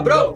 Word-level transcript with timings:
cabrão! 0.00 0.34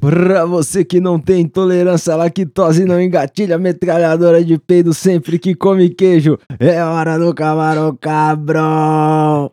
Pra 0.00 0.44
você 0.44 0.84
que 0.84 1.00
não 1.00 1.18
tem 1.18 1.40
intolerância 1.40 2.14
à 2.14 2.16
lactose 2.16 2.82
e 2.82 2.84
não 2.84 3.00
engatilha 3.00 3.58
metralhadora 3.58 4.44
de 4.44 4.56
peido 4.56 4.94
sempre 4.94 5.40
que 5.40 5.56
come 5.56 5.88
queijo, 5.88 6.38
é 6.60 6.82
hora 6.82 7.18
do 7.18 7.34
camarão 7.34 7.96
cabrão! 8.00 9.50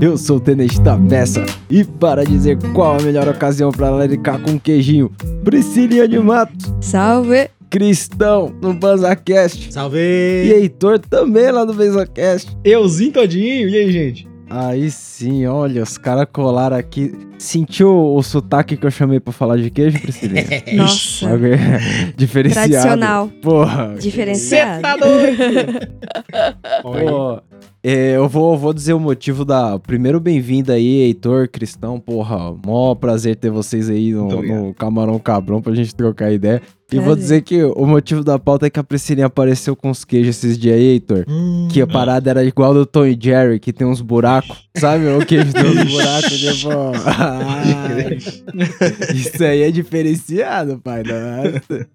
Eu 0.00 0.16
sou 0.16 0.36
o 0.36 0.40
Tenente 0.40 0.80
da 0.80 0.96
Peça 0.96 1.44
e 1.68 1.82
para 1.82 2.24
dizer 2.24 2.56
qual 2.72 2.96
a 2.96 3.02
melhor 3.02 3.26
ocasião 3.26 3.72
para 3.72 3.90
laricar 3.90 4.40
com 4.40 4.58
queijinho, 4.58 5.10
Priscilinha 5.42 6.06
de 6.06 6.18
Matos, 6.20 6.72
Salve! 6.80 7.50
Cristão 7.68 8.54
no 8.62 8.72
BanzaCast 8.72 9.72
Salve! 9.72 9.98
e 9.98 10.52
Heitor 10.52 11.00
também 11.00 11.50
lá 11.50 11.66
no 11.66 11.74
BanzaCast. 11.74 12.56
Euzinho 12.64 13.12
todinho, 13.12 13.68
e 13.68 13.76
aí, 13.76 13.90
gente? 13.90 14.28
Aí 14.50 14.90
sim, 14.90 15.46
olha, 15.46 15.82
os 15.82 15.98
caras 15.98 16.26
colaram 16.32 16.76
aqui. 16.76 17.12
Sentiu 17.38 17.90
o 18.14 18.22
sotaque 18.22 18.76
que 18.76 18.86
eu 18.86 18.90
chamei 18.90 19.20
pra 19.20 19.32
falar 19.32 19.56
de 19.58 19.70
queijo, 19.70 20.00
Priscilinha? 20.00 20.44
Nossa, 20.74 21.26
Diferenciado. 22.16 22.68
tradicional, 22.70 23.28
Porra. 23.42 23.94
Diferenciado. 23.98 24.82
tá 24.82 24.96
doido? 24.96 25.88
Pô, 26.82 27.40
eu 27.82 28.28
vou, 28.28 28.56
vou 28.58 28.72
dizer 28.74 28.92
o 28.92 29.00
motivo 29.00 29.44
da. 29.44 29.78
Primeiro, 29.78 30.18
bem-vindo 30.18 30.72
aí, 30.72 31.02
Heitor, 31.02 31.48
Cristão. 31.48 32.00
Porra, 32.00 32.52
mó 32.64 32.94
prazer 32.94 33.36
ter 33.36 33.50
vocês 33.50 33.88
aí 33.88 34.12
no, 34.12 34.42
no 34.42 34.74
Camarão 34.74 35.18
Cabrão 35.18 35.62
pra 35.62 35.74
gente 35.74 35.94
trocar 35.94 36.32
ideia. 36.32 36.60
E 36.90 36.98
vou 36.98 37.14
dizer 37.14 37.42
que 37.42 37.62
o 37.62 37.84
motivo 37.86 38.24
da 38.24 38.38
pauta 38.38 38.66
é 38.66 38.70
que 38.70 38.80
a 38.80 38.84
Priscilinha 38.84 39.26
apareceu 39.26 39.76
com 39.76 39.90
os 39.90 40.06
queijos 40.06 40.36
esses 40.36 40.58
dias 40.58 40.74
aí, 40.76 40.84
Heitor. 40.94 41.24
Hum, 41.28 41.68
Que 41.70 41.82
a 41.82 41.86
parada 41.86 42.30
era 42.30 42.42
igual 42.42 42.72
do 42.72 42.86
Tom 42.86 43.04
e 43.04 43.16
Jerry, 43.20 43.60
que 43.60 43.74
tem 43.74 43.86
uns 43.86 44.00
buracos. 44.00 44.66
Sabe? 44.76 45.06
O 45.06 45.24
queijo 45.24 45.52
tem 45.52 45.64
uns 45.66 45.84
buracos, 45.92 46.38
tipo. 46.38 46.68
ah, 47.06 47.62
isso 49.14 49.44
aí 49.44 49.62
é 49.62 49.70
diferenciado, 49.70 50.78
pai. 50.82 51.02
Nossa. 51.02 51.86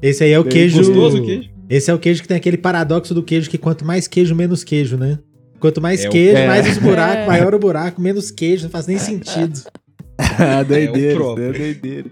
esse 0.00 0.22
aí 0.24 0.30
é 0.30 0.38
o 0.38 0.44
Bem 0.44 0.52
queijo. 0.52 0.78
Gostoso 0.78 1.18
o 1.18 1.24
queijo? 1.24 1.55
Esse 1.68 1.90
é 1.90 1.94
o 1.94 1.98
queijo 1.98 2.22
que 2.22 2.28
tem 2.28 2.36
aquele 2.36 2.56
paradoxo 2.56 3.12
do 3.14 3.22
queijo 3.22 3.50
que 3.50 3.58
quanto 3.58 3.84
mais 3.84 4.06
queijo, 4.06 4.34
menos 4.34 4.62
queijo, 4.62 4.96
né? 4.96 5.18
Quanto 5.58 5.80
mais 5.80 6.04
É 6.04 6.08
o- 6.08 6.12
queijo, 6.12 6.36
é. 6.36 6.46
mais 6.46 6.68
os 6.68 6.78
buracos, 6.78 7.24
É. 7.24 7.26
maior 7.26 7.54
o 7.54 7.58
buraco, 7.58 8.00
menos 8.00 8.30
queijo, 8.30 8.64
não 8.64 8.70
faz 8.70 8.86
nem 8.86 8.98
sentido. 8.98 9.60
Ah, 10.18 10.62
doideira, 10.62 11.14
próprio. 11.16 11.44
é 11.46 11.52
doideira. 11.52 12.10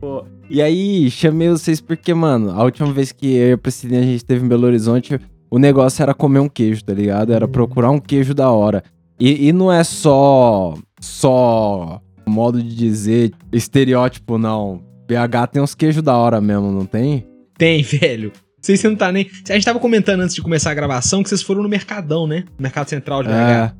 Pô, 0.00 0.24
e 0.48 0.62
aí, 0.62 1.10
chamei 1.10 1.48
vocês 1.48 1.80
porque, 1.80 2.12
mano, 2.14 2.50
a 2.50 2.62
última 2.64 2.92
vez 2.92 3.12
que 3.12 3.34
eu 3.34 3.48
e 3.50 3.52
a 3.52 3.58
Priscilinha 3.58 4.00
a 4.00 4.04
gente 4.04 4.24
teve 4.24 4.44
em 4.44 4.48
Belo 4.48 4.66
Horizonte, 4.66 5.18
o 5.50 5.58
negócio 5.58 6.02
era 6.02 6.14
comer 6.14 6.38
um 6.40 6.48
queijo, 6.48 6.84
tá 6.84 6.92
ligado? 6.94 7.32
Era 7.32 7.46
procurar 7.46 7.90
um 7.90 7.98
queijo 8.00 8.34
da 8.34 8.50
hora. 8.50 8.82
E, 9.20 9.48
e 9.48 9.52
não 9.52 9.70
é 9.70 9.84
só. 9.84 10.74
Só. 11.00 12.00
Modo 12.26 12.62
de 12.62 12.74
dizer 12.74 13.32
estereótipo, 13.52 14.38
não. 14.38 14.80
BH 15.06 15.46
tem 15.52 15.62
uns 15.62 15.74
queijos 15.74 16.02
da 16.02 16.16
hora 16.16 16.40
mesmo, 16.40 16.70
não 16.72 16.86
tem? 16.86 17.26
Tem, 17.58 17.82
velho. 17.84 18.32
Não 18.64 18.66
sei 18.66 18.76
se 18.78 18.88
não 18.88 18.96
tá 18.96 19.12
nem. 19.12 19.28
A 19.50 19.52
gente 19.52 19.64
tava 19.66 19.78
comentando 19.78 20.20
antes 20.20 20.34
de 20.34 20.40
começar 20.40 20.70
a 20.70 20.74
gravação 20.74 21.22
que 21.22 21.28
vocês 21.28 21.42
foram 21.42 21.62
no 21.62 21.68
Mercadão, 21.68 22.26
né? 22.26 22.44
No 22.56 22.62
Mercado 22.62 22.88
Central 22.88 23.22
de 23.22 23.28
BH. 23.28 23.32
É. 23.34 23.72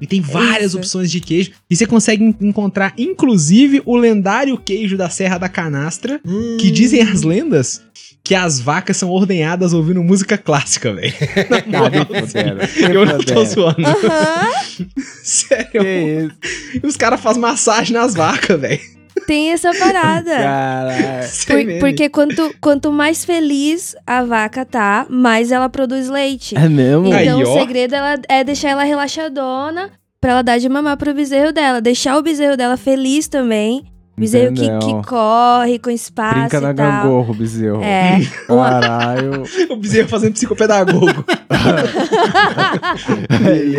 E 0.00 0.08
tem 0.08 0.20
várias 0.20 0.70
Isso. 0.70 0.78
opções 0.78 1.08
de 1.08 1.20
queijo. 1.20 1.52
E 1.70 1.76
você 1.76 1.86
consegue 1.86 2.24
en- 2.24 2.34
encontrar, 2.40 2.92
inclusive, 2.98 3.80
o 3.86 3.96
lendário 3.96 4.58
queijo 4.58 4.96
da 4.96 5.08
Serra 5.08 5.38
da 5.38 5.48
Canastra. 5.48 6.20
Hum, 6.26 6.56
Que 6.58 6.68
dizem 6.72 7.00
as 7.00 7.22
lendas 7.22 7.80
que 8.24 8.34
as 8.34 8.58
vacas 8.58 8.96
são 8.96 9.08
ordenhadas 9.10 9.72
ouvindo 9.72 10.02
música 10.02 10.36
clássica, 10.36 10.92
velho. 10.92 11.12
Ah, 11.72 12.18
assim, 12.24 12.92
Eu 12.92 13.06
não 13.06 13.18
tô 13.18 13.44
zoando. 13.44 13.86
Aham, 13.86 14.50
Sério. 15.22 15.70
Que 15.70 15.78
isso, 15.78 16.80
E 16.82 16.86
os 16.86 16.96
caras 16.96 17.20
fazem 17.20 17.40
massagem 17.40 17.92
nas 17.92 18.14
vacas, 18.14 18.60
velho. 18.60 18.80
Tem 19.26 19.50
essa 19.52 19.72
parada. 19.74 20.30
caralho. 20.34 21.24
Por- 21.46 21.78
porque 21.80 22.08
quanto, 22.08 22.54
quanto 22.60 22.92
mais 22.92 23.24
feliz 23.24 23.94
a 24.06 24.22
vaca 24.24 24.64
tá, 24.64 25.06
mais 25.08 25.50
ela 25.52 25.68
produz 25.68 26.08
leite. 26.08 26.56
É 26.56 26.68
mesmo? 26.68 27.12
Aí, 27.12 27.26
Então 27.26 27.40
o 27.42 27.48
ó. 27.48 27.58
segredo 27.58 27.94
ela, 27.94 28.18
é 28.28 28.42
deixar 28.44 28.70
ela 28.70 28.84
relaxadona 28.84 29.90
pra 30.20 30.32
ela 30.32 30.42
dar 30.42 30.58
de 30.58 30.68
mamar 30.68 30.96
pro 30.96 31.14
bezerro 31.14 31.52
dela. 31.52 31.80
Deixar 31.80 32.16
o 32.18 32.22
bezerro 32.22 32.56
dela 32.56 32.76
feliz 32.76 33.28
também. 33.28 33.84
Bezerro 34.16 34.54
que, 34.54 34.60
que 34.68 35.06
corre 35.08 35.78
com 35.80 35.90
espaço 35.90 36.38
Brinca 36.40 36.60
na 36.60 36.72
gangorro, 36.72 37.34
bezerro. 37.34 37.82
É. 37.82 38.18
Caralho. 38.46 39.42
O 39.70 39.76
bezerro 39.76 40.08
fazendo 40.08 40.34
psicopedagogo. 40.34 41.06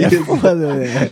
É 0.02 0.10
foda, 0.24 0.74
né? 0.76 1.10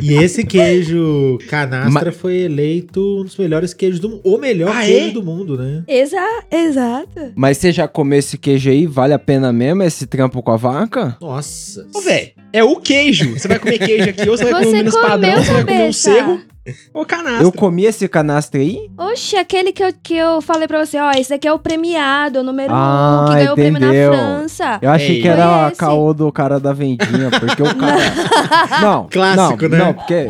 E 0.00 0.14
esse 0.14 0.44
queijo 0.44 1.38
canastra 1.48 2.06
Ma- 2.06 2.12
foi 2.12 2.36
eleito 2.42 3.00
um 3.20 3.24
dos 3.24 3.36
melhores 3.36 3.72
queijos 3.74 4.00
do 4.00 4.10
mundo. 4.10 4.20
O 4.24 4.38
melhor 4.38 4.74
Ah, 4.76 4.84
queijo 4.84 5.08
é? 5.08 5.12
do 5.12 5.22
mundo, 5.22 5.56
né? 5.56 5.82
Exa 5.86 6.22
exato. 6.50 7.32
Mas 7.34 7.58
você 7.58 7.72
já 7.72 7.86
comeu 7.88 8.18
esse 8.18 8.36
queijo 8.38 8.70
aí? 8.70 8.86
Vale 8.86 9.14
a 9.14 9.18
pena 9.18 9.52
mesmo 9.52 9.82
esse 9.82 10.06
trampo 10.06 10.42
com 10.42 10.50
a 10.50 10.56
vaca? 10.56 11.16
Nossa. 11.20 11.86
Ô, 11.94 12.00
velho, 12.00 12.30
é 12.52 12.62
o 12.64 12.76
queijo. 12.76 13.38
Você 13.38 13.48
vai 13.48 13.58
comer 13.58 13.78
queijo 13.78 14.10
aqui, 14.10 14.28
ou 14.28 14.36
você 14.36 14.44
vai 14.44 14.64
comer 14.64 14.82
um 14.82 14.84
Você 14.84 14.90
comeu, 14.98 15.08
padrão, 15.08 15.44
você 15.44 15.52
vai 15.52 15.62
comer 15.64 15.74
um 15.74 15.78
cabeça. 15.78 16.40
Cerro 16.66 16.90
ou 16.94 17.04
canastra. 17.06 17.42
Eu 17.42 17.52
comi 17.52 17.84
esse 17.84 18.08
canastra 18.08 18.60
aí? 18.60 18.90
Oxe, 18.98 19.36
aquele 19.36 19.72
que 19.72 19.82
eu, 19.82 19.92
que 20.02 20.14
eu 20.16 20.40
falei 20.40 20.66
pra 20.68 20.84
você, 20.84 20.98
ó, 20.98 21.10
esse 21.12 21.30
daqui 21.30 21.46
é 21.48 21.52
o 21.52 21.58
premiado, 21.58 22.40
o 22.40 22.42
número 22.42 22.72
Ah, 22.74 23.22
um, 23.22 23.26
que 23.30 23.34
ganhou 23.36 23.52
o 23.52 23.54
prêmio 23.56 23.80
na. 23.80 23.86
França. 23.86 24.78
Eu 24.82 24.90
achei 24.90 25.16
Ei. 25.16 25.22
que 25.22 25.28
era 25.28 25.66
a 25.66 25.70
caô 25.72 26.12
do 26.14 26.30
cara 26.32 26.58
da 26.60 26.72
vendinha, 26.72 27.30
porque 27.30 27.62
o 27.62 27.66
cara... 27.76 28.80
Não, 28.82 29.06
Clássico, 29.10 29.62
não, 29.62 29.68
né? 29.70 29.78
Não, 29.78 29.92
porque... 29.94 30.28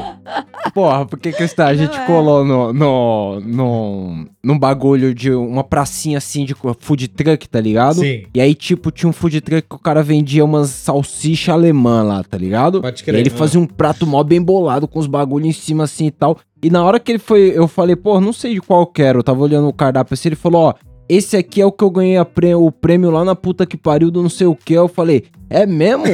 Porra, 0.75 1.07
porque 1.07 1.33
que 1.33 1.43
está? 1.43 1.67
A 1.69 1.75
gente 1.75 1.95
Não 1.97 2.03
é. 2.03 2.07
colou 2.07 2.45
no, 2.45 2.73
no, 2.73 3.41
no, 3.41 4.27
num 4.43 4.59
bagulho 4.59 5.15
de 5.15 5.31
uma 5.33 5.65
pracinha 5.65 6.19
assim 6.19 6.45
de 6.45 6.55
food 6.81 7.09
truck, 7.09 7.49
tá 7.49 7.61
ligado? 7.61 8.01
Sim. 8.01 8.25
E 8.35 8.41
aí, 8.41 8.55
tipo, 8.55 8.91
tinha 8.91 9.09
um 9.09 9.13
food 9.13 9.41
truck 9.41 9.67
que 9.69 9.75
o 9.77 9.79
cara 9.79 10.03
vendia 10.03 10.45
umas 10.45 10.69
salsicha 10.71 11.53
alemã 11.53 12.03
lá, 12.03 12.23
tá 12.25 12.37
ligado? 12.37 12.83
Pode 12.83 13.03
E 13.03 13.05
crer. 13.05 13.15
aí 13.17 13.23
ele 13.23 13.31
Ah. 13.35 13.39
fazia 13.39 13.61
um 13.61 13.67
prato 13.67 14.07
mó 14.07 14.23
bem 14.23 14.43
bolado 14.43 14.87
com 14.89 14.99
os 14.99 15.07
bagulhos 15.07 15.49
em 15.49 15.53
cima 15.53 15.85
assim 15.85 16.07
e 16.07 16.11
tal. 16.11 16.25
E 16.66 16.71
na 16.71 16.84
hora 16.84 16.99
que 16.99 17.12
ele 17.12 17.19
foi, 17.19 17.53
eu 17.54 17.69
falei, 17.69 17.94
pô, 17.97 18.21
não 18.21 18.32
sei 18.32 18.54
de 18.54 18.60
qual 18.60 18.87
quero. 18.87 19.21
Eu 19.21 19.22
tava 19.22 19.41
olhando 19.41 19.69
o 19.69 19.72
cardápio 19.72 20.15
assim, 20.15 20.28
ele 20.31 20.37
falou, 20.37 20.62
ó, 20.62 20.75
esse 21.09 21.37
aqui 21.37 21.60
é 21.60 21.66
o 21.66 21.71
que 21.71 21.84
eu 21.84 21.91
ganhei 21.91 22.22
prê- 22.25 22.54
o 22.56 22.71
prêmio 22.72 23.10
lá 23.10 23.25
na 23.25 23.37
puta 23.37 23.65
que 23.65 23.77
pariu 23.77 24.10
do 24.10 24.21
não 24.22 24.28
sei 24.28 24.49
o 24.49 24.56
que. 24.56 24.72
Eu 24.75 24.88
falei, 24.88 25.25
é 25.49 25.65
mesmo? 25.65 26.05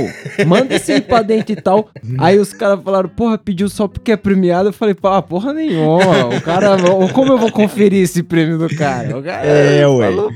Manda 0.46 0.74
esse 0.74 0.92
aí 0.92 1.00
pra 1.00 1.22
dentro 1.22 1.52
e 1.52 1.56
tal. 1.56 1.88
Aí 2.18 2.38
os 2.38 2.52
caras 2.52 2.78
falaram, 2.84 3.08
porra, 3.08 3.38
pediu 3.38 3.70
só 3.70 3.88
porque 3.88 4.12
é 4.12 4.16
premiado. 4.18 4.68
Eu 4.68 4.72
falei, 4.74 4.92
pá, 4.94 5.22
porra 5.22 5.54
nenhuma. 5.54 6.26
O 6.36 6.40
cara, 6.42 6.76
como 7.14 7.32
eu 7.32 7.38
vou 7.38 7.50
conferir 7.50 8.02
esse 8.02 8.22
prêmio 8.22 8.58
do 8.58 8.68
cara? 8.76 9.16
O 9.18 9.22
cara 9.22 9.46
É, 9.46 9.88
ué. 9.88 10.06
falou- 10.10 10.30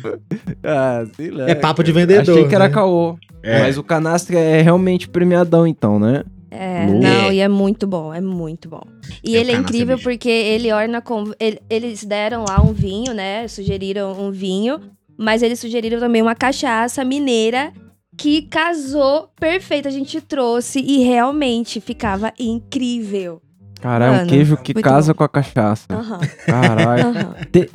Ah, 0.64 1.04
sei 1.14 1.30
lá. 1.30 1.50
É 1.50 1.54
papo 1.54 1.84
de 1.84 1.92
vendedor. 1.92 2.22
Achei 2.38 2.48
que 2.48 2.54
era 2.54 2.68
né? 2.68 2.74
caô. 2.74 3.18
É. 3.42 3.60
Mas 3.60 3.76
o 3.76 3.82
canastra 3.84 4.38
é 4.38 4.62
realmente 4.62 5.06
premiadão, 5.08 5.66
então, 5.66 5.98
né? 6.00 6.24
É, 6.50 6.86
não, 6.86 7.32
e 7.32 7.40
é 7.40 7.48
muito 7.48 7.86
bom, 7.86 8.14
é 8.14 8.20
muito 8.20 8.68
bom. 8.68 8.82
E 9.22 9.34
É 9.34 9.38
o 9.38 9.40
ele 9.40 9.52
é 9.52 9.56
incrível 9.56 9.98
porque 9.98 10.28
ele 10.28 10.72
orna 10.72 11.00
com. 11.02 11.32
ele- 11.40 11.60
eles 11.68 12.04
deram 12.04 12.44
lá 12.44 12.62
um 12.62 12.72
vinho, 12.72 13.12
né? 13.12 13.48
Sugeriram 13.48 14.12
um 14.12 14.30
vinho, 14.30 14.80
mas 15.18 15.42
eles 15.42 15.58
sugeriram 15.58 15.98
também 15.98 16.22
uma 16.22 16.34
cachaça 16.34 17.04
mineira 17.04 17.72
que 18.16 18.42
casou 18.42 19.28
perfeito. 19.38 19.88
A 19.88 19.90
gente 19.90 20.20
trouxe 20.20 20.80
e 20.80 21.02
realmente 21.04 21.80
ficava 21.80 22.32
incrível. 22.38 23.42
Caralho, 23.80 24.20
é 24.20 24.22
um 24.22 24.26
queijo 24.26 24.56
que 24.56 24.72
casa 24.74 25.12
bom. 25.12 25.18
com 25.18 25.24
a 25.24 25.28
cachaça. 25.28 25.86
Aham, 25.90 26.20
Caralho. 26.46 27.06
aham. 27.08 27.34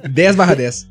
10 0.10 0.36
barra 0.36 0.56
10. 0.56 0.90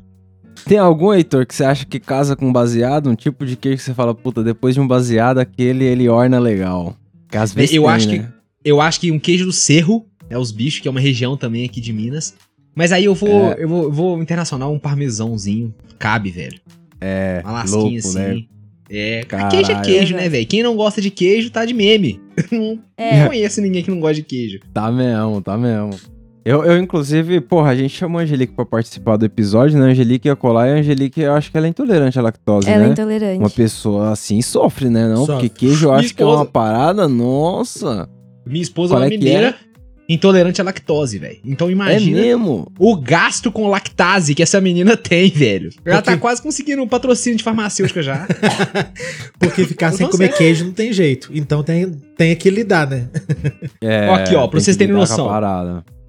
Tem 0.65 0.77
algum, 0.77 1.11
Heitor, 1.13 1.45
que 1.45 1.55
você 1.55 1.63
acha 1.63 1.85
que 1.85 1.99
casa 1.99 2.35
com 2.35 2.51
baseado? 2.53 3.09
Um 3.09 3.15
tipo 3.15 3.45
de 3.45 3.55
queijo 3.55 3.77
que 3.79 3.83
você 3.83 3.93
fala, 3.93 4.13
puta, 4.13 4.43
depois 4.43 4.75
de 4.75 4.81
um 4.81 4.87
baseado, 4.87 5.39
aquele 5.39 5.83
ele 5.83 6.07
orna 6.07 6.39
legal. 6.39 6.95
Que 7.31 7.37
às 7.37 7.53
vezes 7.53 7.73
Eu 7.75 7.83
tem, 7.83 7.91
acho 7.91 8.07
né? 8.09 8.31
Eu 8.63 8.79
acho 8.81 8.99
que 8.99 9.11
um 9.11 9.17
queijo 9.17 9.45
do 9.45 9.51
Cerro, 9.53 10.05
é 10.29 10.37
os 10.37 10.51
bichos, 10.51 10.81
que 10.81 10.87
é 10.87 10.91
uma 10.91 10.99
região 10.99 11.35
também 11.35 11.65
aqui 11.65 11.81
de 11.81 11.91
Minas. 11.91 12.35
Mas 12.75 12.91
aí 12.91 13.05
eu 13.05 13.15
vou, 13.15 13.51
É. 13.51 13.55
eu 13.63 13.67
vou, 13.67 13.91
vou 13.91 14.21
internacional, 14.21 14.71
um 14.71 14.77
parmesãozinho. 14.79 15.73
Cabe, 15.97 16.29
velho. 16.29 16.59
É, 16.99 17.41
Uma 17.43 17.51
lasquinha 17.53 17.81
louco, 17.81 17.97
assim. 17.97 18.17
né? 18.19 18.43
É, 18.93 19.23
Caralho. 19.23 19.49
queijo 19.51 19.71
é 19.71 19.81
queijo, 19.81 20.15
né, 20.15 20.29
velho? 20.29 20.45
Quem 20.45 20.61
não 20.61 20.75
gosta 20.75 21.01
de 21.01 21.09
queijo 21.09 21.49
tá 21.49 21.65
de 21.65 21.73
meme. 21.73 22.19
não 22.51 22.77
É, 22.97 23.25
conheço 23.25 23.61
ninguém 23.61 23.83
que 23.83 23.89
não 23.89 23.99
gosta 23.99 24.15
de 24.15 24.23
queijo. 24.23 24.59
Tá 24.73 24.91
mesmo, 24.91 25.41
tá 25.41 25.57
mesmo. 25.57 25.91
Eu, 26.43 26.65
eu, 26.65 26.77
inclusive, 26.79 27.39
porra, 27.39 27.69
a 27.69 27.75
gente 27.75 27.95
chamou 27.95 28.19
a 28.19 28.23
Angelique 28.23 28.53
pra 28.55 28.65
participar 28.65 29.15
do 29.15 29.25
episódio, 29.25 29.77
né? 29.79 29.85
A 29.85 29.89
Angelique 29.91 30.27
ia 30.27 30.35
colar 30.35 30.67
e 30.67 30.71
a 30.71 30.75
Angelique, 30.75 31.21
eu 31.21 31.33
acho 31.33 31.51
que 31.51 31.57
ela 31.57 31.67
é 31.67 31.69
intolerante 31.69 32.17
à 32.17 32.21
lactose, 32.21 32.67
ela 32.67 32.83
é 32.83 32.87
né? 32.87 32.91
intolerante. 32.93 33.37
Uma 33.39 33.49
pessoa 33.49 34.11
assim 34.11 34.41
sofre, 34.41 34.89
né? 34.89 35.07
Não? 35.07 35.25
Sofre. 35.25 35.49
Porque 35.49 35.67
queijo 35.67 35.87
eu 35.87 35.93
acho 35.93 36.15
que 36.15 36.21
é 36.21 36.25
uma 36.25 36.33
esposa- 36.33 36.49
parada, 36.51 37.07
nossa. 37.07 38.09
Minha 38.43 38.63
esposa 38.63 38.95
Qual 38.95 39.03
é 39.03 39.05
é 39.05 39.05
uma 39.05 39.11
que 39.11 39.17
mineira 39.19 39.55
intolerante 40.09 40.59
à 40.59 40.63
lactose, 40.63 41.19
velho. 41.19 41.37
Então 41.45 41.69
É 41.69 41.71
imagina 41.71 42.19
mesmo? 42.19 42.67
o 42.77 42.95
gasto 42.97 43.51
com 43.51 43.67
lactase 43.67 44.33
que 44.33 44.41
essa 44.41 44.59
menina 44.59 44.97
tem, 44.97 45.29
velho. 45.29 45.69
Ela 45.85 46.01
tá 46.01 46.17
quase 46.17 46.41
conseguindo 46.41 46.81
um 46.81 46.87
patrocínio 46.87 47.37
de 47.37 47.43
farmacêutica 47.43 48.01
já. 48.01 48.27
Porque 49.39 49.63
ficar 49.63 49.91
sem 49.91 50.07
comer 50.07 50.33
queijo 50.33 50.65
não 50.65 50.71
tem 50.73 50.91
jeito. 50.91 51.29
Então 51.33 51.61
tem, 51.63 51.91
tem 52.17 52.35
que 52.35 52.49
lidar, 52.49 52.89
né? 52.89 53.07
É, 53.79 54.09
Ó, 54.09 54.15
aqui, 54.15 54.35
ó, 54.35 54.47
pra 54.47 54.59
vocês 54.59 54.75
terem 54.75 54.93
lidar 54.93 55.05
com 55.07 55.13
a 55.13 55.17
noção. 55.17 55.27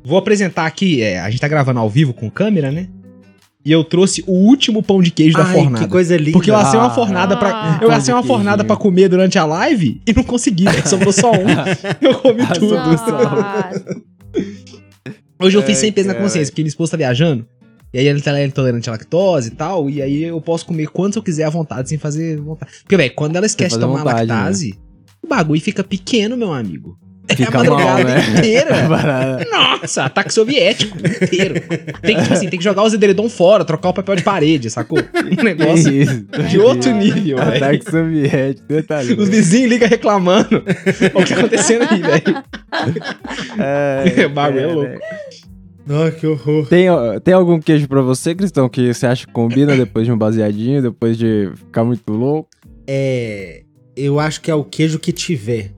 Vou 0.05 0.19
apresentar 0.19 0.67
aqui, 0.67 1.01
é, 1.03 1.21
a 1.21 1.31
gente 1.31 1.41
tá 1.41 1.49
gravando 1.49 1.79
ao 1.81 1.89
vivo 1.89 2.13
com 2.13 2.31
câmera, 2.31 2.71
né? 2.71 2.89
E 3.65 3.71
eu 3.71 3.85
trouxe 3.85 4.25
o 4.27 4.33
último 4.33 4.83
pão 4.83 5.01
de 5.01 5.13
queijo 5.13 5.37
da 5.37 5.45
Ai, 5.45 5.55
fornada. 5.55 5.85
que 5.85 5.91
coisa 5.91 6.17
linda. 6.17 6.33
Porque 6.33 6.51
eu 6.51 6.57
assei 6.57 6.79
uma 6.81 6.89
Ah, 6.89 6.95
fornada 6.95 7.37
pra. 7.37 7.49
Ah. 7.49 7.79
Eu 7.81 7.89
pão 7.89 7.97
assei 7.97 8.13
uma 8.13 8.23
fornada 8.25 8.65
pra 8.65 8.75
comer 8.77 9.09
durante 9.09 9.39
a 9.39 9.45
live 9.45 10.03
e 10.05 10.13
não 10.13 10.25
consegui, 10.25 10.65
né? 10.65 10.83
Sobrou 10.85 11.13
só 11.13 11.31
um. 11.31 11.47
Eu 12.03 12.19
comi 12.19 12.45
tudo. 12.59 12.75
Hoje 15.39 15.57
eu 15.59 15.63
fiz 15.63 15.79
sem 15.79 15.91
peso 15.91 16.07
na 16.07 16.15
consciência, 16.15 16.53
porque 16.53 16.63
minha 16.63 16.69
esposa 16.69 16.93
tá 16.93 16.97
viajando. 16.97 17.45
E 17.93 17.99
aí 17.99 18.07
ele 18.07 18.21
tá 18.23 18.43
intolerante 18.45 18.89
à 18.89 18.93
lactose 18.93 19.49
e 19.49 19.51
tal. 19.51 19.91
E 19.91 20.01
aí 20.01 20.23
eu 20.23 20.41
posso 20.41 20.65
comer 20.65 20.87
quantos 20.89 21.17
eu 21.17 21.23
quiser 21.23 21.45
à 21.45 21.51
vontade, 21.51 21.89
sem 21.89 21.99
fazer 21.99 22.41
vontade. 22.41 22.71
Porque, 22.83 22.97
velho, 22.97 23.13
quando 23.15 23.37
ela 23.37 23.45
esquece 23.47 23.75
de 23.75 23.81
tomar 23.81 23.99
vontade, 23.99 24.29
lactase, 24.29 24.79
o 25.23 25.27
bagulho 25.27 25.61
fica 25.61 25.83
pequeno, 25.83 26.37
meu 26.37 26.53
amigo. 26.53 26.97
Fica 27.37 27.45
é 27.45 27.55
a 27.55 27.59
madrugada 27.59 28.05
mal, 28.05 28.05
né? 28.05 28.39
inteira. 28.39 28.77
Nossa, 29.51 30.05
ataque 30.05 30.33
soviético 30.33 30.97
inteiro. 30.99 31.55
Tem 32.03 32.17
que, 32.17 32.23
tipo 32.23 32.35
assim, 32.35 32.49
tem 32.49 32.59
que 32.59 32.65
jogar 32.65 32.83
os 32.85 32.95
edredom 32.95 33.29
fora, 33.29 33.65
trocar 33.65 33.91
o 33.91 33.95
papel 33.95 34.17
de 34.17 34.23
parede, 34.23 34.71
sacou? 34.71 34.99
Um 35.39 35.43
negócio 35.43 35.93
isso? 35.93 36.25
de 36.49 36.59
outro 36.59 36.93
nível, 36.95 37.39
velho. 37.39 37.57
Ataque 37.57 37.91
soviético, 37.91 38.69
detalhe. 38.69 39.15
Os 39.15 39.29
vizinhos 39.29 39.71
ligam 39.71 39.89
reclamando. 39.89 40.63
Olha 41.15 41.23
o 41.23 41.27
que 41.27 41.35
tá 41.35 41.41
acontecendo 41.41 41.87
aí, 41.91 42.01
velho. 42.01 42.43
É, 43.59 44.27
O 44.27 44.29
bagulho 44.31 44.59
é 44.59 44.63
cara. 44.63 44.75
louco. 44.75 44.99
Nossa, 45.87 46.11
que 46.13 46.27
horror. 46.27 46.67
Tem, 46.69 46.87
tem 47.25 47.35
algum 47.35 47.59
queijo 47.61 47.89
pra 47.89 48.01
você, 48.03 48.35
Cristão, 48.35 48.69
que 48.69 48.93
você 48.95 49.07
acha 49.07 49.27
que 49.27 49.33
combina 49.33 49.77
depois 49.77 50.07
de 50.07 50.13
um 50.13 50.19
baseadinho, 50.19 50.81
depois 50.81 51.19
de 51.19 51.51
ficar 51.57 51.85
muito 51.85 52.13
louco? 52.13 52.49
É. 52.87 53.63
Eu 53.97 54.19
acho 54.19 54.41
que 54.41 54.51
é 54.51 54.55
o 54.55 54.65
queijo 54.65 54.99
que 54.99 55.13
tiver. 55.13 55.73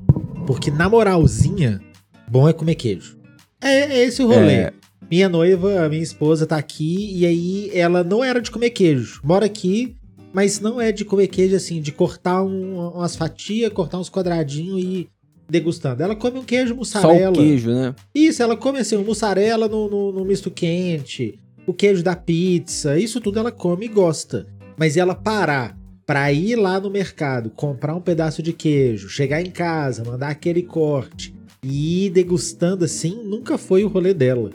Porque 0.46 0.70
na 0.70 0.88
moralzinha, 0.88 1.80
bom 2.28 2.48
é 2.48 2.52
comer 2.52 2.74
queijo. 2.74 3.16
É, 3.60 3.80
é 3.98 4.04
esse 4.04 4.22
o 4.22 4.26
rolê. 4.26 4.52
É. 4.52 4.72
Minha 5.10 5.28
noiva, 5.28 5.88
minha 5.88 6.02
esposa 6.02 6.46
tá 6.46 6.56
aqui 6.56 7.10
e 7.14 7.26
aí 7.26 7.70
ela 7.74 8.02
não 8.02 8.22
era 8.24 8.40
de 8.40 8.50
comer 8.50 8.70
queijo. 8.70 9.20
Mora 9.22 9.46
aqui, 9.46 9.94
mas 10.32 10.60
não 10.60 10.80
é 10.80 10.90
de 10.92 11.04
comer 11.04 11.28
queijo 11.28 11.54
assim, 11.56 11.80
de 11.80 11.92
cortar 11.92 12.42
um- 12.42 12.88
umas 12.88 13.14
fatias, 13.16 13.72
cortar 13.72 13.98
uns 13.98 14.08
quadradinhos 14.10 14.82
e 14.82 15.08
degustando. 15.48 16.02
Ela 16.02 16.16
come 16.16 16.38
um 16.38 16.44
queijo 16.44 16.70
Só 16.70 16.76
mussarela. 16.76 17.30
o 17.30 17.34
queijo, 17.34 17.70
né? 17.70 17.94
Isso, 18.14 18.42
ela 18.42 18.56
come 18.56 18.78
assim, 18.78 18.96
um 18.96 19.04
mussarela 19.04 19.68
no, 19.68 19.88
no, 19.88 20.12
no 20.12 20.24
misto 20.24 20.50
quente, 20.50 21.38
o 21.66 21.72
queijo 21.74 22.02
da 22.02 22.16
pizza, 22.16 22.98
isso 22.98 23.20
tudo 23.20 23.38
ela 23.38 23.52
come 23.52 23.84
e 23.86 23.88
gosta. 23.88 24.46
Mas 24.76 24.96
ela 24.96 25.14
parar 25.14 25.78
pra 26.06 26.32
ir 26.32 26.56
lá 26.56 26.78
no 26.80 26.90
mercado, 26.90 27.50
comprar 27.50 27.94
um 27.94 28.00
pedaço 28.00 28.42
de 28.42 28.52
queijo, 28.52 29.08
chegar 29.08 29.40
em 29.40 29.50
casa, 29.50 30.04
mandar 30.04 30.28
aquele 30.28 30.62
corte 30.62 31.34
e 31.62 32.06
ir 32.06 32.10
degustando 32.10 32.84
assim, 32.84 33.22
nunca 33.24 33.56
foi 33.56 33.84
o 33.84 33.88
rolê 33.88 34.12
dela. 34.12 34.50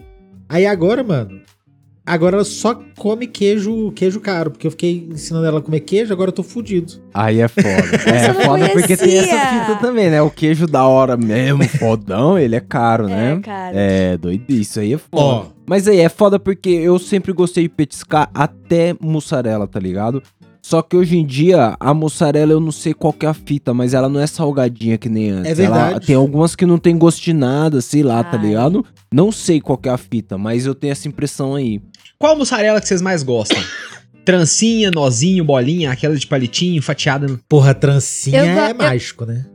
Aí 0.48 0.66
agora, 0.66 1.04
mano, 1.04 1.42
agora 2.06 2.36
ela 2.38 2.44
só 2.46 2.80
come 2.98 3.26
queijo, 3.28 3.92
queijo 3.94 4.20
caro, 4.20 4.52
porque 4.52 4.68
eu 4.68 4.72
fiquei 4.72 5.08
ensinando 5.12 5.46
ela 5.46 5.60
a 5.60 5.62
comer 5.62 5.80
queijo, 5.82 6.14
agora 6.14 6.30
eu 6.30 6.34
tô 6.34 6.44
fudido. 6.44 6.94
Aí 7.14 7.40
é 7.40 7.48
foda. 7.48 7.68
É 8.06 8.28
não 8.34 8.42
foda 8.42 8.70
porque 8.70 8.96
tem 8.98 9.18
essa 9.18 9.28
conhecia. 9.30 9.66
fita 9.66 9.76
também, 9.80 10.10
né? 10.12 10.22
O 10.22 10.30
queijo 10.30 10.68
da 10.68 10.86
hora 10.88 11.18
mesmo, 11.18 11.64
fodão, 11.80 12.38
ele 12.38 12.56
é 12.56 12.60
caro, 12.60 13.06
É, 13.08 13.36
né? 13.36 13.42
cara. 13.44 13.76
É, 13.76 14.18
doido. 14.18 14.44
Isso 14.50 14.80
aí 14.80 14.94
é 14.94 14.98
foda. 14.98 15.24
Ó, 15.24 15.46
Mas 15.68 15.88
aí 15.88 16.00
é 16.00 16.10
foda 16.10 16.40
porque 16.40 16.70
eu 16.70 16.98
sempre 17.00 17.32
gostei 17.34 17.64
de 17.64 17.70
petiscar 17.70 18.30
até 18.34 18.96
mussarela, 19.00 19.68
tá 19.68 19.80
ligado? 19.80 20.22
Só 20.70 20.84
que 20.84 20.96
hoje 20.96 21.18
em 21.18 21.26
dia, 21.26 21.76
a 21.80 21.94
mussarela 21.96 22.52
eu 22.52 22.60
não 22.60 22.72
sei 22.72 22.94
qual 22.94 23.12
que 23.12 23.26
é 23.26 23.30
a 23.30 23.34
fita, 23.34 23.74
mas 23.74 23.96
ela 23.96 24.08
não 24.08 24.20
é 24.20 24.28
salgadinha 24.28 25.00
que 25.00 25.10
nem 25.10 25.32
antes. 25.32 25.52
É 25.52 25.56
verdade. 25.56 25.92
Ela, 25.94 26.00
tem 26.00 26.16
algumas 26.16 26.56
que 26.56 26.64
não 26.64 26.78
tem 26.78 26.96
gosto 26.96 27.24
de 27.24 27.34
nada, 27.34 27.82
sei 27.82 28.04
lá, 28.04 28.24
tá 28.24 28.38
Ai. 28.38 28.46
ligado? 28.46 28.86
Não 29.12 29.32
sei 29.32 29.60
qual 29.60 29.80
que 29.80 29.90
é 29.90 29.92
a 29.92 29.98
fita, 29.98 30.38
mas 30.38 30.68
eu 30.68 30.76
tenho 30.76 30.92
essa 30.92 31.08
impressão 31.08 31.56
aí. 31.56 31.82
Qual 32.20 32.38
mussarela 32.38 32.80
que 32.80 32.88
vocês 32.88 33.02
mais 33.02 33.24
gostam? 33.24 33.58
Trancinha, 34.24 34.92
nozinho, 34.92 35.44
bolinha, 35.44 35.92
aquela 35.92 36.16
de 36.16 36.28
palitinho, 36.28 36.80
fatiada 36.84 37.26
no... 37.28 37.40
porra, 37.50 37.74
trancinha 37.74 38.44
go- 38.44 38.60
é 38.62 38.74
mágico, 38.76 39.26
né? 39.26 39.48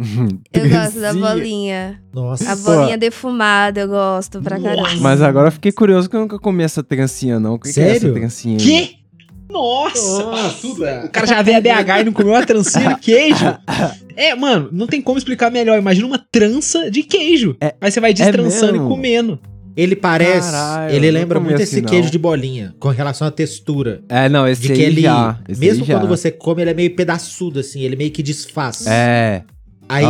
Eu 0.52 0.68
gosto 0.68 1.00
da 1.00 1.14
bolinha. 1.14 2.02
Nossa. 2.12 2.50
A 2.50 2.56
bolinha 2.56 2.98
defumada 2.98 3.82
eu 3.82 3.88
gosto 3.88 4.42
pra 4.42 4.60
caramba. 4.60 4.82
Nossa. 4.82 4.96
Mas 4.96 5.22
agora 5.22 5.46
eu 5.46 5.52
fiquei 5.52 5.70
curioso 5.70 6.10
que 6.10 6.16
eu 6.16 6.20
nunca 6.20 6.40
comi 6.40 6.64
essa 6.64 6.82
trancinha, 6.82 7.38
não. 7.38 7.54
O 7.54 7.58
que, 7.60 7.72
que 7.72 7.80
é 7.80 7.90
essa 7.90 8.00
Sério? 8.00 8.14
trancinha? 8.14 8.58
aí? 8.60 9.05
Nossa! 9.50 10.22
Nossa. 10.24 10.56
Tudo. 10.60 10.82
O 10.82 11.08
cara 11.10 11.26
já 11.26 11.42
veio 11.42 11.58
a 11.58 11.60
BH 11.60 12.00
e 12.00 12.04
não 12.04 12.12
comeu 12.12 12.32
uma 12.32 12.44
trancinha 12.44 12.94
de 12.94 13.00
queijo. 13.00 13.44
É, 14.18 14.34
mano, 14.34 14.70
não 14.72 14.86
tem 14.86 15.02
como 15.02 15.18
explicar 15.18 15.50
melhor. 15.50 15.78
Imagina 15.78 16.06
uma 16.06 16.16
trança 16.18 16.90
de 16.90 17.02
queijo. 17.02 17.54
É- 17.60 17.74
Aí 17.78 17.90
você 17.90 18.00
vai 18.00 18.14
destrançando 18.14 18.72
mesmo? 18.72 18.86
e 18.86 18.88
comendo. 18.88 19.38
Ele 19.76 19.94
parece, 19.94 20.50
Caralho, 20.50 20.94
ele 20.94 21.10
lembra 21.10 21.38
muito 21.38 21.56
assim, 21.56 21.62
esse 21.64 21.80
não. 21.82 21.88
queijo 21.90 22.10
de 22.10 22.18
bolinha, 22.18 22.74
com 22.80 22.88
relação 22.88 23.28
à 23.28 23.30
textura. 23.30 24.00
É, 24.08 24.26
não, 24.26 24.48
esse 24.48 24.62
De 24.62 24.72
aí 24.72 24.78
que 24.78 24.82
ele, 24.82 25.02
já. 25.02 25.38
Esse 25.46 25.60
mesmo 25.60 25.84
aí 25.84 25.88
já. 25.88 25.98
quando 25.98 26.08
você 26.08 26.30
come, 26.30 26.62
ele 26.62 26.70
é 26.70 26.74
meio 26.74 26.96
pedaçudo, 26.96 27.60
assim, 27.60 27.82
ele 27.82 27.94
meio 27.94 28.10
que 28.10 28.22
desfaz. 28.22 28.86
É. 28.86 29.42
Aí, 29.86 30.04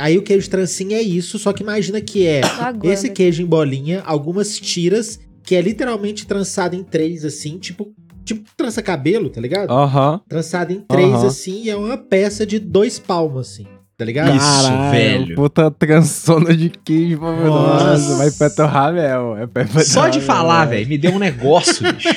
aí 0.00 0.18
o 0.18 0.22
queijo 0.22 0.50
trancinha 0.50 0.98
é 0.98 1.02
isso, 1.02 1.38
só 1.38 1.50
que 1.54 1.62
imagina 1.62 1.98
que 2.02 2.26
é 2.26 2.42
esse 2.84 3.06
aqui. 3.06 3.14
queijo 3.16 3.40
em 3.42 3.46
bolinha, 3.46 4.02
algumas 4.04 4.60
tiras, 4.60 5.18
que 5.42 5.54
é 5.54 5.62
literalmente 5.62 6.26
trançado 6.26 6.76
em 6.76 6.82
três, 6.84 7.24
assim, 7.24 7.56
tipo, 7.56 7.88
tipo 8.26 8.50
trança 8.56 8.82
cabelo, 8.82 9.30
tá 9.30 9.40
ligado? 9.40 9.70
Aham. 9.70 10.20
Trançado 10.28 10.72
em 10.72 10.80
três, 10.80 11.14
Aham. 11.14 11.26
assim, 11.26 11.62
e 11.64 11.70
é 11.70 11.76
uma 11.76 11.96
peça 11.96 12.44
de 12.44 12.58
dois 12.58 12.98
palmos, 12.98 13.48
assim, 13.52 13.66
tá 13.96 14.04
ligado? 14.04 14.36
Isso, 14.36 14.44
Caralho, 14.62 14.90
velho. 14.90 15.34
Puta 15.36 15.70
transona 15.70 16.54
de 16.56 16.68
queijo, 16.70 17.20
mano. 17.20 17.46
Nossa. 17.46 17.84
Nossa, 17.92 18.16
vai 18.16 18.30
pra 18.32 18.50
torrar 18.50 18.92
mesmo. 18.92 19.36
É 19.36 19.46
pra 19.46 19.66
Só 19.84 20.08
de 20.08 20.20
falar, 20.22 20.64
velho, 20.66 20.88
me 20.88 20.98
deu 20.98 21.12
um 21.12 21.18
negócio, 21.18 21.90
bicho. 21.94 22.08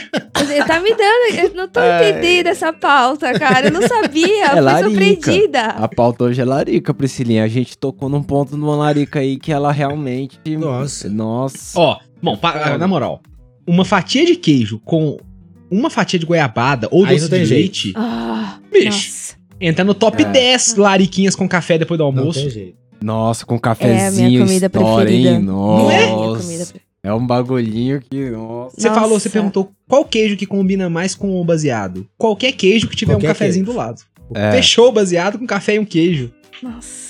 Ele 0.51 0.65
tá 0.65 0.79
me 0.79 0.89
dando, 0.89 1.38
eu 1.45 1.53
não 1.56 1.67
tô 1.67 1.79
É. 1.79 2.09
entendendo 2.09 2.47
essa 2.47 2.73
pauta, 2.73 3.31
cara. 3.38 3.67
Eu 3.67 3.71
não 3.71 3.88
sabia, 3.88 4.45
É 4.45 4.50
fui 4.51 4.61
larica. 4.61 4.89
surpreendida. 4.89 5.61
A 5.61 5.88
pauta 5.88 6.23
hoje 6.23 6.41
é 6.41 6.45
larica, 6.45 6.91
Priscilinha. 6.94 7.44
A 7.44 7.47
gente 7.47 7.77
tocou 7.77 8.09
num 8.09 8.23
ponto 8.23 8.57
numa 8.57 8.75
larica 8.75 9.19
aí 9.19 9.38
que 9.38 9.51
ela 9.51 9.71
realmente. 9.71 10.39
Nossa. 10.57 11.07
Nossa. 11.07 11.79
Ó, 11.79 11.97
bom, 12.21 12.35
pa- 12.35 12.77
na 12.79 12.88
moral, 12.88 13.21
uma 13.67 13.85
fatia 13.85 14.25
de 14.25 14.35
queijo 14.35 14.79
com 14.83 15.17
uma 15.71 15.89
fatia 15.89 16.18
de 16.19 16.25
goiabada 16.25 16.88
ou 16.92 17.06
Aí 17.06 17.16
doce 17.16 17.30
não 17.31 17.38
de 17.38 17.45
jeito. 17.45 17.62
leite 17.62 17.94
Ah, 17.95 18.59
Bicho. 18.71 18.85
nossa. 18.88 19.35
entra 19.61 19.83
no 19.85 19.94
top 19.94 20.21
É. 20.23 20.26
10 20.26 20.76
lariquinhas 20.76 21.35
com 21.35 21.47
café 21.47 21.78
depois 21.78 21.97
do 21.97 22.04
Não 22.11 22.19
almoço. 22.19 22.40
tem 22.42 22.49
jeito. 22.49 22.78
Nossa, 23.02 23.45
com 23.45 23.56
É 23.56 23.57
a 23.57 23.61
cafezinho, 23.61 24.30
minha 24.30 24.40
comida 24.45 24.66
história, 24.66 25.06
preferida. 25.06 25.30
hein? 25.30 25.40
Nossa. 25.40 25.94
É 25.94 25.95
a 25.95 25.99
minha 25.99 26.16
comida 26.16 26.33
preferida. 26.66 26.90
É 27.02 27.14
um 27.14 27.26
bagulhinho 27.26 28.02
que. 28.02 28.30
Nossa. 28.30 28.76
Você 28.78 28.90
Nossa. 28.90 28.99
falou, 29.02 29.19
você 29.19 29.30
perguntou 29.30 29.71
qual 29.88 30.04
queijo 30.04 30.35
que 30.35 30.45
combina 30.45 30.90
mais 30.90 31.16
com 31.16 31.40
o 31.40 31.45
baseado. 31.45 32.06
Qualquer 32.18 32.52
queijo 32.52 32.90
que 32.90 32.95
tiver 32.97 33.14
Qualquer 33.14 33.28
um 33.28 33.30
cafezinho 33.30 33.64
queijo. 33.66 33.78
do 33.78 33.81
lado. 33.85 34.02
É. 34.35 34.52
Fechou 34.52 34.90
o 34.90 34.92
baseado 34.92 35.40
com 35.40 35.47
café 35.47 35.76
e 35.76 35.80
um 35.80 35.85
queijo. 35.85 36.30
Nossa. 36.61 37.09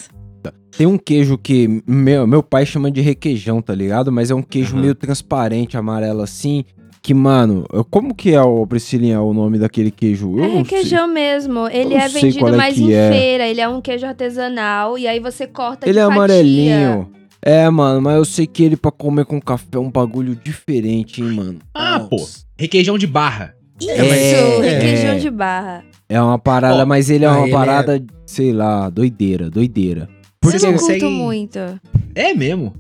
Tem 0.78 0.86
um 0.88 0.98
queijo 0.98 1.38
que 1.38 1.82
meu, 1.88 2.26
meu 2.28 2.42
pai 2.44 2.66
chama 2.68 2.90
de 2.92 3.02
requeijão, 3.02 3.62
tá 3.62 3.74
ligado? 3.74 4.12
Mas 4.12 4.30
é 4.32 4.36
um 4.36 4.42
queijo 4.44 4.74
Aham. 4.74 4.82
meio 4.82 4.96
transparente, 4.96 5.76
amarelo 5.76 6.22
assim. 6.22 6.64
Que, 7.10 7.14
mano, 7.16 7.66
eu- 7.74 7.84
como 7.84 8.14
que 8.14 8.36
é, 8.36 8.42
o 8.44 8.68
Priscilinha, 8.68 9.20
o 9.20 9.34
nome 9.34 9.58
daquele 9.58 9.90
queijo? 9.90 10.38
Eu 10.38 10.44
É 10.44 10.48
não 10.48 10.54
sei. 10.64 10.78
requeijão 10.78 11.08
mesmo. 11.08 11.68
Ele 11.68 11.96
não 11.96 11.98
é 11.98 12.08
sei 12.08 12.22
vendido 12.22 12.48
é 12.50 12.52
mais 12.56 12.78
em 12.78 12.94
é. 12.94 13.10
feira. 13.12 13.48
Ele 13.48 13.60
é 13.60 13.68
um 13.68 13.82
queijo 13.82 14.06
artesanal. 14.06 14.96
E 14.96 15.08
aí 15.08 15.20
você 15.20 15.48
corta 15.48 15.88
Ele 15.88 15.94
de 15.94 16.00
é 16.00 16.04
fatia. 16.04 16.16
amarelinho. 16.16 17.10
É, 17.42 17.68
mano, 17.68 18.00
mas 18.00 18.16
eu 18.16 18.26
sei 18.26 18.46
que 18.46 18.62
ele 18.62 18.78
pra 18.78 18.92
comer 18.92 19.26
com 19.26 19.42
café 19.42 19.66
é 19.74 19.80
um 19.80 19.90
bagulho 19.90 20.36
diferente, 20.36 21.20
hein, 21.20 21.32
mano. 21.32 21.58
Ah, 21.74 21.98
Nossa. 21.98 22.10
pô. 22.10 22.18
Requeijão 22.60 22.96
de 22.96 23.08
barra. 23.08 23.56
Isso, 23.82 23.90
É. 23.90 24.70
requeijão 24.76 25.12
É. 25.14 25.18
de 25.18 25.30
barra. 25.32 25.84
É 26.08 26.22
uma 26.22 26.38
parada, 26.38 26.86
mas 26.86 27.10
ele 27.10 27.26
é 27.26 27.28
ah, 27.28 27.32
uma 27.38 27.46
ele 27.46 27.52
parada, 27.52 28.04
sei 28.24 28.54
lá, 28.54 28.88
doideira, 28.88 29.50
doideira. 29.50 30.02
Eu 30.12 30.18
Porque 30.40 30.60
não 30.64 30.74
consegue- 30.74 31.00
curto 31.00 31.12
muito. 31.12 31.58
É 32.14 32.36
mesmo. 32.36 32.76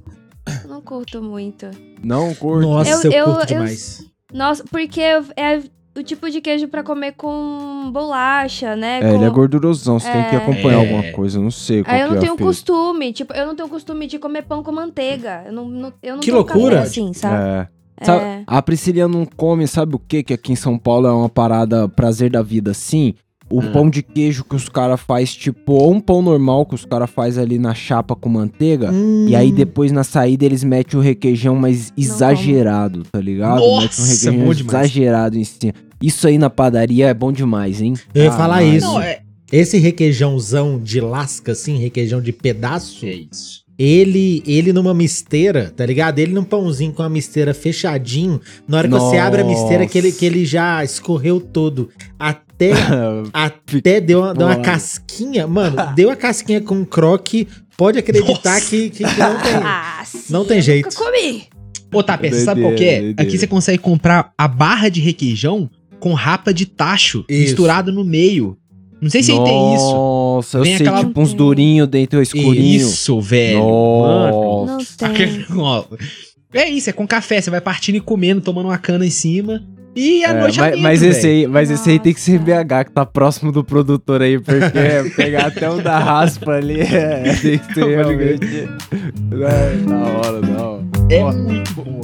Eu 0.64 0.70
não 0.70 0.82
curto 0.82 1.20
muito. 1.20 1.66
Não 2.04 2.32
curto. 2.36 2.62
Nossa, 2.70 3.08
Eu- 3.08 3.12
eu, 3.12 3.18
eu- 3.18 3.26
curto 3.26 3.42
eu- 3.42 3.46
demais. 3.48 4.08
Nossa, 4.34 4.64
porque 4.70 5.02
é 5.02 5.62
o 5.98 6.04
tipo 6.04 6.30
de 6.30 6.40
queijo 6.40 6.68
pra 6.68 6.84
comer 6.84 7.14
com 7.14 7.90
bolacha, 7.92 8.76
né? 8.76 9.00
É, 9.00 9.02
com... 9.02 9.16
ele 9.16 9.26
é 9.26 9.30
gordurosão, 9.30 10.00
você 10.00 10.12
tem 10.12 10.24
que 10.30 10.36
É. 10.36 10.38
acompanhar 10.38 10.74
É. 10.78 10.86
alguma 10.86 11.12
coisa, 11.12 11.40
eu 11.40 11.44
não 11.44 11.52
sei 11.52 11.84
qual 11.84 11.94
Aí 11.96 12.02
eu 12.02 12.08
não 12.10 12.16
é 12.16 12.20
tenho 12.20 12.34
a 12.34 12.36
fita. 12.36 12.46
costume, 12.46 13.12
tipo, 13.14 13.34
eu 13.34 13.46
não 13.46 13.56
tenho 13.56 13.68
costume 13.68 14.08
de 14.08 14.18
comer 14.20 14.44
pão 14.44 14.64
com 14.64 14.72
manteiga. 14.72 15.44
Eu 15.46 15.52
não, 15.54 15.68
não- 15.68 15.94
eu 16.02 16.14
não 16.16 16.22
Que 16.22 16.32
loucura. 16.32 16.76
café 16.78 16.88
assim, 16.88 17.12
sabe? 17.14 17.36
É. 17.44 17.68
Sabe, 18.02 18.24
É. 18.24 18.44
A 18.48 18.62
Priscilia 18.62 19.10
não 19.10 19.26
come, 19.26 19.68
sabe 19.68 19.96
o 19.96 20.00
que? 20.00 20.24
Que 20.24 20.34
aqui 20.34 20.54
em 20.54 20.56
São 20.56 20.78
Paulo 20.78 21.06
é 21.08 21.12
uma 21.12 21.28
parada 21.28 21.90
prazer 21.90 22.30
da 22.32 22.42
vida, 22.42 22.72
assim. 22.72 23.14
O 23.52 23.60
Hum. 23.62 23.72
pão 23.72 23.90
de 23.90 24.04
queijo 24.04 24.44
que 24.44 24.56
os 24.56 24.70
caras 24.70 25.02
faz, 25.02 25.34
tipo, 25.34 25.74
ou 25.74 25.92
um 25.94 26.00
pão 26.00 26.22
normal 26.22 26.66
que 26.66 26.76
os 26.76 26.86
caras 26.86 27.10
faz 27.10 27.38
ali 27.38 27.58
na 27.58 27.74
chapa 27.74 28.16
com 28.16 28.30
manteiga. 28.30 28.92
Hum. 28.92 29.26
E 29.28 29.36
aí 29.36 29.52
depois 29.52 29.92
na 29.92 30.04
saída 30.04 30.46
eles 30.46 30.64
metem 30.64 31.00
o 31.00 31.04
requeijão 31.04 31.56
mais 31.56 31.92
exagerado, 31.98 33.04
tá 33.12 33.20
ligado? 33.20 33.60
Nossa, 33.60 33.82
Mete 33.82 34.00
um 34.00 34.04
requeijão 34.04 34.34
bom 34.46 34.54
demais. 34.54 34.86
exagerado 34.86 35.38
em 35.38 35.44
cima. 35.44 35.74
Isso 36.02 36.28
aí 36.28 36.38
na 36.38 36.50
padaria 36.50 37.08
é 37.08 37.14
bom 37.14 37.32
demais, 37.32 37.82
hein? 37.82 37.94
Eu 38.14 38.24
ia 38.26 38.32
falar 38.32 38.60
Caralho. 38.60 38.78
isso. 38.78 38.88
Não, 38.88 39.02
é. 39.02 39.22
Esse 39.52 39.78
requeijãozão 39.80 40.80
de 40.80 41.02
lasca, 41.02 41.54
assim, 41.54 41.78
requeijão 41.78 42.22
de 42.22 42.32
pedaço, 42.32 43.06
É 43.06 43.14
isso. 43.32 43.60
Ele, 43.82 44.44
ele 44.46 44.74
numa 44.74 44.94
misteira, 44.94 45.72
tá 45.74 45.86
ligado? 45.86 46.20
Ele 46.20 46.34
num 46.34 46.44
pãozinho 46.44 46.92
com 46.92 47.02
a 47.02 47.08
misteira 47.10 47.54
fechadinho. 47.54 48.42
Na 48.68 48.78
hora 48.78 48.88
que 48.90 48.94
você 48.94 49.18
abre 49.18 49.42
a 49.42 49.46
misteira, 49.46 49.88
que 49.88 49.98
ele, 49.98 50.12
que 50.12 50.26
ele 50.26 50.44
já 50.46 50.84
escorreu 50.84 51.40
todo. 51.40 51.90
Até, 52.60 52.72
até 53.78 54.02
deu, 54.02 54.20
uma, 54.20 54.34
deu 54.34 54.48
uma 54.48 54.54
Mano. 54.54 54.64
casquinha. 54.66 55.48
Mano, 55.48 55.78
deu 55.96 56.10
a 56.10 56.16
casquinha 56.16 56.60
com 56.60 56.84
croque. 56.86 57.48
Pode 57.78 57.98
acreditar 57.98 58.56
Nossa. 58.56 58.70
que, 58.70 58.90
que, 58.90 59.04
que 59.06 59.20
não 59.20 59.40
tem. 59.42 59.54
Ah, 59.64 60.04
sim, 60.06 60.20
Não 60.30 60.44
tem 60.46 60.58
eu 60.58 60.64
jeito. 60.64 60.86
Nunca 60.90 60.98
comi. 60.98 61.44
Ô, 61.94 62.04
Tapé, 62.04 62.30
você 62.30 62.44
sabe 62.44 62.62
qual 62.62 62.76
que 62.76 62.84
é? 62.84 63.14
Aqui 63.18 63.38
você 63.38 63.48
consegue 63.48 63.78
comprar 63.80 64.32
a 64.38 64.48
barra 64.48 64.90
de 64.90 65.00
requeijão 65.00 65.70
com 66.00 66.14
rapa 66.14 66.54
de 66.54 66.66
tacho 66.66 67.26
Isso. 67.30 67.42
misturado 67.42 67.92
no 67.92 68.04
meio. 68.04 68.58
Não 69.02 69.10
sei 69.10 69.24
se 69.24 69.32
aí 69.32 69.38
tem 69.44 69.76
isso. 69.76 69.92
Nossa, 69.94 70.58
eu 70.58 70.64
Vem 70.64 70.78
sei, 70.78 70.86
aquela- 70.86 71.06
tipo 71.06 71.22
uns 71.22 71.34
durinhos 71.34 71.88
dentro 71.88 72.22
escurinho. 72.22 72.76
Isso, 72.78 73.20
velho. 73.22 73.60
Mano. 73.60 74.66
Nossa. 74.66 75.08
Não 75.08 75.14
tem. 75.16 75.46
É 76.54 76.70
isso, 76.70 76.90
é 76.90 76.94
com 76.94 77.08
café. 77.08 77.40
Você 77.42 77.50
vai 77.50 77.62
partindo 77.62 77.96
e 77.96 78.02
comendo, 78.02 78.42
tomando 78.42 78.66
uma 78.68 78.78
cana 78.78 79.06
em 79.06 79.10
cima. 79.10 79.64
E 79.96 80.24
a 80.24 80.30
É, 80.30 80.40
noite 80.40 80.58
mas, 80.60 80.68
adentro, 80.68 80.82
mas 80.84 81.02
esse 81.04 81.28
aí, 81.28 81.48
mas 81.48 81.72
esse 81.72 81.90
aí 81.90 82.00
tem 82.00 82.14
que 82.14 82.22
ser 82.22 82.40
Nossa. 82.40 82.64
BH, 82.64 82.86
que 82.86 82.92
tá 82.92 83.06
próximo 83.06 83.52
do 83.52 83.64
produtor 83.64 84.22
aí, 84.22 84.40
porque 84.40 84.62
pegar 85.16 85.48
até 85.48 85.70
um 85.70 85.82
da 85.82 85.98
raspa 86.00 86.52
ali, 86.54 86.80
é, 86.82 87.24
tem 87.42 87.58
que 87.58 87.74
ser 87.74 87.86
realmente... 87.86 88.70
É, 89.32 89.76
da 89.88 89.98
hora, 89.98 90.42
da 90.42 90.62
hora. 90.62 90.84
É 91.10 91.24
muito 91.24 91.74
bom. 91.74 92.00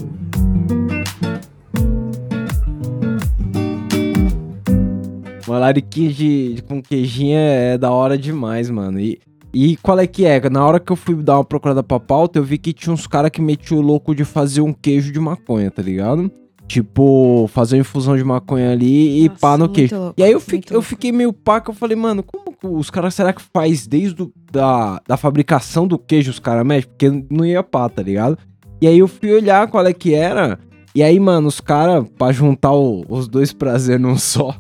Uma 5.47 5.59
lariquinha 5.59 6.11
de, 6.11 6.53
de- 6.55 6.63
com 6.63 6.81
queijinho 6.81 7.37
é 7.37 7.77
da 7.77 7.91
hora 7.91 8.17
demais, 8.17 8.69
mano. 8.69 8.99
E, 8.99 9.19
e 9.53 9.77
qual 9.77 9.99
é 9.99 10.07
que 10.07 10.25
é? 10.25 10.49
Na 10.49 10.65
hora 10.65 10.79
que 10.79 10.91
eu 10.91 10.95
fui 10.95 11.15
dar 11.15 11.37
uma 11.37 11.45
procurada 11.45 11.83
pra 11.83 11.99
pauta, 11.99 12.39
eu 12.39 12.43
vi 12.43 12.57
que 12.57 12.73
tinha 12.73 12.91
uns 12.91 13.05
caras 13.05 13.29
que 13.29 13.41
metiam 13.41 13.77
o 13.79 13.81
louco 13.81 14.15
de 14.15 14.25
fazer 14.25 14.61
um 14.61 14.73
queijo 14.73 15.11
de 15.11 15.19
maconha, 15.19 15.69
tá 15.69 15.81
ligado? 15.83 16.31
Tipo, 16.67 17.47
fazer 17.53 17.75
uma 17.75 17.81
infusão 17.81 18.17
de 18.17 18.23
maconha 18.23 18.71
ali 18.71 19.23
e 19.23 19.27
Nossa, 19.29 19.39
pá 19.39 19.57
no 19.57 19.69
queijo. 19.69 19.95
louco, 19.95 20.15
E 20.17 20.23
aí 20.23 20.31
eu, 20.31 20.39
fiquei, 20.39 20.75
eu 20.75 20.81
fiquei 20.81 21.11
meio 21.11 21.31
pá 21.31 21.61
que 21.61 21.69
eu 21.69 21.73
falei, 21.75 21.95
mano, 21.95 22.23
como 22.23 22.55
os 22.79 22.89
caras 22.89 23.13
será 23.13 23.31
que 23.31 23.41
faz 23.53 23.85
desde 23.85 24.23
o, 24.23 24.31
da, 24.51 24.99
da 25.07 25.15
fabricação 25.15 25.87
do 25.87 25.97
queijo 25.99 26.31
os 26.31 26.39
caras 26.39 26.65
mexem? 26.65 26.89
Porque 26.89 27.23
não 27.29 27.45
ia 27.45 27.61
pá, 27.61 27.87
tá 27.87 28.01
ligado? 28.01 28.37
E 28.81 28.87
aí 28.87 28.97
eu 28.99 29.07
fui 29.07 29.31
olhar 29.31 29.67
qual 29.67 29.85
é 29.85 29.93
que 29.93 30.13
era. 30.15 30.57
E 30.95 31.03
aí, 31.03 31.19
mano, 31.19 31.47
os 31.47 31.59
caras, 31.61 32.05
pra 32.17 32.31
juntar 32.31 32.71
o- 32.73 33.05
os 33.07 33.27
dois 33.27 33.53
prazeres 33.53 34.01
num 34.01 34.17
só, 34.17 34.55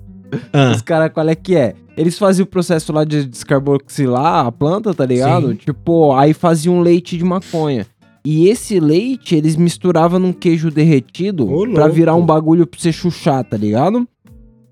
Ah, 0.53 0.71
os 0.75 0.81
caras, 0.81 1.11
qual 1.13 1.27
é 1.27 1.33
que 1.35 1.55
é? 1.55 1.73
Eles 1.97 2.17
faziam 2.19 2.43
o 2.43 2.47
processo 2.47 2.91
lá 2.91 3.03
de 3.05 3.25
descarboxilar 3.25 4.45
a 4.45 4.51
planta, 4.51 4.93
tá 4.93 5.05
ligado? 5.05 5.49
Sim. 5.49 5.55
Tipo, 5.55 6.13
aí 6.13 6.33
faziam 6.33 6.81
leite 6.81 7.17
de 7.17 7.23
maconha. 7.23 7.85
E 8.25 8.47
esse 8.49 8.79
leite, 8.79 9.35
eles 9.35 9.55
misturavam 9.55 10.19
num 10.19 10.33
queijo 10.33 10.71
derretido 10.71 11.45
pra 11.45 11.83
louco. 11.83 11.89
virar 11.93 12.15
um 12.15 12.25
bagulho 12.25 12.65
pra 12.65 12.79
você 12.79 12.91
chuchar, 12.91 13.43
tá 13.43 13.55
ligado? 13.55 14.07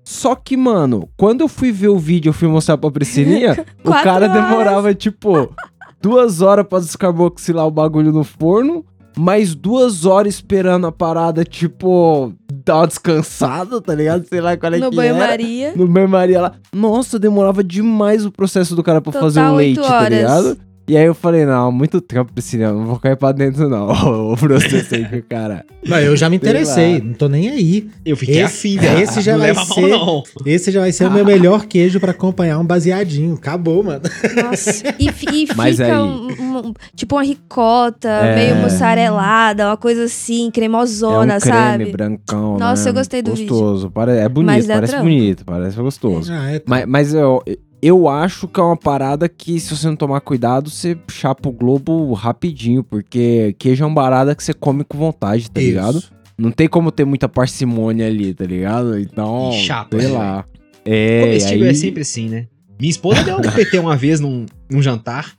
Só 0.02 0.34
que, 0.34 0.56
mano, 0.56 1.08
quando 1.16 1.40
eu 1.42 1.48
fui 1.48 1.72
ver 1.72 1.88
o 1.88 1.96
vídeo, 1.98 2.28
eu 2.30 2.32
fui 2.34 2.48
mostrar 2.48 2.76
pra 2.76 2.90
Priscilinha, 2.90 3.64
o 3.84 3.90
cara 3.90 4.26
horas. 4.28 4.32
demorava, 4.32 4.92
tipo, 4.94 5.50
duas 6.02 6.42
horas 6.42 6.66
pra 6.68 6.78
descarboxilar 6.80 7.66
o 7.66 7.70
bagulho 7.70 8.12
no 8.12 8.22
forno, 8.24 8.84
mais 9.16 9.54
duas 9.54 10.04
horas 10.04 10.34
esperando 10.34 10.86
a 10.88 10.92
parada, 10.92 11.42
tipo, 11.44 12.34
dar 12.66 12.78
uma 12.78 12.86
descansada, 12.88 13.80
tá 13.80 13.94
ligado? 13.94 14.26
Sei 14.28 14.40
lá 14.40 14.56
qual 14.56 14.74
é 14.74 14.78
No 14.78 14.90
que 14.90 14.98
era. 15.00 15.14
banho-maria. 15.14 15.72
No 15.76 15.86
banho-maria 15.88 16.40
lá. 16.42 16.52
Nossa, 16.74 17.18
demorava 17.18 17.62
demais 17.64 18.26
o 18.26 18.32
processo 18.32 18.74
do 18.76 18.82
cara 18.82 19.00
pra 19.00 19.12
Total 19.12 19.28
fazer 19.28 19.40
o 19.40 19.54
leite, 19.54 19.80
tá 19.80 20.00
horas. 20.00 20.10
ligado? 20.18 20.58
E 20.86 20.96
aí 20.98 21.06
eu 21.06 21.14
falei, 21.14 21.46
não, 21.46 21.72
muito 21.72 21.98
tempo, 22.00 22.30
Priscila, 22.32 22.70
não 22.72 22.84
vou 22.84 22.98
cair 22.98 23.16
pra 23.16 23.32
dentro 23.32 23.70
não, 23.70 24.32
o 24.32 24.36
processo 24.36 24.94
aí 24.94 25.04
que 25.08 25.16
o 25.16 25.22
cara... 25.22 25.64
Não, 25.86 25.98
eu 25.98 26.14
já 26.14 26.28
me 26.28 26.38
Sei 26.38 26.48
interessei, 26.50 27.00
não 27.00 27.14
tô 27.14 27.26
nem 27.28 27.48
aí. 27.48 27.88
eu 28.04 28.14
fiquei 28.16 28.36
esse- 28.42 28.44
afim, 28.44 28.76
velho. 28.78 29.00
esse 29.00 29.20
já 29.22 29.32
não 29.32 29.40
vai 29.40 29.52
mão, 29.54 29.64
ser- 29.64 29.88
não. 29.88 30.22
Esse 30.44 30.70
já 30.70 30.80
vai 30.80 30.92
ser 30.92 31.06
o 31.06 31.10
meu 31.10 31.24
melhor 31.24 31.64
queijo 31.66 31.98
pra 31.98 32.10
acompanhar 32.10 32.58
um 32.58 32.64
baseadinho. 32.66 33.34
Acabou, 33.34 33.82
mano. 33.82 34.02
Nossa. 34.42 34.94
E, 34.98 35.06
e 35.32 35.48
Mas 35.56 35.76
fica 35.76 35.86
aí- 35.88 36.02
um- 36.02 36.28
um- 36.68 36.74
tipo 36.94 37.16
uma 37.16 37.22
ricota, 37.22 38.08
É. 38.08 38.34
meio 38.34 38.56
mussarelada, 38.56 39.66
uma 39.68 39.76
coisa 39.76 40.04
assim, 40.04 40.50
cremosona, 40.50 41.34
é 41.34 41.36
um 41.36 41.40
creme 41.40 41.58
sabe? 41.84 41.92
brancão, 41.92 42.58
Nossa, 42.58 42.84
né? 42.84 42.90
eu 42.90 42.94
gostei 42.94 43.22
do 43.22 43.30
Gostoso, 43.30 43.90
pare- 43.90 44.18
é 44.18 44.28
bonito, 44.28 44.66
parece 44.66 44.92
trampo. 44.92 45.04
bonito, 45.08 45.44
parece 45.44 45.76
gostoso. 45.78 46.32
Ah, 46.32 46.52
é. 46.52 46.62
Mas, 46.66 46.86
mas 46.86 47.14
eu, 47.14 47.42
eu 47.86 48.08
acho 48.08 48.46
que 48.48 48.58
é 48.58 48.62
uma 48.62 48.76
parada 48.76 49.28
que, 49.28 49.58
se 49.60 49.76
você 49.76 49.86
não 49.86 49.96
tomar 49.96 50.20
cuidado, 50.20 50.70
você 50.70 50.96
chapa 51.10 51.48
o 51.48 51.52
globo 51.52 52.12
rapidinho, 52.12 52.82
porque 52.84 53.54
queijo 53.58 53.84
é 53.84 53.86
uma 53.86 53.94
parada 53.94 54.34
que 54.34 54.42
você 54.42 54.54
come 54.54 54.84
com 54.84 54.96
vontade, 54.98 55.50
tá 55.50 55.60
Isso. 55.60 55.68
ligado? 55.70 56.02
Não 56.36 56.50
tem 56.50 56.68
como 56.68 56.90
ter 56.90 57.04
muita 57.04 57.28
parcimônia 57.28 58.06
ali, 58.06 58.34
tá 58.34 58.44
ligado? 58.44 58.98
Então, 58.98 59.50
E 59.52 59.58
chapa, 59.64 59.98
sei 60.00 60.08
né, 60.08 60.14
lá. 60.18 60.44
É, 60.84 61.20
Comestível 61.22 61.64
aí- 61.64 61.70
é 61.70 61.74
sempre 61.74 62.02
assim, 62.02 62.28
né? 62.28 62.46
Minha 62.80 62.90
esposa 62.90 63.22
deu 63.22 63.36
um 63.36 63.40
PT 63.54 63.78
uma 63.78 63.96
vez 63.96 64.18
num, 64.18 64.44
num 64.70 64.82
jantar. 64.82 65.32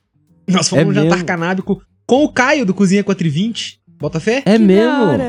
Nós 0.48 0.70
fomos 0.70 0.84
É 0.84 0.86
num 0.88 0.94
jantar 0.94 1.10
mesmo? 1.16 1.26
canábico 1.26 1.82
com 2.08 2.24
o 2.24 2.30
Caio 2.32 2.66
do 2.66 2.74
Cozinha 2.74 3.04
420. 3.04 3.80
Bota 4.00 4.20
fé? 4.20 4.42
É 4.46 4.58
Que 4.58 4.64
mesmo? 4.64 5.04
hora. 5.04 5.24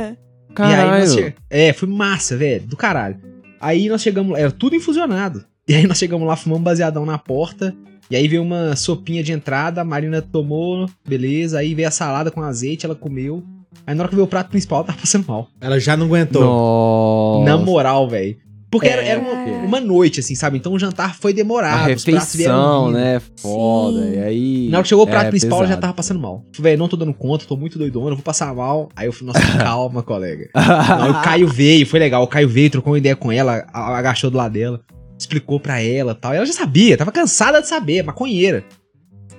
E 0.59 0.63
aí 0.63 0.77
nós 0.77 1.11
Caralho. 1.11 1.11
che- 1.13 1.35
É, 1.51 1.73
foi 1.73 1.89
massa, 1.89 2.37
velho. 2.37 2.67
Do 2.67 2.77
caralho. 2.77 3.17
Aí 3.61 3.89
nós 3.89 4.01
chegamos 4.03 4.33
lá, 4.33 4.39
era 4.39 4.51
tudo 4.53 4.77
infusionado. 4.77 5.45
E 5.69 5.75
aí 5.75 5.87
nós 5.87 5.99
chegamos 5.99 6.27
lá, 6.27 6.37
fumamos 6.37 6.63
baseadão 6.65 7.05
na 7.05 7.19
porta. 7.19 7.75
E 8.09 8.15
aí 8.15 8.29
veio 8.29 8.43
uma 8.43 8.77
sopinha 8.77 9.23
de 9.23 9.33
entrada, 9.33 9.81
a 9.81 9.85
Marina 9.85 10.23
tomou, 10.23 10.89
beleza. 11.07 11.59
Aí 11.59 11.75
veio 11.75 11.89
a 11.89 11.91
salada 11.91 12.31
com 12.31 12.41
azeite, 12.41 12.87
ela 12.87 12.95
comeu. 12.95 13.43
Aí 13.85 13.95
na 13.95 14.03
hora 14.03 14.09
que 14.09 14.15
veio 14.15 14.27
o 14.27 14.29
prato 14.29 14.49
principal, 14.51 14.79
ela 14.79 14.87
tava 14.87 14.99
passando 15.01 15.27
mal. 15.27 15.49
Ela 15.61 15.81
já 15.81 15.97
não 15.97 16.07
aguentou. 16.07 16.43
Nossa. 16.43 17.51
Na 17.51 17.57
moral, 17.59 18.09
velho. 18.09 18.37
Porque 18.71 18.89
era, 18.89 19.03
era 19.03 19.21
uma, 19.21 19.49
É. 19.49 19.53
uma 19.65 19.81
noite, 19.81 20.21
assim, 20.21 20.35
sabe? 20.35 20.57
Então 20.59 20.73
o 20.73 20.79
jantar 20.79 21.17
foi 21.17 21.33
A 21.33 21.35
demorado. 21.35 21.93
os 21.95 22.05
pratos 22.05 22.35
vieram 22.35 22.55
refeição, 22.55 22.91
né? 22.93 23.21
Foda. 23.37 24.03
Sim. 24.03 24.13
E 24.13 24.19
aí. 24.19 24.69
Na 24.71 24.79
hora 24.79 24.83
que 24.83 24.89
chegou 24.89 25.05
o 25.05 25.09
prato 25.09 25.27
é, 25.27 25.31
principal, 25.31 25.59
ela 25.59 25.67
já 25.67 25.71
pesado. 25.71 25.81
tava 25.83 25.95
passando 25.95 26.21
mal. 26.21 26.45
Falei, 26.53 26.71
velho, 26.73 26.79
não 26.79 26.89
tô 26.89 26.97
dando 26.97 27.15
conta, 27.15 27.45
tô 27.47 27.57
muito 27.57 27.79
doidona, 27.79 28.11
eu 28.11 28.17
vou 28.17 28.23
passar 28.25 28.55
mal. 28.55 28.89
Aí 28.95 29.07
eu 29.07 29.13
falei, 29.13 29.33
nossa, 29.35 29.47
calma, 29.59 30.03
colega. 30.03 30.49
Aí 30.55 31.11
o 31.11 31.23
Caio 31.23 31.49
veio, 31.49 31.87
foi 31.87 31.99
legal. 31.99 32.23
O 32.23 32.27
Caio 32.29 32.49
veio, 32.49 32.71
trocou 32.71 32.93
uma 32.93 32.99
ideia 32.99 33.17
com 33.17 33.33
ela, 33.33 33.65
a- 33.73 33.97
agachou 33.99 34.31
do 34.31 34.37
lado 34.37 34.53
dela, 34.53 34.81
explicou 35.19 35.59
pra 35.61 35.81
ela 35.81 36.13
e 36.13 36.15
tal. 36.15 36.33
E 36.35 36.37
ela 36.37 36.47
já 36.47 36.53
sabia, 36.53 36.97
tava 36.97 37.13
cansada 37.13 37.61
de 37.61 37.69
saber, 37.69 38.03
maconheira. 38.03 38.65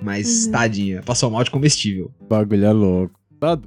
Mas, 0.00 0.46
Uhum. 0.46 0.52
tadinha, 0.52 1.02
passou 1.02 1.30
mal 1.30 1.42
de 1.42 1.50
comestível. 1.50 2.10
O 2.20 2.26
bagulho 2.26 2.64
é 2.64 2.72
louco. 2.72 3.18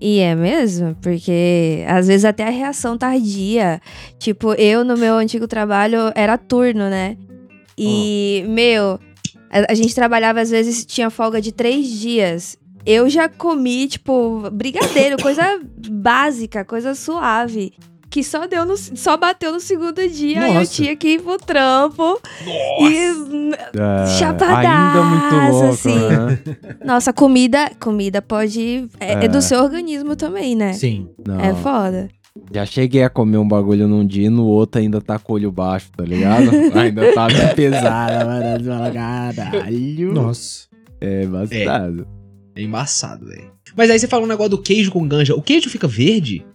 E 0.02 0.20
é 0.20 0.36
mesmo, 0.36 0.96
porque 1.02 1.84
às 1.88 2.08
vezes 2.08 2.26
até 2.26 2.46
a 2.46 2.50
reação 2.50 2.98
tardia. 2.98 3.82
Tipo, 4.20 4.54
eu 4.56 4.84
no 4.84 4.98
meu 4.98 5.16
antigo 5.16 5.48
trabalho 5.48 6.12
era 6.14 6.38
turno, 6.38 6.90
né? 6.90 7.18
E, 7.78 8.44
meu, 8.50 9.00
a, 9.50 9.72
a 9.72 9.74
gente 9.74 9.96
trabalhava 9.96 10.42
às 10.42 10.50
vezes 10.50 10.86
tinha 10.86 11.10
folga 11.10 11.42
de 11.42 11.54
três 11.54 11.88
dias. 11.88 12.58
Eu 12.86 13.10
já 13.10 13.30
comi, 13.30 13.88
tipo, 13.88 14.50
brigadeiro, 14.52 15.16
coisa 15.22 15.62
básica, 15.90 16.66
coisa 16.66 16.94
suave. 16.94 17.72
Que 18.12 18.24
só 18.26 18.46
deu 18.46 18.66
no, 18.66 18.76
só 18.76 19.16
bateu 19.16 19.54
no 19.54 19.60
segundo 19.62 20.06
dia, 20.10 20.44
aí 20.44 20.50
eu 20.54 20.60
Nossa. 20.60 20.72
tinha 20.74 20.96
que 20.98 21.14
ir 21.14 21.22
pro 21.22 21.38
trampo. 21.38 22.20
E 22.46 22.96
É, 23.74 24.06
Chapadaço, 24.20 24.58
ainda 24.58 25.04
muito 25.04 25.52
louco, 25.54 25.68
assim. 25.70 25.96
né? 25.98 26.40
Nossa, 26.86 27.14
comida, 27.14 27.72
comida 27.80 28.22
pode. 28.22 28.86
É, 29.00 29.14
é 29.14 29.26
É. 29.26 29.28
do 29.30 29.42
seu 29.42 29.64
organismo 29.64 30.16
também, 30.18 30.56
né? 30.56 30.74
Sim. 30.74 31.08
Não. 31.26 31.40
É 31.40 31.56
foda. 31.56 32.10
Já 32.54 32.66
cheguei 32.66 33.02
a 33.04 33.10
comer 33.10 33.38
um 33.38 33.48
bagulho 33.48 33.88
num 33.88 34.06
dia 34.06 34.26
e 34.28 34.30
no 34.30 34.46
outro 34.46 34.82
ainda 34.82 35.00
tá 35.02 35.18
com 35.18 35.32
o 35.32 35.36
olho 35.38 35.52
baixo, 35.52 35.90
tá 35.96 36.04
ligado? 36.04 36.50
ainda 36.78 37.14
tá 37.14 37.28
bem 37.28 37.48
pesada, 37.56 38.26
mano. 38.26 38.94
Caralho. 38.94 40.14
Nossa. 40.14 40.68
É 41.00 41.26
bastante. 41.26 42.06
É 42.56 42.62
embaçado, 42.62 43.26
velho. 43.26 43.52
Mas 43.76 43.90
aí 43.90 43.98
você 43.98 44.08
falou 44.08 44.26
um 44.26 44.30
negócio 44.30 44.50
do 44.50 44.62
queijo 44.62 44.92
com 44.92 45.08
ganja. 45.08 45.34
O 45.34 45.42
queijo 45.42 45.70
fica 45.70 45.88
verde? 45.88 46.46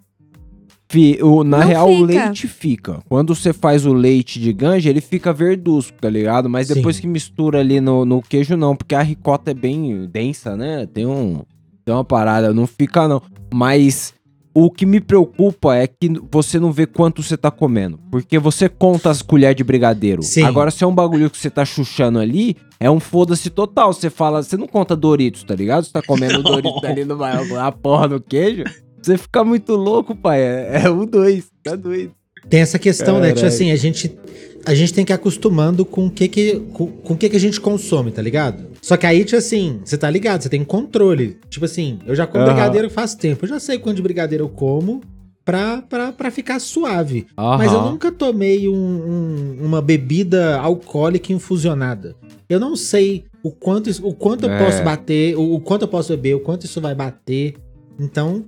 Fi- 0.89 1.19
o, 1.23 1.43
na 1.43 1.59
Não 1.59 1.67
real, 1.67 1.89
o 1.91 2.07
fica. 2.07 2.07
leite 2.25 2.47
fica. 2.49 2.99
Quando 3.09 3.35
você 3.35 3.53
faz 3.53 3.85
o 3.85 3.93
leite 3.93 4.39
de 4.39 4.53
ganja, 4.53 4.89
ele 4.89 5.01
fica 5.01 5.33
verdusco, 5.33 5.97
tá 6.01 6.09
ligado? 6.09 6.49
Mas 6.49 6.69
depois 6.69 6.97
Sim. 6.97 7.03
que 7.03 7.09
mistura 7.09 7.59
ali 7.61 7.81
no, 7.81 8.05
no 8.05 8.23
queijo, 8.23 8.57
não, 8.57 8.77
porque 8.77 8.95
a 8.95 9.03
ricota 9.03 9.51
é 9.51 9.55
bem 9.55 10.07
densa, 10.07 10.57
né? 10.57 10.87
Tem 10.87 11.05
um. 11.07 11.43
Tem 11.85 11.95
uma 11.95 12.05
parada, 12.05 12.53
não 12.53 12.67
fica 12.67 13.07
não. 13.09 13.23
Mas 13.53 14.13
o 14.55 14.71
que 14.71 14.87
me 14.87 15.01
preocupa 15.01 15.75
é 15.77 15.87
que 15.87 16.11
você 16.31 16.59
não 16.59 16.73
vê 16.73 16.87
quanto 16.87 17.23
você 17.23 17.37
tá 17.37 17.51
comendo. 17.51 17.99
Porque 18.11 18.39
você 18.39 18.69
conta 18.69 19.11
as 19.11 19.23
colheres 19.23 19.57
de 19.57 19.63
brigadeiro. 19.65 20.23
Sim. 20.23 20.43
Agora, 20.45 20.71
se 20.71 20.83
é 20.83 20.87
um 20.87 20.95
bagulho 20.95 21.29
que 21.31 21.37
você 21.39 21.51
tá 21.51 21.65
chuchando 21.65 22.19
ali, 22.19 22.57
é 22.81 22.91
um 22.91 22.99
foda-se 22.99 23.51
total. 23.51 23.93
Você 23.93 24.09
fala, 24.09 24.43
você 24.43 24.57
não 24.57 24.67
conta 24.67 24.97
Doritos, 24.97 25.45
tá 25.45 25.55
ligado? 25.55 25.85
Você 25.85 25.93
tá 25.93 26.03
comendo 26.03 26.43
Doritos 26.45 26.83
ali 26.85 27.05
no 27.05 27.17
a 27.23 27.71
porra 27.73 28.09
no 28.09 28.21
queijo. 28.21 28.65
Você 29.07 29.17
fica 29.17 29.45
muito 29.45 29.73
louco, 29.77 30.17
pai. 30.17 30.41
É, 30.43 30.83
é 30.85 30.91
um 30.91 31.07
dois, 31.07 31.45
tá 31.63 31.77
doido. 31.77 32.13
Tem 32.51 32.61
essa 32.61 32.77
questão, 32.77 33.21
né? 33.21 33.33
Tipo 33.33 33.47
assim, 33.47 33.71
a 33.71 33.77
gente 33.77 34.19
a 34.67 34.75
gente 34.75 34.93
tem 34.93 35.05
que 35.05 35.13
ir 35.13 35.15
acostumando 35.15 35.85
com 35.85 36.07
o 36.07 36.11
que 36.11 36.27
que, 36.27 36.57
com, 36.73 36.89
com 36.89 37.15
o 37.15 37.17
que 37.17 37.29
que 37.29 37.37
a 37.37 37.41
gente 37.41 37.61
consome, 37.61 38.11
tá 38.11 38.21
ligado? 38.21 38.65
Só 38.83 38.97
que 38.97 39.07
aí, 39.07 39.25
tipo 39.25 39.37
assim, 39.37 39.79
você 39.85 39.97
tá 39.97 40.11
ligado, 40.11 40.43
você 40.43 40.49
tem 40.49 40.65
controle. 40.65 41.39
Tipo 41.49 41.67
assim, 41.67 42.01
eu 42.05 42.17
já 42.17 42.27
como 42.27 42.43
Aham. 42.43 42.53
brigadeiro 42.53 42.91
faz 42.91 43.15
tempo, 43.15 43.45
eu 43.45 43.49
já 43.49 43.61
sei 43.61 43.79
quanto 43.79 43.95
de 43.97 44.03
brigadeiro 44.03 44.43
eu 44.45 44.49
como 44.49 45.03
pra, 45.45 45.83
pra, 45.83 46.11
pra 46.13 46.33
ficar 46.33 46.59
suave. 46.59 47.29
Mas 47.37 47.73
eu 47.73 47.81
nunca 47.83 48.11
tomei 48.11 48.69
um- 48.69 48.75
um- 48.75 49.59
uma 49.65 49.81
bebida 49.81 50.57
alcoólica 50.57 51.33
infusionada. 51.33 52.17
Eu 52.49 52.59
não 52.59 52.75
sei 52.75 53.25
o 53.45 53.53
quanto, 53.53 53.89
o 54.03 54.13
quanto 54.13 54.47
eu 54.47 54.51
É. 54.51 54.65
posso 54.65 54.83
bater, 54.83 55.37
o, 55.37 55.55
o 55.55 55.61
quanto 55.61 55.83
eu 55.83 55.89
posso 55.89 56.09
beber, 56.17 56.35
o 56.35 56.41
quanto 56.41 56.65
isso 56.67 56.81
vai 56.81 56.95
bater. 56.95 57.55
Então, 58.01 58.47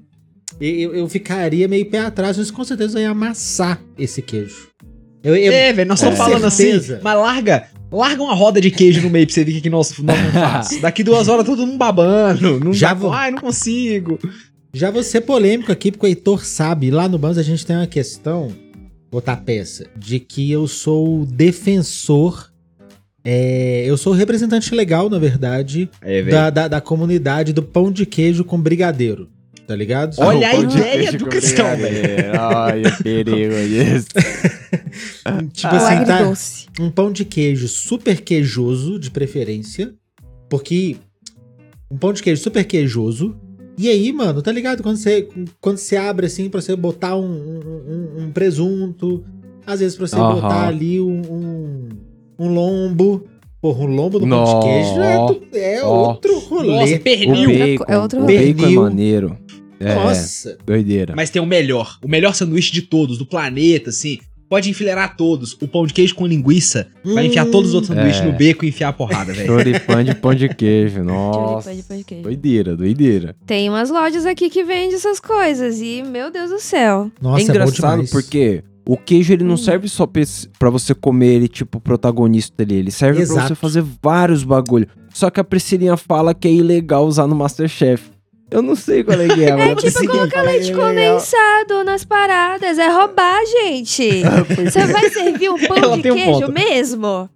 eu, 0.60 0.94
eu 0.94 1.08
ficaria 1.08 1.68
meio 1.68 1.86
pé 1.86 2.00
atrás, 2.00 2.36
mas 2.36 2.50
com 2.50 2.64
certeza 2.64 2.98
eu 2.98 3.02
ia 3.02 3.10
amassar 3.10 3.80
esse 3.98 4.20
queijo. 4.22 4.68
Eu, 5.22 5.34
eu- 5.36 5.52
É, 5.52 5.72
velho, 5.72 5.88
nós 5.88 5.98
estamos 5.98 6.18
falando 6.18 6.50
certeza. 6.50 6.94
assim, 6.94 7.02
mas 7.04 7.16
larga, 7.18 7.64
larga 7.90 8.22
uma 8.22 8.34
roda 8.34 8.60
de 8.60 8.70
queijo 8.70 9.00
no 9.02 9.10
meio 9.10 9.26
pra 9.26 9.34
você 9.34 9.44
ver 9.44 9.50
o 9.50 9.54
que, 9.54 9.60
que 9.62 9.70
nós, 9.70 9.96
nós 9.98 10.20
não 10.24 10.30
faz. 10.32 10.78
Daqui 10.82 11.02
duas 11.04 11.28
horas 11.28 11.44
todo 11.44 11.66
mundo 11.66 11.76
babando, 11.78 12.60
não 12.60 12.72
Já 12.72 12.88
já 12.88 12.94
vou- 12.94 13.12
ai, 13.12 13.30
não 13.30 13.38
consigo. 13.40 14.18
Já 14.72 14.90
vou 14.90 15.02
ser 15.02 15.22
polêmico 15.22 15.72
aqui, 15.72 15.90
porque 15.90 16.06
o 16.06 16.08
Heitor 16.08 16.44
sabe, 16.44 16.90
lá 16.90 17.08
no 17.08 17.18
Bans 17.18 17.38
a 17.38 17.42
gente 17.42 17.64
tem 17.66 17.74
uma 17.74 17.86
questão, 17.86 18.52
botar 19.10 19.36
peça, 19.36 19.86
de 19.96 20.20
que 20.20 20.50
eu 20.52 20.68
sou 20.68 21.24
defensor, 21.72 22.50
é, 23.24 23.84
eu 23.86 23.96
sou 23.96 24.12
representante 24.12 24.74
legal, 24.74 25.08
na 25.10 25.18
verdade, 25.18 25.90
É, 26.02 26.22
da, 26.22 26.50
da, 26.50 26.68
da 26.68 26.80
comunidade 26.80 27.52
do 27.52 27.62
pão 27.62 27.90
de 27.90 28.04
queijo 28.06 28.44
com 28.44 28.60
brigadeiro, 28.60 29.28
tá 29.68 29.76
ligado? 29.76 30.16
Olha 30.18 30.48
a 30.48 30.52
Pão 30.54 30.66
de 30.66 30.78
ideia 30.78 31.12
do 31.12 31.26
cristão, 31.26 31.76
brigadeiro. 31.76 32.38
Olha 32.40 32.88
o 32.88 33.02
perigo 33.02 33.54
isso. 33.54 34.08
Tipo 35.52 35.74
o 35.74 35.76
assim, 35.76 36.04
tá, 36.04 36.32
um 36.82 36.90
pão 36.90 37.12
de 37.12 37.24
queijo 37.24 37.68
super 37.68 38.20
queijoso, 38.22 38.98
de 38.98 39.10
preferência, 39.10 39.92
porque 40.48 40.96
um 41.90 41.98
pão 41.98 42.14
de 42.14 42.22
queijo 42.22 42.42
super 42.42 42.64
queijoso, 42.64 43.36
e 43.76 43.88
aí, 43.90 44.10
mano, 44.10 44.40
tá 44.40 44.50
ligado? 44.50 44.82
Quando 44.82 44.96
você, 44.96 45.28
quando 45.60 45.76
você 45.76 45.96
abre 45.96 46.26
assim 46.26 46.48
pra 46.48 46.60
você 46.62 46.74
botar 46.74 47.14
um, 47.14 47.26
um- 47.26 47.82
um- 48.20 48.24
um 48.24 48.32
presunto, 48.32 49.22
às 49.66 49.80
vezes 49.80 49.96
pra 49.98 50.06
você 50.06 50.16
Aham. 50.16 50.34
botar 50.40 50.66
ali 50.68 50.98
um, 50.98 51.20
um, 51.30 51.88
um 52.38 52.48
lombo. 52.48 53.24
Porra, 53.60 53.80
um 53.84 53.86
lombo 53.94 54.20
no 54.20 54.28
pão 54.28 54.44
de 54.60 54.66
queijo 54.66 55.00
é, 55.00 55.16
do- 55.26 55.56
é 55.56 55.84
Ó. 55.84 56.08
outro 56.10 56.38
rolê. 56.38 56.68
Nossa, 56.68 56.94
O 56.94 57.00
pernil. 57.00 57.50
bacon, 57.50 57.84
É 57.88 57.98
outro 57.98 58.18
o 58.18 58.22
rolê. 58.22 58.52
bacon 58.54 58.66
é 58.70 58.74
maneiro. 58.74 59.36
É, 59.80 59.94
Nossa. 59.94 60.56
doideira. 60.66 61.14
Mas 61.16 61.30
tem 61.30 61.40
o 61.40 61.46
melhor, 61.46 61.98
o 62.02 62.08
melhor 62.08 62.34
sanduíche 62.34 62.72
de 62.72 62.82
todos, 62.82 63.18
do 63.18 63.26
planeta, 63.26 63.90
assim. 63.90 64.18
Pode 64.48 64.70
enfileirar 64.70 65.14
todos. 65.14 65.52
O 65.60 65.68
pão 65.68 65.86
de 65.86 65.92
queijo 65.92 66.14
com 66.14 66.26
linguiça. 66.26 66.88
Vai 67.04 67.26
enfiar 67.26 67.46
Hum. 67.46 67.50
todos 67.50 67.68
os 67.68 67.74
outros 67.74 67.94
sanduíches 67.94 68.22
É. 68.22 68.24
no 68.24 68.32
beco 68.32 68.64
e 68.64 68.68
enfiar 68.68 68.88
a 68.88 68.92
porrada, 68.94 69.30
velho. 69.34 69.46
Choripã 69.46 70.02
de 70.02 70.14
pão 70.14 70.34
de 70.34 70.48
queijo. 70.48 71.04
Nossa. 71.04 71.68
Choripã 71.70 71.76
de 71.76 71.82
pão 71.86 71.96
de 71.98 72.04
queijo. 72.04 72.22
Doideira, 72.22 72.74
doideira. 72.74 73.36
Tem 73.46 73.68
umas 73.68 73.90
lojas 73.90 74.24
aqui 74.24 74.48
que 74.48 74.64
vendem 74.64 74.94
essas 74.94 75.20
coisas 75.20 75.78
e, 75.82 76.02
meu 76.02 76.30
Deus 76.30 76.48
do 76.48 76.58
céu. 76.58 77.10
Nossa, 77.20 77.40
é 77.40 77.44
engraçado 77.44 77.98
bom 77.98 78.04
demais. 78.04 78.10
porque 78.10 78.64
o 78.86 78.96
queijo 78.96 79.34
ele 79.34 79.44
não 79.44 79.52
Hum. 79.52 79.58
serve 79.58 79.86
só 79.86 80.08
pra 80.58 80.70
você 80.70 80.94
comer 80.94 81.34
ele 81.34 81.46
tipo 81.48 81.78
protagonista 81.78 82.64
dele, 82.64 82.80
ele 82.80 82.90
serve 82.90 83.16
pra 83.16 83.22
Exato. 83.24 83.48
você 83.48 83.54
fazer 83.54 83.84
vários 84.02 84.44
bagulho. 84.44 84.88
Só 85.12 85.28
que 85.28 85.38
a 85.40 85.44
Priscilinha 85.44 85.98
fala 85.98 86.32
que 86.32 86.48
é 86.48 86.52
ilegal 86.52 87.06
usar 87.06 87.26
no 87.26 87.34
Masterchef. 87.36 88.04
Eu 88.50 88.62
não 88.62 88.74
sei 88.74 89.04
qual 89.04 89.20
é 89.20 89.28
que 89.28 89.44
é, 89.44 89.50
É 89.50 89.68
tipo 89.68 89.80
Priscilinha 89.82 90.12
colocar 90.12 90.42
leite 90.42 90.70
é 90.70 90.72
ilegal. 90.72 90.88
condensado 90.88 91.84
nas 91.84 92.04
paradas. 92.04 92.78
É 92.78 92.88
roubar, 92.88 93.40
gente. 93.44 94.22
Você 94.64 94.86
vai 94.86 95.10
servir 95.10 95.50
um 95.50 95.58
pão 95.58 95.76
Ela 95.76 95.96
de 95.96 96.02
tem 96.02 96.12
um 96.12 96.14
queijo 96.14 96.40
ponto. 96.40 96.52
mesmo? 96.52 97.28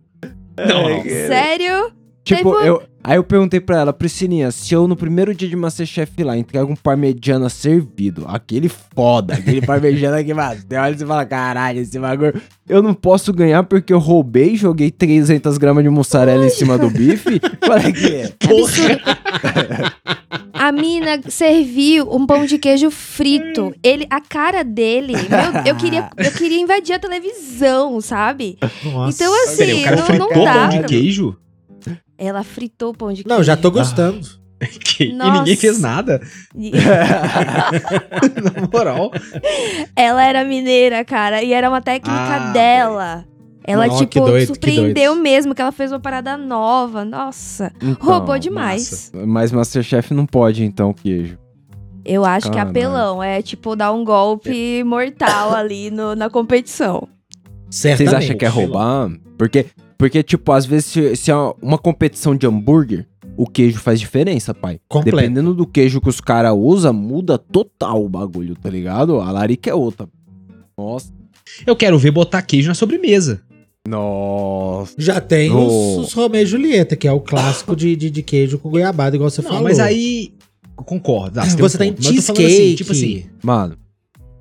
Não, 0.57 0.89
não. 0.89 1.03
Sério? 1.05 1.93
Tipo, 2.25 2.53
Teve 2.55 2.63
um- 2.63 2.67
eu, 2.67 2.83
aí 3.03 3.17
eu 3.17 3.25
perguntei 3.25 3.59
pra 3.61 3.81
ela, 3.81 3.93
Priscilinha, 3.93 4.51
se 4.53 4.73
eu 4.73 4.87
no 4.87 4.95
primeiro 4.95 5.35
dia 5.35 5.49
de 5.49 5.57
Masterchef 5.57 6.23
lá 6.23 6.37
entrego 6.37 6.71
um 6.73 6.77
parmegiana 6.77 7.49
servido, 7.49 8.25
aquele 8.29 8.69
foda, 8.71 9.35
aquele 9.35 9.61
parmegiana 9.67 10.23
que 10.23 10.33
mano, 10.33 10.61
você 10.67 10.77
olha 10.77 10.95
e 10.95 10.99
você 10.99 11.05
fala, 11.05 11.27
caralho, 11.27 11.81
esse 11.81 11.99
bagulho, 11.99 12.41
eu 12.69 12.81
não 12.81 12.95
posso 12.95 13.33
ganhar 13.33 13.65
porque 13.65 13.93
eu 13.93 13.99
roubei, 13.99 14.55
joguei 14.55 14.91
300 14.93 15.59
gramas 15.59 15.83
de 15.83 15.91
mussarela 15.91 16.47
em 16.47 16.51
cima 16.51 16.79
do 16.79 16.89
bife? 16.89 17.41
Qual 17.67 17.77
é 17.79 17.91
que 17.91 18.15
é? 18.15 18.33
Absurdo. 18.49 19.03
A 20.63 20.71
mina 20.71 21.21
serviu 21.29 22.09
um 22.15 22.25
pão 22.25 22.47
de 22.47 22.57
queijo 22.57 22.89
frito. 22.89 23.75
Ele, 23.83 24.07
a 24.09 24.21
cara 24.21 24.63
dele, 24.63 25.15
meu, 25.15 25.63
eu 25.67 25.75
queria, 25.75 26.09
eu 26.17 26.31
queria 26.31 26.61
invadir 26.61 26.95
a 26.95 27.01
televisão, 27.01 28.01
sabe? 28.01 28.57
Nossa. 28.85 29.25
Então 29.25 29.45
assim, 29.45 29.57
Peraí, 29.57 29.81
o 29.81 29.85
cara 29.85 29.97
não, 29.97 30.07
fritou 30.07 30.31
não 30.37 30.45
dá. 30.45 30.53
pão 30.53 30.69
de 30.69 30.83
queijo? 30.85 31.37
Ela 32.17 32.45
fritou 32.45 32.91
o 32.91 32.95
pão 32.97 33.13
de 33.13 33.25
queijo. 33.25 33.37
Não, 33.37 33.43
já 33.43 33.57
tô 33.57 33.73
gostando. 33.73 34.21
Que- 34.85 35.07
E 35.09 35.13
ninguém 35.33 35.57
fez 35.57 35.81
nada. 35.81 36.21
Na 36.55 38.69
moral. 38.73 39.11
Ela 39.97 40.25
era 40.25 40.45
mineira, 40.45 41.05
cara, 41.05 41.43
e 41.43 41.53
era 41.53 41.69
uma 41.69 41.83
técnica 41.83 42.15
Ah, 42.17 42.53
dela. 42.53 43.25
Ela, 43.65 43.89
tipo, 43.89 44.21
doido, 44.25 44.49
surpreendeu 44.49 45.15
mesmo, 45.15 45.55
que 45.55 45.63
ela 45.63 45.73
fez 45.73 45.93
uma 45.93 46.01
parada 46.01 46.37
nova. 46.37 47.05
Nossa, 47.05 47.73
Então, 47.81 47.97
roubou 48.01 48.39
demais. 48.39 49.13
Mas 49.27 49.53
Masterchef 49.53 50.13
não 50.13 50.27
pode, 50.27 50.65
então, 50.65 50.93
queijo. 50.93 51.39
Eu 52.05 52.25
acho 52.25 52.51
que 52.51 52.59
é 52.59 52.61
apelão. 52.61 53.23
É, 53.23 53.41
tipo, 53.41 53.77
dar 53.77 53.93
um 53.93 54.05
golpe 54.05 54.83
mortal 54.85 55.55
ali 55.55 55.91
no- 55.91 56.17
na 56.17 56.29
competição. 56.29 57.07
Vocês 57.71 57.97
Certamente. 57.99 58.25
acham 58.25 58.37
que 58.37 58.45
é 58.45 58.49
roubar? 58.49 59.11
Porque, 59.39 59.67
porque 59.97 60.23
tipo, 60.23 60.51
às 60.53 60.67
vezes, 60.67 60.87
se, 60.87 61.17
se 61.17 61.31
é 61.31 61.35
uma 61.63 61.79
competição 61.79 62.35
de 62.35 62.47
hambúrguer, 62.47 63.07
o 63.37 63.47
queijo 63.47 63.79
faz 63.79 63.99
diferença, 64.01 64.53
pai. 64.53 64.81
Completo. 64.89 65.17
Dependendo 65.17 65.55
do 65.55 65.67
queijo 65.67 66.01
que 66.01 66.09
os 66.09 66.21
caras 66.21 66.53
usam, 66.55 66.93
muda 66.93 67.39
total 67.39 68.05
o 68.05 68.09
bagulho, 68.09 68.55
tá 68.57 68.69
ligado? 68.69 69.21
A 69.21 69.31
larica 69.31 69.71
é 69.71 69.75
outra. 69.75 70.09
Nossa. 70.77 71.13
Eu 71.67 71.77
quero 71.77 71.99
ver 71.99 72.11
botar 72.11 72.43
queijo 72.43 72.69
na 72.69 72.75
sobremesa. 72.75 73.43
Nossa. 73.89 74.95
Já 74.99 75.21
tem 75.21 75.51
No- 75.51 75.99
os, 75.99 76.07
os 76.09 76.13
Romeu 76.13 76.43
e 76.43 76.47
Julieta, 76.47 76.95
que 76.97 77.07
é 77.09 77.13
o 77.13 77.21
clássico 77.21 77.75
de, 77.75 77.95
de, 77.97 78.11
de 78.11 78.23
queijo 78.23 78.59
com 78.59 78.71
goiabada, 78.71 79.17
igual 79.17 79.29
você 79.31 79.43
Não, 79.43 79.49
falou. 79.51 79.65
mas 79.65 79.79
aí. 79.81 80.33
eu 80.79 80.85
Concordo. 80.85 81.39
Ah, 81.41 81.45
Você, 81.45 81.79
tem 81.79 81.91
um 81.91 81.95
tem 81.95 82.03
ponto. 82.13 82.17
Tô 82.17 82.23
falando 82.23 82.37
cheesecake. 82.41 82.63
assim, 82.65 82.75
tipo 82.75 82.93
assim. 82.93 83.25
Mano. 83.43 83.77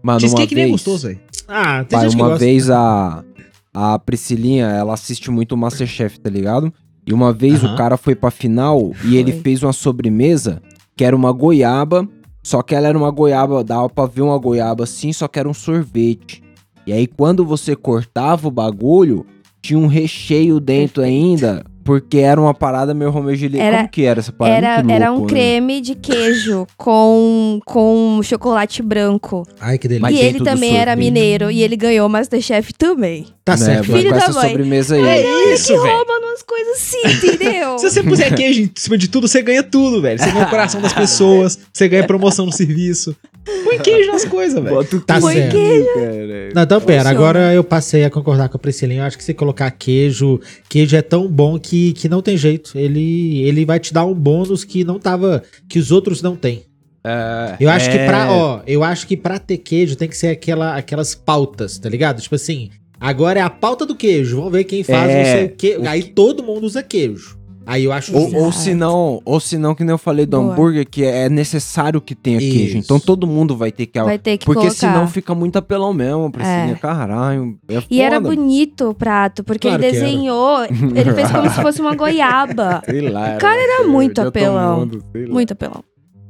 Mano, 0.04 0.18
uma 0.18 0.20
cheesecake 0.20 0.56
nem 0.56 0.64
é 0.64 0.68
vez... 0.68 0.72
gostoso, 0.76 1.08
velho. 1.08 1.20
Ah, 1.48 1.84
tem 1.84 1.98
Pai, 2.00 2.02
gente 2.08 2.16
que 2.16 2.22
uma 2.22 2.30
gosta. 2.30 2.46
vez 2.46 2.70
a, 2.70 3.24
a 3.74 4.00
Priscilinha, 4.00 4.66
ela 4.68 4.94
assiste 4.94 5.30
muito 5.30 5.52
o 5.54 5.58
Masterchef, 5.58 6.20
tá 6.20 6.30
ligado? 6.30 6.74
E 7.06 7.14
uma 7.14 7.34
vez 7.34 7.64
Aham. 7.64 7.74
o 7.74 7.78
cara 7.78 7.98
foi 7.98 8.16
pra 8.16 8.32
final 8.32 8.92
e 9.06 9.18
ele 9.18 9.32
fez 9.34 9.62
uma 9.62 9.74
sobremesa 9.74 10.62
que 10.96 11.04
era 11.04 11.16
uma 11.16 11.32
goiaba, 11.32 12.08
só 12.44 12.62
que 12.62 12.74
ela 12.74 12.88
era 12.88 12.98
uma 12.98 13.12
goiaba, 13.12 13.64
dava 13.64 13.90
pra 13.90 14.06
ver 14.06 14.22
uma 14.22 14.38
goiaba 14.38 14.84
assim, 14.86 15.12
só 15.12 15.28
que 15.28 15.38
era 15.40 15.50
um 15.50 15.54
sorvete. 15.54 16.42
E 16.86 16.94
aí 16.94 17.08
quando 17.08 17.46
você 17.46 17.76
cortava 17.76 18.48
o 18.48 18.52
bagulho, 18.52 19.26
tinha 19.62 19.78
um 19.80 19.88
recheio 19.88 20.60
dentro 20.60 21.04
ainda, 21.04 21.64
porque 21.84 22.18
era 22.18 22.40
uma 22.42 22.54
parada 22.54 22.94
meio 22.94 23.12
Romeu 23.12 23.34
e 23.34 23.38
Julieta. 23.38 23.64
Era- 23.66 23.78
Como 23.78 23.90
que 23.90 24.04
era 24.04 24.20
essa 24.20 24.32
parada? 24.32 24.58
Era, 24.58 24.78
Muito 24.84 24.92
era 24.92 25.10
louco, 25.10 25.22
um 25.22 25.26
né? 25.26 25.30
creme 25.30 25.82
de 25.82 25.96
queijo 25.96 26.66
com, 26.78 27.60
com 27.66 28.20
chocolate 28.24 28.82
branco. 28.82 29.44
Ai, 29.60 29.78
que 29.78 29.88
delícia. 29.88 30.02
Mas 30.10 30.16
e 30.20 30.24
ele 30.24 30.40
também 30.44 30.78
era 30.78 30.96
mineiro. 30.96 31.50
E 31.52 31.62
ele 31.62 31.76
ganhou 31.76 32.08
o 32.08 32.10
Masterchef 32.10 32.74
também. 32.74 33.28
Tá 33.46 33.54
Né, 33.54 33.58
certo. 33.58 33.86
Filho 33.86 34.10
com 34.12 34.18
da 34.18 34.24
essa 34.24 34.34
mãe. 34.34 34.50
sobremesa 34.50 34.96
aí. 34.96 35.02
É 35.04 35.54
isso, 35.54 35.68
que 35.68 35.80
velho. 35.80 35.96
rouba 35.96 36.12
umas 36.20 36.44
coisas 36.44 36.74
assim, 36.78 37.28
entendeu? 37.28 37.78
Se 37.80 37.90
você 37.90 38.04
puser 38.04 38.34
queijo 38.36 38.62
em 38.62 38.72
cima 38.76 38.98
de 38.98 39.08
tudo, 39.08 39.28
você 39.28 39.42
ganha 39.42 39.64
tudo, 39.64 40.02
velho. 40.02 40.20
Você 40.20 40.32
ganha 40.32 40.46
o 40.46 40.50
coração 40.50 40.82
das 40.82 40.94
pessoas, 40.94 41.60
você 41.74 41.88
ganha 41.88 42.06
promoção 42.06 42.46
no 42.46 42.52
serviço. 42.52 43.16
Põe 43.64 43.80
queijo 43.80 44.12
nas 44.12 44.26
coisas, 44.26 44.62
velho. 44.62 44.76
Bota 44.76 44.96
o 44.96 45.02
Tá 45.02 45.20
queijo, 45.20 45.34
certo. 45.34 45.94
cara. 45.96 46.50
Não, 46.54 46.62
então 46.64 46.82
pera, 46.82 47.10
agora 47.10 47.54
eu 47.54 47.64
passei 47.64 48.04
a 48.04 48.10
concordar 48.10 48.50
com 48.50 48.58
a 48.58 48.60
Priscilinha. 48.60 49.02
Eu 49.02 49.06
acho 49.06 49.18
que 49.18 49.24
se 49.24 49.34
colocar 49.34 49.70
queijo, 49.72 50.40
queijo 50.70 50.96
é 50.96 51.02
tão 51.02 51.28
bom 51.28 51.58
que, 51.60 51.94
que 51.94 52.08
não 52.08 52.22
tem 52.22 52.38
jeito. 52.38 52.72
Ele, 52.78 53.42
ele 53.44 53.66
vai 53.66 53.80
te 53.80 53.94
dar 53.94 54.06
um 54.06 54.14
bônus 54.14 54.64
que 54.64 54.84
não 54.84 55.00
tava. 55.00 55.42
que 55.68 55.80
os 55.80 55.92
outros 55.92 56.22
não 56.22 56.36
têm. 56.36 56.64
É, 57.04 57.56
Eu 57.60 57.70
acho 57.72 57.90
que 57.90 57.98
é. 57.98 58.06
pra, 58.06 58.32
ó, 58.32 58.62
eu 58.68 58.84
acho 58.84 59.08
que 59.08 59.18
pra 59.18 59.40
ter 59.40 59.58
queijo 59.58 59.96
tem 59.96 60.08
que 60.08 60.16
ser 60.16 60.28
aquela, 60.28 60.76
aquelas 60.76 61.16
pautas, 61.16 61.80
tá 61.80 61.90
ligado? 61.90 62.22
Tipo 62.22 62.36
assim, 62.36 62.70
agora 63.00 63.40
é 63.40 63.42
a 63.42 63.50
pauta 63.50 63.88
do 63.88 63.96
queijo. 63.96 64.38
Vamos 64.38 64.52
ver 64.52 64.66
quem 64.66 64.84
faz 64.84 65.10
É, 65.10 65.18
não 65.18 65.26
sei 65.32 65.46
o 65.46 65.50
quê. 65.56 65.78
o 65.80 65.90
Aí 65.90 66.04
todo 66.04 66.44
mundo 66.44 66.64
usa 66.64 66.84
queijo. 66.84 67.40
Aí 67.66 67.84
eu 67.86 67.92
acho 67.92 68.16
Ou, 68.16 68.36
ou 68.46 68.52
se 68.52 68.74
não, 68.74 69.22
ou 69.24 69.40
se 69.40 69.58
não, 69.58 69.76
que 69.76 69.84
nem 69.84 69.92
eu 69.92 69.98
falei 69.98 70.26
do 70.26 70.40
Boa. 70.40 70.52
hambúrguer, 70.54 70.88
que 70.90 71.04
é 71.04 71.30
necessário 71.30 72.02
que 72.02 72.16
tenha 72.16 72.38
Isso. 72.40 72.58
queijo. 72.58 72.78
Então 72.78 73.00
todo 73.00 73.28
mundo 73.28 73.56
vai 73.56 73.72
ter 73.72 73.86
que. 73.86 74.02
Vai 74.02 74.18
ter 74.18 74.38
que 74.38 74.46
porque 74.46 74.62
colocar. 74.62 74.76
senão 74.76 75.08
fica 75.08 75.36
muito 75.36 75.58
apelão 75.58 75.94
mesmo, 75.94 76.32
Priscilinha. 76.32 76.74
É. 76.74 76.76
Caralho. 76.76 77.58
É 77.70 77.84
E 77.90 78.02
era 78.02 78.20
bonito 78.20 78.90
o 78.90 78.94
prato, 78.96 79.44
porque 79.44 79.68
Claro 79.68 79.84
ele 79.84 79.92
desenhou, 79.92 80.64
ele 80.66 81.14
fez 81.14 81.32
como 81.32 81.50
se 81.50 81.56
fosse 81.62 81.82
uma 81.82 81.96
goiaba. 81.96 82.82
Sei 82.86 83.02
lá. 83.02 83.36
O 83.36 83.40
cara 83.40 83.62
era 83.62 83.88
muito 83.88 84.20
apelão. 84.22 84.80
mundo. 84.80 85.04
Muito 85.30 85.54
apelão. 85.54 85.84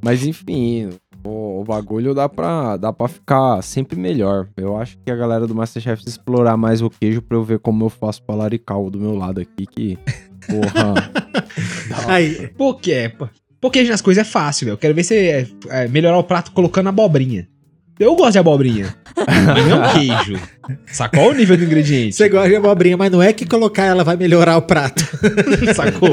Mas 0.03 0.25
enfim. 0.25 0.89
O, 1.23 1.61
o 1.61 1.63
bagulho 1.63 2.15
dá 2.15 2.27
pra, 2.27 2.77
dá 2.77 2.91
pra 2.91 3.07
ficar 3.07 3.61
sempre 3.61 3.95
melhor. 3.99 4.47
Eu 4.57 4.75
acho 4.75 4.97
que 5.05 5.11
a 5.11 5.15
galera 5.15 5.45
do 5.45 5.53
Masterchef 5.53 6.03
explorar 6.07 6.57
mais 6.57 6.81
o 6.81 6.89
queijo 6.89 7.21
pra 7.21 7.37
eu 7.37 7.43
ver 7.43 7.59
como 7.59 7.85
eu 7.85 7.89
faço 7.89 8.23
pra 8.23 8.33
larical 8.33 8.89
do 8.89 8.99
meu 8.99 9.13
lado 9.15 9.39
aqui, 9.39 9.67
que. 9.67 9.99
Porra. 10.47 11.11
Aí, 12.07 12.47
Por 12.57 12.79
quê? 12.79 13.11
Porque 13.59 13.79
as 13.79 14.01
coisas 14.01 14.25
é 14.25 14.29
fácil, 14.29 14.65
velho. 14.65 14.73
Eu 14.73 14.77
quero 14.77 14.95
ver 14.95 15.03
você 15.03 15.47
é, 15.69 15.83
é, 15.83 15.87
melhorar 15.87 16.17
o 16.17 16.23
prato 16.23 16.51
colocando 16.51 16.89
abobrinha. 16.89 17.47
Eu 17.99 18.15
gosto 18.15 18.31
de 18.31 18.39
abobrinha. 18.39 18.95
Mas 19.15 19.67
não 19.67 19.83
é 19.83 19.87
um 19.87 19.93
queijo. 19.93 20.39
Sacou 20.87 21.29
o 21.29 21.33
nível 21.33 21.57
do 21.57 21.63
ingrediente? 21.63 22.15
você 22.15 22.29
gosta 22.29 22.49
de 22.49 22.55
abobrinha, 22.55 22.97
mas 22.97 23.11
não 23.11 23.21
é 23.21 23.33
que 23.33 23.45
colocar 23.45 23.85
ela 23.85 24.03
vai 24.03 24.15
melhorar 24.15 24.57
o 24.57 24.61
prato. 24.61 25.03
Sacou? 25.75 26.09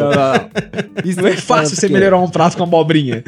Isso 1.04 1.20
Não 1.20 1.28
é 1.28 1.36
fácil 1.36 1.76
você 1.76 1.88
melhorar 1.88 2.18
um 2.18 2.28
prato 2.28 2.56
com 2.56 2.62
abobrinha. 2.62 3.22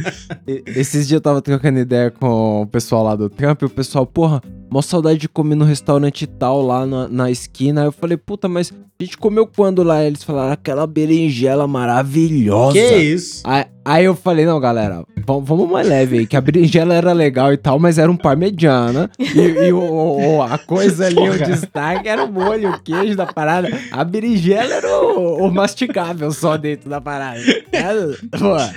Esses 0.67 1.07
dias 1.07 1.19
eu 1.19 1.21
tava 1.21 1.43
trocando 1.43 1.79
ideia 1.79 2.11
com 2.11 2.63
o 2.63 2.67
pessoal 2.67 3.05
lá 3.05 3.15
do 3.15 3.29
Trump 3.29 3.63
e 3.63 3.65
o 3.67 3.71
pessoal, 3.71 4.07
porra, 4.07 4.43
mó 4.71 4.81
saudade 4.81 5.19
de 5.19 5.29
comer 5.29 5.57
no 5.57 5.65
restaurante 5.65 6.27
tal 6.27 6.63
lá 6.63 6.87
na, 6.87 7.09
na 7.09 7.31
esquina. 7.31 7.83
Aí 7.83 7.87
eu 7.89 7.93
falei, 7.93 8.17
puta, 8.17 8.49
mas 8.49 8.73
a 8.73 9.05
gente 9.05 9.19
comeu 9.19 9.47
quando 9.47 9.83
lá? 9.83 10.05
Eles 10.05 10.23
falaram 10.23 10.53
aquela 10.53 10.87
berinjela 10.87 11.67
maravilhosa. 11.67 12.73
que 12.73 12.97
isso? 12.97 13.43
Aí, 13.45 13.65
aí 13.85 14.05
eu 14.05 14.15
falei, 14.15 14.45
não, 14.45 14.61
galera, 14.61 15.05
vamos, 15.27 15.49
vamos 15.49 15.69
mais 15.71 15.89
leve 15.89 16.19
aí, 16.19 16.27
que 16.27 16.37
a 16.37 16.41
berinjela 16.41 16.95
era 16.95 17.13
legal 17.13 17.53
e 17.53 17.57
tal, 17.57 17.79
mas 17.79 17.99
era 17.99 18.11
um 18.11 18.17
parmegiana. 18.17 19.11
E, 19.19 19.41
e 19.67 19.73
o, 19.73 19.79
o- 20.39 20.43
a 20.43 20.59
coisa 20.59 21.07
ali, 21.07 21.29
o 21.29 21.39
destaque 21.45 22.09
era 22.09 22.25
o 22.25 22.33
molho, 22.33 22.71
o 22.71 22.81
queijo 22.81 23.17
da 23.17 23.27
parada. 23.27 23.69
A 23.93 24.03
berinjela 24.05 24.75
era 24.75 24.89
o, 25.03 25.47
o 25.47 25.53
masticável 25.53 26.31
só 26.33 26.57
dentro 26.57 26.89
da 26.91 27.01
parada. 27.01 27.41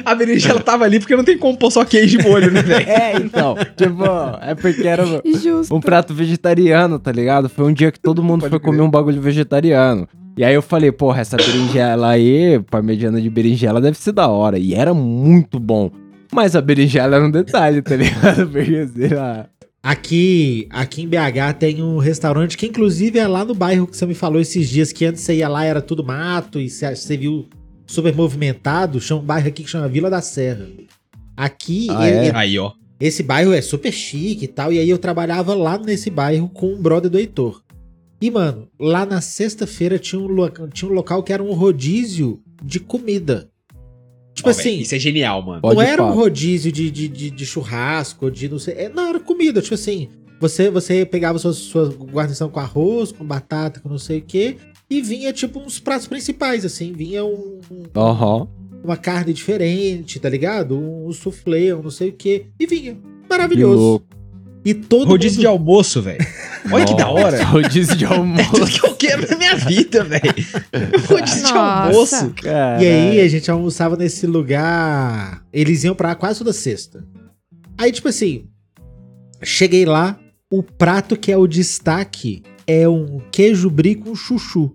A 0.06 0.16
berinjela 0.16 0.60
tava 0.62 0.86
ali 0.86 1.00
porque 1.00 1.16
não 1.16 1.24
tem 1.24 1.38
como 1.38 1.58
pôr 1.58 1.72
só 1.72 1.84
queijo 1.86 2.20
e 2.20 2.24
molho, 2.24 2.52
né, 2.52 2.62
velho? 2.62 2.90
é, 2.90 3.14
então, 3.18 3.56
tipo, 3.76 4.04
é 4.42 4.56
porque 4.56 4.88
era 4.88 5.06
um- 5.06 5.22
Justo. 5.38 5.76
um 5.76 5.80
prato 5.82 6.14
vegetariano, 6.14 7.00
tá 7.00 7.12
ligado? 7.12 7.50
Foi 7.50 7.66
um 7.66 7.74
dia 7.74 7.92
que 7.92 8.00
todo 8.00 8.24
mundo 8.24 8.42
Pode 8.42 8.50
foi 8.52 8.60
crer. 8.60 8.72
comer 8.72 8.82
um 8.82 8.90
bagulho 8.90 9.22
vegetariano. 9.22 10.08
E 10.36 10.44
aí 10.44 10.54
eu 10.56 10.62
falei, 10.64 10.92
porra, 10.92 11.22
essa 11.22 11.38
berinjela 11.38 12.10
aí, 12.10 12.60
parmegiana 12.72 13.22
de 13.22 13.30
berinjela, 13.30 13.80
deve 13.80 13.98
ser 13.98 14.12
da 14.14 14.28
hora. 14.28 14.58
E 14.58 14.74
era 14.74 14.94
muito 14.94 15.60
bom. 15.60 15.92
Mas 16.32 16.56
a 16.56 16.62
berinjela 16.62 17.18
era 17.18 17.26
um 17.26 17.30
detalhe, 17.30 17.80
tá 17.84 17.96
ligado? 17.96 18.48
Porque, 18.50 18.88
sei 18.88 19.10
lá. 19.10 19.46
Aqui, 19.86 20.66
aqui 20.70 21.02
em 21.02 21.08
BH 21.10 21.58
tem 21.60 21.84
um 21.84 21.98
restaurante 21.98 22.58
que 22.58 22.66
inclusive 22.68 23.20
é 23.20 23.28
lá 23.28 23.44
no 23.44 23.54
bairro 23.54 23.86
que 23.86 23.98
você 23.98 24.06
me 24.06 24.14
falou 24.14 24.40
esses 24.40 24.70
dias, 24.70 24.94
que 24.94 25.04
antes 25.04 25.22
você 25.22 25.36
ia 25.36 25.50
lá 25.50 25.66
era 25.66 25.82
tudo 25.82 26.02
mato 26.06 26.58
e 26.58 26.70
você, 26.70 26.96
você 26.96 27.18
viu 27.18 27.50
super 27.86 28.16
movimentado. 28.16 29.02
Chama 29.02 29.20
um 29.22 29.26
bairro 29.26 29.50
aqui 29.50 29.62
que 29.62 29.70
chama 29.70 29.90
Vila 29.90 30.10
da 30.10 30.22
Serra. 30.22 30.68
Aqui, 31.36 31.88
Ah, 31.90 32.08
ele- 32.08 32.18
é? 32.18 32.26
ele- 32.28 32.38
Aí, 32.38 32.58
ó. 32.58 32.72
esse 32.98 33.22
bairro 33.22 33.52
é 33.52 33.62
super 33.62 33.92
chique 33.92 34.46
e 34.46 34.48
tal. 34.48 34.72
E 34.72 34.80
aí 34.80 34.90
eu 34.90 34.98
trabalhava 34.98 35.54
lá 35.54 35.78
nesse 35.78 36.10
bairro 36.10 36.48
com 36.48 36.74
um 36.74 36.82
brother 36.82 37.12
do 37.12 37.20
Heitor. 37.20 37.62
E, 38.22 38.32
mano, 38.32 38.70
lá 38.80 39.06
na 39.06 39.20
sexta-feira 39.20 40.00
tinha, 40.00 40.22
um 40.22 40.48
tinha 40.74 40.90
um 40.90 40.94
local 40.94 41.22
que 41.24 41.34
era 41.34 41.44
um 41.44 41.52
rodízio 41.52 42.42
de 42.64 42.80
comida. 42.80 43.50
Tipo 44.34 44.50
assim, 44.50 44.80
Isso 44.80 44.96
é 44.96 45.00
genial, 45.00 45.42
mano. 45.44 45.62
Não 45.64 45.82
era 45.82 46.04
um 46.04 46.12
rodízio 46.14 46.72
de, 46.72 46.90
de, 46.90 47.08
de, 47.08 47.30
de 47.30 47.46
churrasco, 47.46 48.32
de 48.32 48.50
não 48.50 48.58
sei. 48.60 48.74
é, 48.76 48.90
não, 48.90 49.10
era 49.10 49.20
comida. 49.20 49.62
Tipo 49.62 49.76
assim, 49.76 50.10
você, 50.40 50.70
você 50.70 51.06
pegava 51.06 51.38
sua, 51.38 51.54
sua 51.54 51.90
guarnição 51.90 52.50
com 52.50 52.60
arroz, 52.60 53.12
com 53.12 53.24
batata, 53.24 53.80
com 53.80 53.90
não 53.90 53.98
sei 54.00 54.20
o 54.20 54.22
quê. 54.24 54.58
E 54.90 55.02
vinha, 55.02 55.32
tipo, 55.32 55.60
uns 55.60 55.80
pratos 55.80 56.08
principais, 56.08 56.66
assim. 56.66 56.92
Vinha 56.94 57.24
um, 57.24 57.60
um- 57.72 57.84
Aham. 58.00 58.48
uma 58.84 58.98
carne 58.98 59.34
diferente, 59.34 60.20
tá 60.20 60.30
ligado? 60.30 60.78
Um, 60.78 61.12
soufflé, 61.12 61.74
um 61.76 61.82
não 61.84 61.92
sei 61.92 62.10
o 62.10 62.14
quê. 62.14 62.48
E 62.60 62.66
vinha. 62.66 62.94
Que 62.96 63.30
Maravilhoso. 63.30 64.04
E 64.66 64.74
todo 64.74 65.10
Rodízio 65.10 65.42
de 65.42 65.48
mundo... 65.48 65.58
almoço, 65.60 66.02
velho. 66.02 66.26
Olha 66.72 66.86
que 66.86 66.96
da 66.96 67.10
hora. 67.10 67.44
Rodízio 67.46 67.96
de 67.96 68.06
É 68.06 68.08
tudo 68.08 68.20
almoço. 68.20 68.66
que 68.68 68.86
eu 68.86 68.96
quero 68.96 69.30
na 69.30 69.38
minha 69.38 69.56
vida, 69.56 70.04
velho. 70.04 70.24
Rodízio 71.08 71.46
de 71.48 71.52
almoço. 71.54 72.34
E 72.80 72.86
aí 72.86 73.20
a 73.20 73.28
gente 73.28 73.52
almoçava 73.52 73.98
nesse 73.98 74.26
lugar. 74.26 75.44
Eles 75.52 75.84
iam 75.84 75.94
pra 75.96 76.10
lá 76.10 76.16
quase 76.16 76.40
toda 76.40 76.54
sexta. 76.54 77.06
Aí, 77.78 77.92
tipo 77.92 78.08
assim, 78.08 78.46
cheguei 79.42 79.86
lá, 79.86 80.18
o 80.50 80.64
prato 80.64 81.18
que 81.18 81.32
é 81.32 81.38
o 81.38 81.48
destaque 81.48 82.44
é 82.66 82.88
um 82.88 83.20
queijo 83.32 83.70
brie 83.70 83.96
com 83.96 84.16
chuchu. 84.16 84.74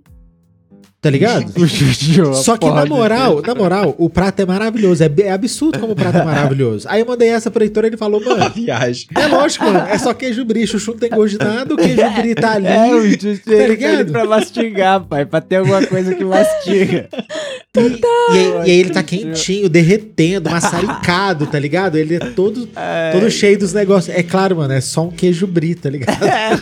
Tá 1.00 1.10
ligado? 1.10 1.52
Só 2.34 2.56
que 2.56 2.68
na 2.68 2.84
moral, 2.84 3.40
na 3.40 3.54
moral, 3.54 3.94
o 3.98 4.10
prato 4.10 4.40
é 4.42 4.46
maravilhoso. 4.46 5.04
É, 5.04 5.10
é 5.22 5.30
absurdo 5.30 5.78
como 5.78 5.92
o 5.92 5.96
prato 5.96 6.18
é 6.18 6.24
maravilhoso. 6.24 6.88
Aí 6.90 7.00
eu 7.00 7.06
mandei 7.06 7.28
essa 7.28 7.52
pro 7.52 7.62
Heitor 7.62 7.84
e 7.84 7.86
ele 7.88 7.96
falou, 7.96 8.20
mano, 8.20 8.50
viagem. 8.50 9.06
é 9.16 9.26
lógico, 9.28 9.64
mano. 9.64 9.86
É 9.88 9.96
só 9.96 10.12
queijo 10.12 10.44
brie. 10.44 10.66
Chuchu 10.66 10.90
não 10.92 10.98
tem 10.98 11.10
gosto 11.10 11.38
de 11.38 11.44
nada. 11.44 11.72
O 11.72 11.76
queijo 11.76 12.10
brie 12.16 12.34
tá 12.34 12.52
ali. 12.54 12.66
É, 12.66 12.94
o 12.94 13.18
Tá 13.38 13.66
ligado? 13.68 14.10
pra 14.10 14.24
mastigar, 14.24 15.00
pai. 15.04 15.24
Pra 15.24 15.40
ter 15.40 15.56
alguma 15.56 15.86
coisa 15.86 16.14
que 16.14 16.24
mastiga. 16.24 17.08
E, 17.76 17.80
e 17.80 18.38
aí, 18.38 18.48
e 18.68 18.70
aí 18.70 18.80
ele 18.80 18.90
tá 18.90 19.02
quentinho, 19.02 19.68
derretendo, 19.68 20.50
maçaricado, 20.50 21.46
tá 21.46 21.58
ligado? 21.58 21.96
Ele 21.96 22.16
é 22.16 22.18
todo, 22.18 22.68
É, 22.74 23.12
todo 23.12 23.30
cheio 23.30 23.58
dos 23.58 23.72
negócios. 23.72 24.14
É 24.16 24.22
claro, 24.22 24.56
mano, 24.56 24.72
é 24.72 24.80
só 24.80 25.04
um 25.06 25.10
queijo 25.10 25.46
brie, 25.46 25.74
tá 25.74 25.88
ligado? 25.90 26.22
é, 26.24 26.52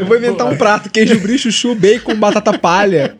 Eu 0.00 0.06
vou 0.06 0.16
inventar 0.16 0.46
um 0.50 0.56
prato: 0.56 0.90
queijo 0.90 1.18
brie, 1.20 1.38
chuchu, 1.38 1.74
bacon, 1.74 2.14
batata 2.16 2.56
palha. 2.58 3.16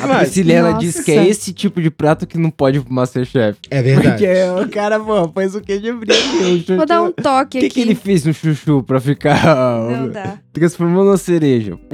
A 0.00 0.06
Nossa. 0.06 0.78
diz 0.78 1.00
que 1.00 1.12
é 1.12 1.26
esse 1.28 1.52
tipo 1.52 1.80
de 1.80 1.90
prato 1.90 2.26
que 2.26 2.38
não 2.38 2.50
pode 2.50 2.78
ir 2.78 2.82
pro 2.82 2.92
Masterchef. 2.92 3.58
É 3.70 3.82
verdade. 3.82 4.24
Porque 4.24 4.64
o 4.64 4.68
cara, 4.68 4.98
pô, 5.00 5.28
faz 5.32 5.54
o 5.54 5.60
queijo 5.60 5.96
brilho. 5.98 6.76
Vou 6.76 6.86
dar 6.86 7.02
um 7.02 7.12
toque 7.12 7.58
O 7.58 7.60
que, 7.60 7.66
aqui. 7.66 7.74
que 7.74 7.80
ele 7.80 7.94
fez 7.94 8.24
no 8.24 8.32
chuchu 8.34 8.82
pra 8.82 9.00
ficar. 9.00 9.80
Não 9.90 10.08
dá. 10.08 10.38
Transformou 10.52 11.04
numa 11.04 11.16
cereja. 11.16 11.78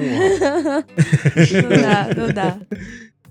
Não 1.63 1.83
dá, 1.83 2.09
não 2.17 2.33
dá. 2.33 2.57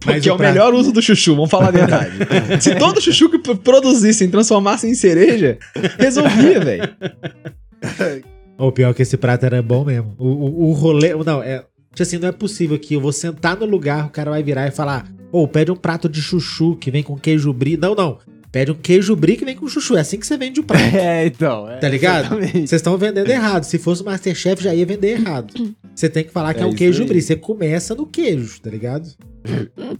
Mas 0.03 0.15
Porque 0.15 0.29
é 0.29 0.34
o 0.34 0.38
prato- 0.38 0.51
melhor 0.53 0.73
uso 0.73 0.91
do 0.91 1.01
chuchu, 1.01 1.36
vamos 1.36 1.49
falar 1.49 1.67
a 1.67 1.71
verdade. 1.71 2.12
Se 2.62 2.75
todo 2.75 2.99
chuchu 3.01 3.29
que 3.29 3.38
produzissem 3.55 4.29
transformassem 4.29 4.91
em 4.91 4.95
cereja, 4.95 5.58
resolvia, 5.97 6.60
velho. 6.60 6.89
O 8.58 8.71
pior 8.71 8.91
é 8.91 8.93
que 8.93 9.01
esse 9.01 9.17
prato 9.17 9.45
era 9.45 9.62
bom 9.62 9.84
mesmo. 9.84 10.15
O, 10.17 10.27
o, 10.27 10.69
o 10.69 10.71
rolê. 10.71 11.13
Não, 11.25 11.43
é. 11.43 11.60
Tipo 11.89 12.01
assim, 12.03 12.17
não 12.17 12.29
é 12.29 12.31
possível 12.31 12.79
que 12.79 12.93
eu 12.93 13.01
vou 13.01 13.12
sentar 13.12 13.58
no 13.58 13.65
lugar, 13.65 14.05
o 14.05 14.10
cara 14.10 14.31
vai 14.31 14.41
virar 14.41 14.65
e 14.65 14.71
falar: 14.71 15.05
Ô, 15.29 15.45
pede 15.45 15.71
um 15.71 15.75
prato 15.75 16.08
de 16.08 16.21
chuchu 16.21 16.75
que 16.77 16.89
vem 16.89 17.03
com 17.03 17.17
queijo 17.17 17.51
brie. 17.51 17.75
Não, 17.75 17.93
não. 17.93 18.17
Pede 18.55 18.71
um 18.71 18.75
queijo 18.75 19.13
brie 19.17 19.35
que 19.35 19.43
vem 19.43 19.53
com 19.53 19.67
chuchu. 19.67 19.97
É 19.97 19.99
assim 19.99 20.17
que 20.17 20.25
você 20.25 20.37
vende 20.37 20.61
o 20.61 20.63
prato. 20.63 20.81
É, 20.95 21.25
então. 21.25 21.69
é, 21.69 21.75
Tá 21.75 21.89
ligado? 21.89 22.37
Vocês 22.39 22.71
estão 22.71 22.97
vendendo 22.97 23.29
errado. 23.29 23.65
Se 23.65 23.77
fosse 23.77 24.01
o 24.01 24.05
Masterchef, 24.05 24.63
já 24.63 24.73
ia 24.73 24.85
vender 24.85 25.19
errado. 25.19 25.53
Você 25.93 26.07
tem 26.07 26.23
que 26.23 26.31
falar 26.31 26.53
que 26.53 26.61
é, 26.61 26.63
É 26.63 26.65
um 26.65 26.71
queijo 26.73 27.01
aí. 27.01 27.07
brie. 27.09 27.21
Você 27.21 27.35
começa 27.35 27.93
no 27.93 28.05
queijo, 28.07 28.61
tá 28.61 28.69
ligado? 28.69 29.09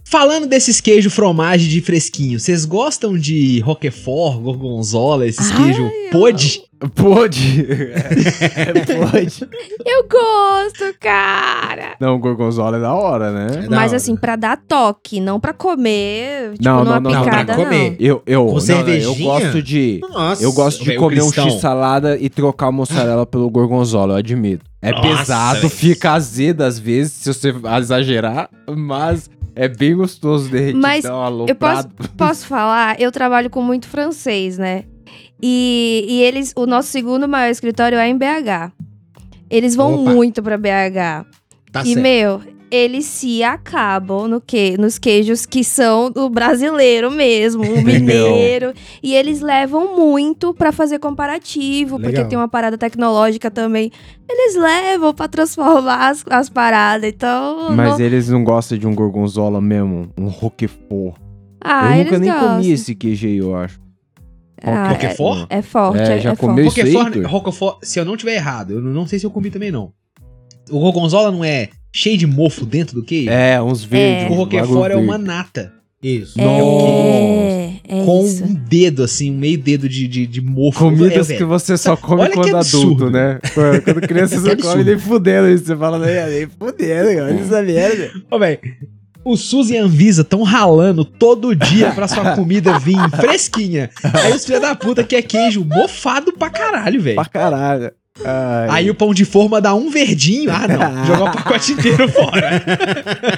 Falando 0.04 0.46
desses 0.46 0.80
queijos 0.80 1.12
fromage 1.12 1.68
de 1.68 1.82
fresquinho, 1.82 2.40
vocês 2.40 2.64
gostam 2.64 3.18
de 3.18 3.60
Roquefort, 3.60 4.40
Gorgonzola, 4.40 5.26
esses 5.26 5.50
queijos 5.50 5.90
pode? 6.10 6.62
Pode. 6.94 7.66
É, 7.70 8.72
pode. 9.10 9.48
Eu 9.84 10.06
gosto, 10.08 10.94
cara. 11.00 11.96
Não, 11.98 12.16
o 12.16 12.18
gorgonzola 12.18 12.76
é 12.76 12.80
da 12.80 12.92
hora, 12.94 13.32
né? 13.32 13.46
É 13.64 13.68
da 13.68 13.76
Mas 13.76 13.88
hora. 13.92 13.96
assim, 13.96 14.14
pra 14.14 14.36
dar 14.36 14.58
toque, 14.58 15.18
não 15.20 15.40
pra 15.40 15.52
comer, 15.54 16.52
tipo, 16.52 16.64
Não, 16.64 16.84
numa 16.84 17.00
não, 17.00 17.10
não, 17.10 17.10
não, 17.12 17.24
picada, 17.24 17.54
pra 17.54 17.56
não. 17.56 17.64
comer. 17.64 17.96
Eu, 17.98 18.22
eu, 18.26 18.46
Com 18.46 18.58
não, 18.58 18.82
não, 18.82 18.88
eu 18.88 19.14
gosto 19.14 19.62
de. 19.62 20.00
Nossa. 20.02 20.42
Eu 20.42 20.52
gosto 20.52 20.84
de 20.84 20.96
comer 20.96 21.22
um 21.22 21.32
x-salada 21.32 22.16
e 22.18 22.28
trocar 22.28 22.66
a 22.66 22.72
mussarela 22.72 23.24
pelo 23.24 23.48
gorgonzola, 23.48 24.14
eu 24.14 24.18
admito. 24.18 24.64
É 24.82 24.92
Nossa, 24.92 25.02
pesado, 25.08 25.56
velho. 25.60 25.70
fica 25.70 26.12
azedo 26.12 26.62
às 26.62 26.78
vezes, 26.78 27.12
se 27.14 27.32
você 27.32 27.54
exagerar, 27.78 28.50
mas 28.76 29.30
é 29.54 29.66
bem 29.66 29.96
gostoso 29.96 30.50
derretidão, 30.50 30.80
Mas 30.82 31.04
aloprado. 31.06 31.90
Posso 32.16 32.46
falar? 32.46 33.00
Eu 33.00 33.10
trabalho 33.10 33.48
com 33.48 33.62
muito 33.62 33.88
francês, 33.88 34.58
né? 34.58 34.84
E, 35.42 36.04
e 36.08 36.22
eles, 36.22 36.52
o 36.56 36.66
nosso 36.66 36.88
segundo 36.88 37.28
maior 37.28 37.50
escritório 37.50 37.98
é 37.98 38.08
em 38.08 38.16
BH. 38.16 38.72
Eles 39.50 39.74
vão 39.76 40.02
Opa. 40.02 40.12
muito 40.12 40.42
pra 40.42 40.56
BH. 40.56 41.26
Tá 41.70 41.82
e, 41.82 41.86
certo. 41.94 42.00
meu, 42.02 42.40
eles 42.70 43.04
se 43.04 43.42
acabam 43.44 44.26
no 44.26 44.40
que, 44.40 44.76
nos 44.78 44.98
queijos 44.98 45.46
que 45.46 45.62
são 45.62 46.10
do 46.10 46.28
brasileiro 46.28 47.10
mesmo, 47.10 47.62
o 47.62 47.80
mineiro. 47.84 48.72
e 49.02 49.14
eles 49.14 49.40
levam 49.40 49.94
muito 49.94 50.52
pra 50.54 50.72
fazer 50.72 50.98
comparativo, 50.98 51.96
porque 51.96 52.16
Legal. 52.16 52.28
tem 52.28 52.38
uma 52.38 52.48
parada 52.48 52.76
tecnológica 52.78 53.50
também. 53.50 53.92
Eles 54.28 54.56
levam 54.56 55.14
pra 55.14 55.28
transformar 55.28 56.08
as, 56.08 56.24
as 56.28 56.48
paradas. 56.48 57.08
Então. 57.08 57.68
Mas 57.70 57.90
não- 57.98 58.00
eles 58.00 58.28
não 58.30 58.42
gostam 58.42 58.76
de 58.78 58.86
um 58.86 58.94
gorgonzola 58.94 59.60
mesmo, 59.60 60.08
um 60.18 60.26
roquefort. 60.28 61.14
ah, 61.62 61.96
eu 61.98 62.04
nunca 62.04 62.18
nem 62.18 62.30
gostam. 62.32 62.48
comi 62.56 62.72
esse 62.72 62.94
queijo 62.94 63.26
aí, 63.28 63.36
eu 63.36 63.54
acho. 63.54 63.78
Ah, 64.62 64.88
Roquefort? 64.90 65.46
É, 65.50 65.58
é 65.58 65.62
forte. 65.62 66.00
É, 66.00 66.16
É, 66.16 66.20
já 66.20 66.32
é 66.32 66.36
comeu 66.36 66.64
forte. 66.70 66.80
isso 66.80 66.98
Roquefort? 66.98 67.26
Roquefort, 67.30 67.78
se 67.82 67.98
eu 68.00 68.04
não 68.04 68.16
tiver 68.16 68.34
errado, 68.34 68.72
eu 68.74 68.80
não 68.80 69.06
sei 69.06 69.18
se 69.18 69.26
eu 69.26 69.30
comi 69.30 69.50
também 69.50 69.70
não. 69.70 69.92
O 70.70 70.80
Gorgonzola 70.80 71.30
não 71.30 71.44
é 71.44 71.68
cheio 71.92 72.18
de 72.18 72.26
mofo 72.26 72.66
dentro 72.66 72.94
do 72.94 73.02
queijo? 73.04 73.30
É, 73.30 73.60
uns 73.62 73.84
verdes. 73.84 74.24
É. 74.26 74.30
O 74.30 74.34
Roquefort 74.34 74.90
é 74.92 74.96
uma 74.96 75.16
nata. 75.18 75.72
Isso. 76.02 76.38
É, 76.40 77.80
é 77.88 78.04
com 78.04 78.24
isso. 78.24 78.44
um 78.44 78.54
dedo, 78.54 79.02
assim, 79.02 79.30
um 79.32 79.38
meio 79.38 79.58
dedo 79.58 79.88
de, 79.88 80.06
de, 80.06 80.26
de 80.26 80.40
mofo. 80.40 80.78
Comidas 80.80 81.30
É, 81.30 81.36
que 81.36 81.44
você 81.44 81.76
só 81.76 81.96
come 81.96 82.22
Olha 82.22 82.32
quando 82.32 82.56
absurdo. 82.56 83.06
adulto, 83.06 83.10
né? 83.10 83.38
Quando 83.84 84.00
criança 84.02 84.38
você 84.40 84.56
come 84.56 84.84
nem 84.84 84.98
fudendo 84.98 85.48
isso. 85.48 85.64
Você 85.64 85.76
fala, 85.76 85.98
nem, 85.98 86.38
nem 86.38 86.48
fudendo. 86.48 87.08
Olha 87.08 87.40
essa 87.40 87.62
merda. 87.62 88.10
Ô, 88.30 88.38
velho, 88.38 88.58
o 89.26 89.36
SUS 89.36 89.70
e 89.70 89.76
a 89.76 89.82
Anvisa 89.82 90.22
tão 90.22 90.44
ralando 90.44 91.04
todo 91.04 91.54
dia 91.54 91.90
pra 91.90 92.06
sua 92.06 92.34
comida 92.36 92.78
vir 92.78 92.96
fresquinha. 93.10 93.90
Aí 94.22 94.32
os 94.32 94.46
filha 94.46 94.60
da 94.60 94.74
puta 94.76 95.02
que 95.02 95.16
é 95.16 95.22
queijo 95.22 95.64
mofado 95.64 96.32
pra 96.32 96.48
caralho, 96.48 97.00
velho. 97.00 97.16
Pra 97.16 97.24
caralho. 97.24 97.90
Ai. 98.24 98.68
Aí 98.70 98.90
o 98.90 98.94
pão 98.94 99.12
de 99.12 99.24
forma 99.24 99.60
dá 99.60 99.74
um 99.74 99.90
verdinho. 99.90 100.50
Ah, 100.50 100.68
não. 100.68 101.04
Jogar 101.04 101.24
o 101.24 101.32
pacote 101.32 101.72
inteiro 101.72 102.08
fora. 102.08 102.62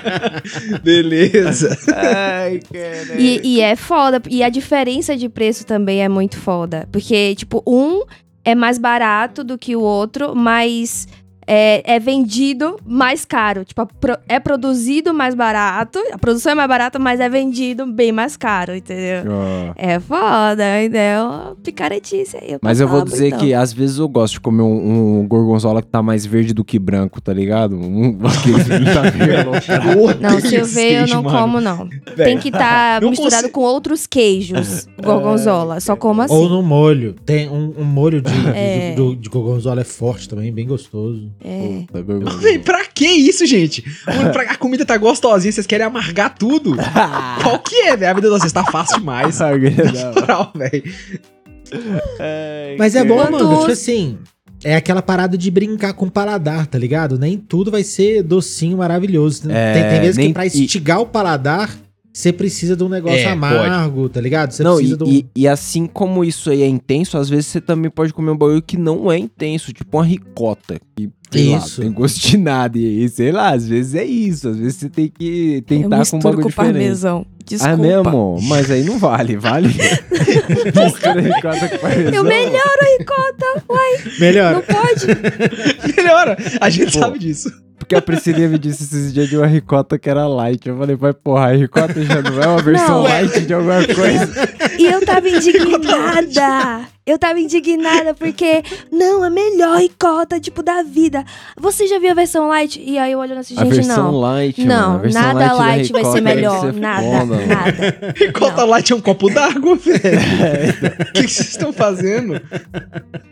Beleza. 0.84 1.76
Ai, 1.96 2.60
cara. 2.70 3.18
E, 3.18 3.40
e 3.42 3.60
é 3.60 3.74
foda. 3.74 4.20
E 4.28 4.42
a 4.42 4.50
diferença 4.50 5.16
de 5.16 5.28
preço 5.28 5.64
também 5.66 6.02
é 6.04 6.08
muito 6.08 6.36
foda. 6.36 6.86
Porque, 6.92 7.34
tipo, 7.34 7.62
um 7.66 8.02
é 8.44 8.54
mais 8.54 8.78
barato 8.78 9.42
do 9.42 9.58
que 9.58 9.74
o 9.74 9.80
outro, 9.80 10.36
mas 10.36 11.08
é, 11.50 11.94
é 11.94 11.98
vendido 11.98 12.76
mais 12.84 13.24
caro. 13.24 13.64
Tipo, 13.64 13.88
é 14.28 14.38
produzido 14.38 15.14
mais 15.14 15.34
barato. 15.34 15.98
A 16.12 16.18
produção 16.18 16.52
é 16.52 16.54
mais 16.54 16.68
barata, 16.68 16.98
mas 16.98 17.20
é 17.20 17.28
vendido 17.28 17.86
bem 17.86 18.12
mais 18.12 18.36
caro, 18.36 18.74
entendeu? 18.76 19.24
Ó. 19.32 19.72
É 19.74 19.98
foda, 19.98 20.62
entendeu? 20.82 21.56
Picaretice 21.64 22.36
aí. 22.36 22.58
Mas 22.60 22.80
eu 22.80 22.86
vou 22.86 23.02
dizer 23.02 23.28
então. 23.28 23.38
que 23.38 23.54
às 23.54 23.72
vezes 23.72 23.96
eu 23.96 24.06
gosto 24.08 24.34
de 24.34 24.40
comer 24.40 24.60
um, 24.62 25.20
um 25.20 25.26
gorgonzola 25.26 25.80
que 25.80 25.88
tá 25.88 26.02
mais 26.02 26.26
verde 26.26 26.52
do 26.52 26.62
que 26.62 26.78
branco, 26.78 27.18
tá 27.18 27.32
ligado? 27.32 27.76
Um, 27.76 28.18
tá. 28.20 30.18
Não, 30.20 30.40
se 30.40 30.54
eu 30.54 30.66
ver, 30.66 31.02
eu 31.02 31.06
não 31.06 31.22
mano. 31.22 31.38
como, 31.38 31.60
não. 31.60 31.88
Tem 32.14 32.36
que 32.38 32.48
estar 32.48 33.00
não 33.00 33.08
misturado 33.10 33.42
consigo- 33.44 33.52
com 33.54 33.60
outros 33.62 34.06
queijos. 34.06 34.86
Gorgonzola. 35.02 35.80
Só 35.80 35.96
como 35.96 36.20
assim. 36.20 36.34
Ou 36.34 36.48
no 36.48 36.62
molho. 36.62 37.14
Tem 37.24 37.48
um, 37.48 37.72
um 37.78 37.84
molho 37.84 38.20
de, 38.20 38.28
É. 38.54 38.94
de, 38.94 38.96
de, 39.10 39.16
de 39.16 39.28
gorgonzola 39.30 39.80
é 39.80 39.84
forte 39.84 40.28
também, 40.28 40.52
bem 40.52 40.66
gostoso. 40.66 41.30
É. 41.44 41.82
Puta, 41.86 42.02
gorgonzola. 42.02 42.38
Véi, 42.42 42.58
pra 42.58 42.84
que 42.86 43.06
isso, 43.06 43.46
gente? 43.46 43.84
Mano, 44.06 44.32
pra- 44.32 44.42
A 44.50 44.56
comida 44.56 44.84
tá 44.84 44.96
gostosinha, 44.96 45.52
vocês 45.52 45.66
querem 45.66 45.86
amargar 45.86 46.34
tudo? 46.34 46.74
Qual 47.42 47.58
que 47.60 47.76
é, 47.76 47.96
velho? 47.96 48.10
A 48.10 48.14
vida 48.14 48.28
de 48.28 48.38
vocês 48.38 48.52
tá 48.52 48.64
fácil 48.64 48.98
demais. 48.98 49.40
Ai, 49.42 49.58
Na 49.58 50.20
moral, 50.20 50.52
velho. 50.54 50.82
Mas 52.78 52.94
é 52.94 53.04
bom, 53.04 53.16
mano. 53.30 53.58
Tipo 53.60 53.72
assim, 53.72 54.18
é 54.64 54.74
aquela 54.76 55.02
parada 55.02 55.36
de 55.36 55.50
brincar 55.50 55.92
com 55.92 56.06
o 56.06 56.10
paladar, 56.10 56.66
tá 56.66 56.78
ligado? 56.78 57.18
Nem 57.18 57.36
tudo 57.36 57.70
vai 57.70 57.82
ser 57.84 58.22
docinho 58.22 58.78
maravilhoso. 58.78 59.50
É, 59.50 59.74
tem, 59.74 59.90
tem 59.90 60.00
vezes 60.00 60.16
nem- 60.16 60.28
que 60.28 60.34
pra 60.34 60.46
e- 60.46 60.48
instigar 60.48 61.00
o 61.00 61.06
paladar, 61.06 61.76
você 62.12 62.32
precisa 62.32 62.74
de 62.74 62.82
um 62.82 62.88
negócio 62.88 63.18
É, 63.18 63.26
amargo, 63.26 64.08
tá 64.08 64.20
ligado? 64.20 64.50
Você 64.52 64.62
Não, 64.64 64.76
precisa 64.76 64.94
e, 64.94 64.98
de 64.98 65.04
um. 65.04 65.08
e- 65.08 65.26
e 65.36 65.46
assim 65.48 65.86
como 65.86 66.24
isso 66.24 66.50
aí 66.50 66.62
é 66.62 66.66
intenso, 66.66 67.16
às 67.18 67.28
vezes 67.28 67.46
você 67.46 67.60
também 67.60 67.90
pode 67.90 68.12
comer 68.12 68.30
um 68.32 68.36
bagulho 68.36 68.62
que 68.62 68.76
não 68.76 69.10
é 69.12 69.18
intenso, 69.18 69.72
tipo 69.72 69.96
uma 69.98 70.04
ricota. 70.04 70.80
Que, 70.96 71.08
sei 71.30 71.50
lá, 71.50 71.58
Isso. 71.58 71.80
tem 71.82 71.92
gosto 71.92 72.20
de 72.20 72.36
nada. 72.38 72.78
E 72.78 72.84
aí, 73.02 73.08
sei 73.08 73.32
lá, 73.32 73.50
às 73.50 73.66
vezes 73.68 73.94
é 73.94 74.04
isso. 74.04 74.48
Às 74.48 74.56
vezes 74.56 74.76
você 74.76 74.88
tem 74.88 75.08
que 75.08 75.56
Eu 75.56 75.62
tentar 75.62 76.06
com 76.06 76.16
um 76.16 76.20
bagulho 76.20 76.42
com 76.42 76.48
diferente. 76.48 76.72
parmesão. 76.72 77.26
Desculpa. 77.44 77.74
Ah, 77.74 77.76
mesmo? 77.78 78.38
Mas 78.42 78.70
aí 78.70 78.84
não 78.84 78.98
vale, 78.98 79.36
vale? 79.36 79.68
Mistura 80.84 81.20
ricota 81.20 81.68
com 81.68 81.78
parmesão. 81.78 82.12
Eu 82.14 82.24
melhoro 82.24 82.78
a 82.80 82.98
ricota. 82.98 83.46
Melhor. 84.20 84.54
Não 84.54 84.62
pode? 84.62 85.06
Melhora. 85.96 86.36
A 86.60 86.68
gente 86.70 86.92
Pô. 86.92 86.98
sabe 86.98 87.18
disso. 87.18 87.50
Porque 87.78 87.94
a 87.94 88.02
Priscilinha 88.02 88.48
me 88.48 88.58
disse 88.58 88.82
esses 88.84 89.14
dias 89.14 89.28
de 89.28 89.36
uma 89.36 89.46
ricota 89.46 89.98
que 89.98 90.10
era 90.10 90.26
light. 90.26 90.68
Eu 90.68 90.76
falei, 90.76 90.94
vai 90.96 91.14
porra, 91.14 91.46
a 91.46 91.52
ricota 91.56 91.94
já 92.04 92.20
não 92.20 92.42
é 92.42 92.46
uma 92.46 92.60
versão 92.62 92.96
Não. 92.96 93.02
light 93.04 93.40
de 93.46 93.54
alguma 93.54 93.86
coisa. 93.86 94.28
E 94.78 94.84
eu 94.86 95.04
tava 95.06 95.26
indignada. 95.30 96.88
Eu 97.08 97.18
tava 97.18 97.40
indignada 97.40 98.12
porque, 98.14 98.62
não, 98.92 99.22
a 99.22 99.30
melhor 99.30 99.78
ricota, 99.78 100.38
tipo, 100.38 100.62
da 100.62 100.82
vida. 100.82 101.24
Você 101.58 101.86
já 101.86 101.98
viu 101.98 102.10
a 102.10 102.14
versão 102.14 102.48
light? 102.48 102.80
E 102.84 102.98
aí 102.98 103.12
eu 103.12 103.18
olhando 103.18 103.38
assim, 103.38 103.54
a 103.56 103.64
gente, 103.64 103.74
versão 103.76 104.12
não. 104.12 104.20
light, 104.20 104.60
mano. 104.60 104.70
Não, 104.80 104.94
a 104.94 104.98
versão 104.98 105.22
nada 105.22 105.52
light, 105.54 105.90
light 105.90 105.92
vai 105.92 106.04
ser 106.04 106.12
que 106.18 106.20
melhor. 106.20 106.60
ser 106.60 106.72
Nada, 106.74 107.02
foda, 107.06 107.24
mano. 107.24 107.46
nada. 107.46 108.14
Ricota 108.16 108.56
Não. 108.62 108.68
Light 108.68 108.92
é 108.92 108.96
um 108.96 109.00
copo 109.00 109.30
d'água, 109.30 109.76
velho. 109.80 110.00
O 111.08 111.12
que 111.12 111.22
vocês 111.22 111.48
estão 111.48 111.72
fazendo? 111.72 112.40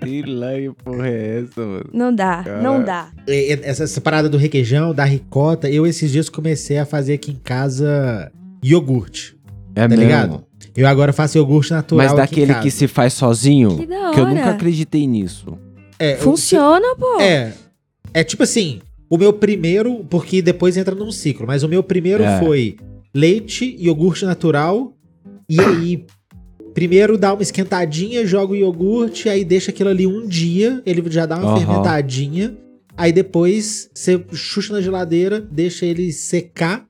Sei 0.02 0.22
lá 0.22 0.52
que 0.52 0.70
porra 0.84 1.08
é 1.08 1.42
essa, 1.44 1.60
mano. 1.60 1.90
Não 1.92 2.14
dá, 2.14 2.44
não 2.62 2.82
dá. 2.82 3.08
E- 3.28 3.52
e- 3.54 3.60
Essa, 3.62 3.84
essa 3.84 4.00
parada 4.00 4.28
do 4.28 4.36
requeijão, 4.38 4.94
da 4.94 5.04
ricota, 5.04 5.68
eu 5.68 5.86
esses 5.86 6.10
dias 6.10 6.28
comecei 6.28 6.78
a 6.78 6.86
fazer 6.86 7.14
aqui 7.14 7.32
em 7.32 7.40
casa 7.42 8.30
iogurte. 8.62 9.36
É 9.74 9.82
Tá 9.82 9.88
mesmo? 9.88 10.02
ligado? 10.04 10.45
Eu 10.76 10.86
agora 10.86 11.12
faço 11.12 11.38
iogurte 11.38 11.70
natural. 11.72 12.04
Mas 12.06 12.12
aqui 12.12 12.20
em 12.22 12.26
daquele 12.26 12.52
casa. 12.52 12.62
que 12.62 12.70
se 12.70 12.86
faz 12.88 13.12
sozinho? 13.14 13.76
Que 13.78 13.86
da 13.86 14.10
Que 14.10 14.20
eu 14.20 14.24
hora. 14.24 14.34
nunca 14.34 14.50
acreditei 14.50 15.06
nisso. 15.06 15.56
É, 15.98 16.16
Funciona, 16.16 16.94
pô. 16.96 17.20
É. 17.20 17.52
É 18.12 18.22
tipo 18.24 18.42
assim, 18.42 18.80
o 19.08 19.16
meu 19.18 19.32
primeiro, 19.32 20.04
porque 20.10 20.40
depois 20.42 20.76
entra 20.76 20.94
num 20.94 21.10
ciclo, 21.12 21.46
mas 21.46 21.62
o 21.62 21.68
meu 21.68 21.82
primeiro 21.82 22.22
É. 22.22 22.38
foi 22.40 22.76
leite, 23.14 23.74
iogurte 23.78 24.24
natural, 24.24 24.92
e 25.48 25.60
aí 25.60 26.04
primeiro 26.74 27.16
dá 27.16 27.32
uma 27.32 27.42
esquentadinha, 27.42 28.26
joga 28.26 28.52
o 28.52 28.56
iogurte, 28.56 29.28
aí 29.28 29.44
deixa 29.44 29.70
aquilo 29.70 29.88
ali 29.90 30.06
um 30.06 30.26
dia, 30.26 30.82
ele 30.84 31.02
já 31.10 31.24
dá 31.24 31.38
uma 31.38 31.52
Aham. 31.52 31.58
fermentadinha, 31.58 32.54
aí 32.96 33.12
depois 33.12 33.88
você 33.94 34.22
chucha 34.32 34.72
na 34.74 34.80
geladeira, 34.82 35.40
deixa 35.40 35.86
ele 35.86 36.12
secar, 36.12 36.84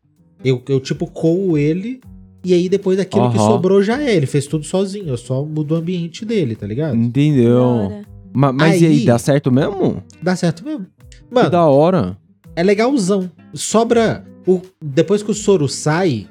eu, 0.45 0.61
eu 0.69 0.81
tipo 0.81 1.07
coo 1.09 1.57
ele, 1.57 2.01
e 2.47 2.55
aí 2.55 2.69
depois 2.69 2.99
aquilo 2.99 3.31
que 3.31 3.37
Aham. 3.39 3.47
sobrou 3.49 3.83
já 3.83 4.01
é, 4.03 4.15
ele 4.15 4.27
fez 4.27 4.47
tudo 4.47 4.65
sozinho, 4.65 5.09
eu 5.09 5.17
só 5.17 5.45
mudo 5.45 5.75
o 5.75 5.77
ambiente 5.77 6.25
dele, 6.25 6.55
tá 6.57 6.67
ligado? 6.67 6.97
Entendeu? 6.97 8.03
Ma- 8.33 8.53
mas 8.53 8.81
e 8.81 8.87
Aí- 8.87 8.93
aí, 9.01 9.05
dá 9.05 9.19
certo 9.19 9.51
mesmo? 9.51 10.03
Dá 10.23 10.37
certo 10.37 10.65
mesmo. 10.65 10.87
Que 11.11 11.35
Mano, 11.35 11.51
da 11.51 11.65
hora. 11.67 12.17
é 12.55 12.63
legalzão. 12.63 13.31
Sobra. 13.55 14.25
O, 14.47 14.61
depois 14.83 15.23
que 15.23 15.31
o 15.31 15.35
soro 15.35 15.67
sai, 15.69 16.27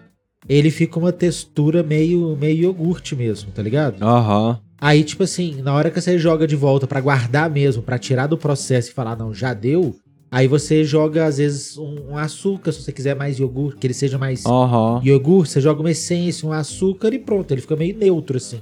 ele 0.47 0.71
fica 0.71 0.97
uma 0.97 1.12
textura 1.12 1.84
meio, 1.84 2.38
meio 2.39 2.63
iogurte 2.63 3.15
mesmo, 3.15 3.51
tá 3.51 3.62
ligado? 3.62 4.01
Aham. 4.01 4.60
Aí, 4.80 5.04
tipo 5.04 5.23
assim, 5.23 5.62
na 5.63 5.73
hora 5.73 5.89
que 5.89 5.99
você 5.99 6.17
joga 6.19 6.45
de 6.45 6.56
volta 6.56 6.86
pra 6.86 7.01
guardar 7.01 7.49
mesmo, 7.49 7.82
pra 7.82 7.97
tirar 7.97 8.28
do 8.28 8.38
processo 8.38 8.89
e 8.91 8.93
falar, 8.93 9.17
não, 9.17 9.34
já 9.34 9.54
deu. 9.54 9.95
Aí 10.36 10.50
você 10.50 10.84
joga, 10.84 11.26
às 11.26 11.38
vezes, 11.38 11.78
um, 11.78 12.10
um 12.12 12.17
açúcar, 12.17 12.74
se 12.74 12.82
você 12.82 12.91
quiser 12.91 13.15
mais 13.15 13.39
iogurte, 13.39 13.80
que 13.80 13.88
ele 13.88 13.93
seja 13.93 14.17
mais 14.17 14.45
Aham. 14.45 15.00
iogurte, 15.02 15.54
você 15.54 15.62
joga 15.62 15.80
uma 15.80 15.91
essência, 15.91 16.45
um 16.45 16.52
açúcar 16.52 17.13
e 17.13 17.19
pronto, 17.19 17.50
ele 17.54 17.62
fica 17.62 17.74
meio 17.78 17.98
neutro, 17.98 18.36
assim. 18.36 18.60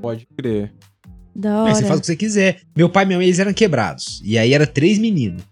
Pode 0.00 0.28
crer. 0.36 0.72
Da 1.34 1.48
É, 1.48 1.52
hora. 1.62 1.74
você 1.74 1.84
faz 1.84 1.98
o 1.98 2.00
que 2.02 2.06
você 2.06 2.14
quiser. 2.16 2.60
Meu 2.76 2.88
pai 2.88 3.02
e 3.02 3.06
minha 3.08 3.18
mãe, 3.18 3.26
eles 3.26 3.40
eram 3.40 3.52
quebrados. 3.52 4.22
E 4.24 4.38
aí 4.38 4.54
era 4.54 4.64
três 4.64 4.96
meninos. 4.96 5.42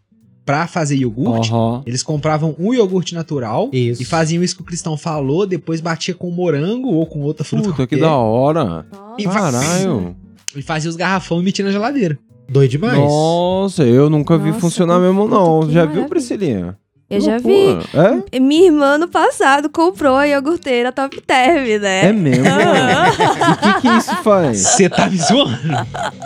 Pra 0.44 0.68
fazer 0.68 0.94
iogurte, 0.94 1.50
Aham. 1.52 1.83
eles 1.85 2.05
compravam 2.05 2.55
um 2.57 2.72
iogurte 2.72 3.12
natural 3.16 3.68
Isso. 3.72 4.00
e 4.00 4.05
faziam 4.05 4.44
isso 4.44 4.55
que 4.55 4.62
o 4.62 4.64
Cristão 4.64 4.96
falou, 4.96 5.44
depois 5.48 5.81
batia 5.81 6.14
com 6.14 6.31
morango 6.31 6.90
ou 6.90 7.05
com 7.07 7.22
outra 7.22 7.42
fruta 7.44 7.64
Puta, 7.64 7.74
que 7.88 7.96
qualquer, 7.96 7.98
da 7.98 8.14
hora. 8.16 8.87
E 9.18 9.24
Caralho. 9.24 10.14
E 10.55 10.62
fazia 10.62 10.88
os 10.88 10.96
garrafão 10.96 11.40
e 11.40 11.44
metia 11.44 11.64
na 11.64 11.70
geladeira. 11.72 12.18
Doido 12.48 12.70
demais. 12.70 12.98
Nossa, 12.98 13.85
eu 13.85 14.09
nunca 14.09 14.38
vi 14.38 14.48
Nossa, 14.48 14.61
funcionar 14.61 14.94
puta, 14.94 15.06
mesmo, 15.06 15.28
não. 15.28 15.70
Já 15.70 15.85
viu, 15.85 16.04
Priscilinha? 16.06 16.76
Eu 17.09 17.20
já 17.20 17.38
vi. 17.38 17.66
Loucura. 17.66 18.24
Minha 18.40 18.66
irmã 18.66 18.85
ano 18.94 19.09
passado 19.09 19.68
comprou 19.68 20.16
a 20.16 20.26
iogurteira 20.26 20.90
Top 20.90 21.20
Term, 21.20 21.66
É? 21.66 21.78
né? 21.78 22.06
É 22.09 22.12
mesmo? 22.12 22.44
e 22.46 23.52
o 23.52 23.56
que 23.74 23.80
que 23.80 23.88
isso 23.88 24.16
faz? 24.22 24.59
Você 24.59 24.88
tá 24.88 25.09
me 25.09 25.16
zoando? 25.16 25.56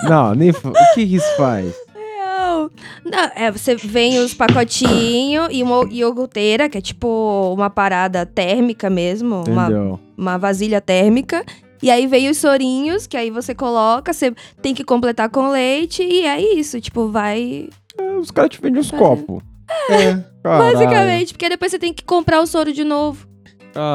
Não, 0.08 0.34
nem 0.34 0.50
O 0.50 0.54
que 0.94 1.06
que 1.06 1.16
isso 1.16 1.36
faz? 1.36 1.74
Não. 1.94 2.70
Não, 3.04 3.30
é, 3.36 3.50
você 3.50 3.74
vem 3.76 4.18
os 4.20 4.32
pacotinhos 4.34 5.48
e 5.50 5.62
uma 5.62 5.86
iogurteira, 5.90 6.68
que 6.68 6.78
é 6.78 6.80
tipo 6.80 7.52
uma 7.54 7.68
parada 7.70 8.24
térmica 8.24 8.88
mesmo, 8.90 9.44
uma, 9.48 9.98
uma 10.16 10.38
vasilha 10.38 10.80
térmica. 10.80 11.44
E 11.82 11.90
aí 11.90 12.06
vem 12.06 12.28
os 12.28 12.36
sorinhos, 12.38 13.06
que 13.06 13.16
aí 13.16 13.30
você 13.30 13.54
coloca, 13.54 14.12
você 14.12 14.32
tem 14.60 14.74
que 14.74 14.84
completar 14.84 15.28
com 15.30 15.50
leite, 15.50 16.02
e 16.02 16.22
é 16.26 16.40
isso, 16.54 16.80
tipo, 16.80 17.08
vai. 17.08 17.68
É, 17.98 18.02
Os 18.18 18.30
caras 18.30 18.50
te 18.50 18.60
vendem 18.60 18.82
Fazendo. 18.82 18.98
copos. 18.98 19.42
É. 19.88 20.22
Caralho. 20.42 20.72
Basicamente, 20.72 21.32
porque 21.32 21.48
depois 21.48 21.70
você 21.70 21.78
tem 21.78 21.92
que 21.92 22.04
comprar 22.04 22.40
o 22.40 22.46
soro 22.46 22.72
de 22.72 22.84
novo. 22.84 23.26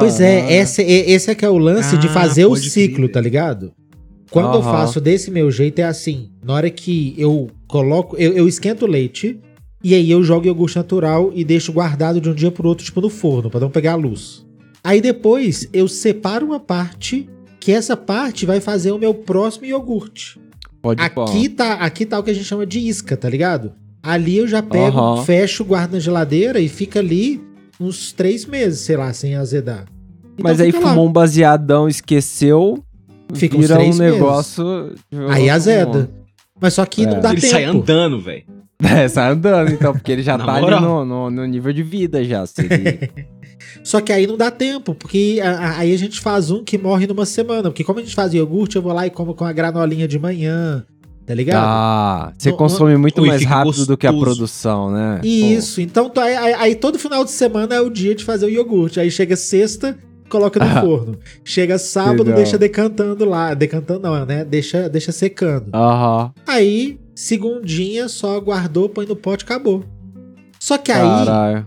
Pois 0.00 0.18
Caralho. 0.18 0.38
é, 0.48 0.56
esse, 0.56 0.82
esse 0.82 1.30
é 1.30 1.34
que 1.34 1.44
é 1.44 1.50
o 1.50 1.58
lance 1.58 1.96
de 1.98 2.06
Ah, 2.08 2.10
fazer 2.12 2.46
o 2.46 2.56
ciclo, 2.56 2.96
crer. 3.04 3.12
tá 3.12 3.20
ligado? 3.20 3.72
Quando 4.30 4.54
eu 4.54 4.60
Aham. 4.60 4.70
faço 4.72 5.00
desse 5.00 5.30
meu 5.30 5.50
jeito 5.50 5.78
é 5.78 5.84
assim, 5.84 6.30
na 6.44 6.54
hora 6.54 6.68
que 6.70 7.14
eu 7.16 7.48
coloco, 7.68 8.16
eu, 8.16 8.32
eu 8.32 8.48
esquento 8.48 8.84
o 8.84 8.88
leite 8.88 9.38
e 9.84 9.94
aí 9.94 10.10
eu 10.10 10.22
jogo 10.24 10.46
iogurte 10.46 10.76
natural 10.76 11.30
e 11.34 11.44
deixo 11.44 11.72
guardado 11.72 12.20
de 12.20 12.28
um 12.28 12.34
dia 12.34 12.50
pro 12.50 12.66
outro, 12.68 12.84
tipo 12.84 13.00
no 13.00 13.08
forno, 13.08 13.48
pra 13.50 13.60
não 13.60 13.70
pegar 13.70 13.92
a 13.92 13.96
luz. 13.96 14.44
Aí 14.82 15.00
depois 15.00 15.68
eu 15.72 15.86
separo 15.86 16.44
uma 16.46 16.58
parte 16.58 17.28
que 17.66 17.72
essa 17.72 17.96
parte 17.96 18.46
vai 18.46 18.60
fazer 18.60 18.92
o 18.92 18.98
meu 18.98 19.12
próximo 19.12 19.66
iogurte. 19.66 20.38
Pode 20.80 21.02
Aqui 21.02 21.48
tá, 21.48 21.72
aqui 21.74 22.06
tá 22.06 22.16
o 22.16 22.22
que 22.22 22.30
a 22.30 22.32
gente 22.32 22.44
chama 22.46 22.64
de 22.64 22.78
isca, 22.78 23.16
tá 23.16 23.28
ligado? 23.28 23.72
Ali 24.00 24.36
eu 24.36 24.46
já 24.46 24.62
pego, 24.62 24.96
Aham. 24.96 25.24
fecho, 25.24 25.64
guardo 25.64 25.94
na 25.94 25.98
geladeira 25.98 26.60
e 26.60 26.68
fica 26.68 27.00
ali 27.00 27.40
uns 27.80 28.12
três 28.12 28.46
meses, 28.46 28.78
sei 28.82 28.96
lá, 28.96 29.12
sem 29.12 29.34
azedar. 29.34 29.84
Mas 30.40 30.54
Então 30.60 30.66
aí 30.66 30.70
fica 30.70 30.84
lá. 30.84 30.90
fumou 30.90 31.08
um 31.08 31.12
baseadão, 31.12 31.88
esqueceu. 31.88 32.78
Fica 33.34 33.56
uns 33.56 33.62
vira 33.62 33.74
um 33.74 33.78
três 33.78 33.98
meses. 33.98 34.14
negócio. 34.14 34.94
Aí 35.30 35.50
azeda. 35.50 36.08
Mas 36.60 36.72
só 36.74 36.86
que 36.86 37.02
É. 37.02 37.06
não 37.06 37.20
dá 37.20 37.32
Ele 37.32 37.40
tempo. 37.40 37.52
sai 37.52 37.64
andando, 37.64 38.20
velho. 38.20 38.44
É, 38.84 39.08
sai 39.08 39.32
andando 39.32 39.72
então, 39.72 39.92
porque 39.92 40.12
ele 40.12 40.22
já 40.22 40.36
tá 40.38 40.52
ali 40.52 40.60
moral. 40.60 40.82
no, 40.82 41.04
no, 41.04 41.30
no 41.30 41.46
nível 41.46 41.72
de 41.72 41.82
vida 41.82 42.22
já. 42.22 42.46
Se 42.46 42.60
ele... 42.70 43.10
Só 43.82 44.00
que 44.00 44.12
aí 44.12 44.26
não 44.26 44.36
dá 44.36 44.50
tempo, 44.50 44.94
porque 44.94 45.40
a- 45.42 45.50
a- 45.50 45.78
aí 45.78 45.92
a 45.94 45.98
gente 45.98 46.20
faz 46.20 46.50
um 46.50 46.62
que 46.64 46.76
morre 46.78 47.06
numa 47.06 47.24
semana. 47.26 47.64
Porque 47.70 47.84
como 47.84 47.98
a 47.98 48.02
gente 48.02 48.14
faz 48.14 48.32
iogurte, 48.34 48.76
eu 48.76 48.82
vou 48.82 48.92
lá 48.92 49.06
e 49.06 49.10
como 49.10 49.34
com 49.34 49.44
a 49.44 49.52
granolinha 49.52 50.06
de 50.08 50.18
manhã, 50.18 50.84
tá 51.26 51.34
ligado? 51.34 51.64
Ah, 51.64 52.32
você 52.36 52.50
Não- 52.50 52.56
consome 52.56 52.96
muito 52.96 53.20
Ui, 53.22 53.28
mais 53.28 53.44
rápido 53.44 53.86
do 53.86 53.96
que 53.96 54.06
a 54.06 54.10
gostoso. 54.12 54.36
produção, 54.36 54.90
né? 54.90 55.20
Isso, 55.24 55.80
então 55.80 56.08
tô- 56.08 56.20
aí, 56.20 56.36
aí- 56.36 56.54
aí 56.54 56.74
todo 56.74 56.98
final 56.98 57.24
de 57.24 57.30
semana 57.30 57.74
é 57.74 57.80
o 57.80 57.90
dia 57.90 58.14
de 58.14 58.24
fazer 58.24 58.46
o 58.46 58.50
iogurte. 58.50 58.98
Aí 59.00 59.10
chega 59.10 59.36
sexta, 59.36 59.96
coloca 60.28 60.58
no 60.58 60.66
Ah. 60.70 60.80
forno. 60.82 61.18
Chega 61.44 61.78
sábado, 61.78 62.24
Legal. 62.24 62.36
deixa 62.36 62.58
decantando 62.58 63.24
lá. 63.24 63.54
Decantando 63.54 64.00
não, 64.00 64.24
né? 64.26 64.44
Deixa, 64.44 64.88
deixa 64.88 65.12
secando. 65.12 65.70
Pô. 65.70 65.76
Aham. 65.78 66.32
Aí, 66.46 66.98
segundinha, 67.14 68.08
só 68.08 68.38
guardou, 68.40 68.88
põe 68.88 69.06
no 69.06 69.14
pote, 69.16 69.44
acabou. 69.44 69.84
Só 70.58 70.76
que 70.78 70.90
aí, 70.90 71.00
Caralho. 71.00 71.66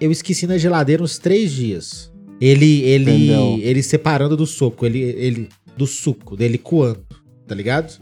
Eu 0.00 0.10
esqueci 0.10 0.46
na 0.46 0.58
geladeira 0.58 1.02
uns 1.02 1.18
três 1.18 1.52
dias. 1.52 2.12
Ele, 2.40 2.82
ele, 2.82 3.10
Entendeu. 3.10 3.58
ele 3.62 3.82
separando 3.82 4.36
do 4.36 4.46
suco, 4.46 4.84
ele, 4.84 5.00
ele, 5.00 5.48
do 5.76 5.86
suco, 5.86 6.36
dele 6.36 6.58
coando, 6.58 7.04
tá 7.46 7.54
ligado? 7.54 7.98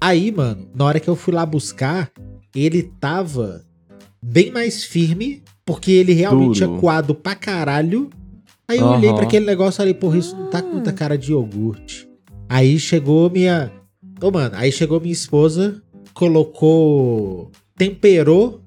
Aí, 0.00 0.32
mano, 0.32 0.66
na 0.74 0.84
hora 0.86 0.98
que 0.98 1.08
eu 1.08 1.14
fui 1.14 1.34
lá 1.34 1.44
buscar, 1.44 2.10
ele 2.54 2.90
tava 2.98 3.62
bem 4.22 4.50
mais 4.50 4.82
firme, 4.84 5.42
porque 5.64 5.90
ele 5.92 6.14
realmente 6.14 6.58
Duro. 6.60 6.66
tinha 6.72 6.80
coado 6.80 7.14
pra 7.14 7.34
caralho. 7.34 8.08
Aí 8.66 8.78
eu 8.78 8.86
olhei 8.86 9.12
pra 9.12 9.24
aquele 9.24 9.44
negócio 9.44 9.76
e 9.76 9.78
falei, 9.78 9.94
porra, 9.94 10.16
isso 10.16 10.34
não 10.36 10.48
tá 10.48 10.62
com 10.62 10.72
muita 10.72 10.92
cara 10.92 11.18
de 11.18 11.32
iogurte. 11.32 12.08
Aí 12.48 12.78
chegou 12.78 13.28
minha. 13.28 13.70
Ô, 14.22 14.30
mano, 14.30 14.54
aí 14.56 14.72
chegou 14.72 15.00
minha 15.00 15.12
esposa, 15.12 15.82
colocou. 16.14 17.50
temperou, 17.76 18.62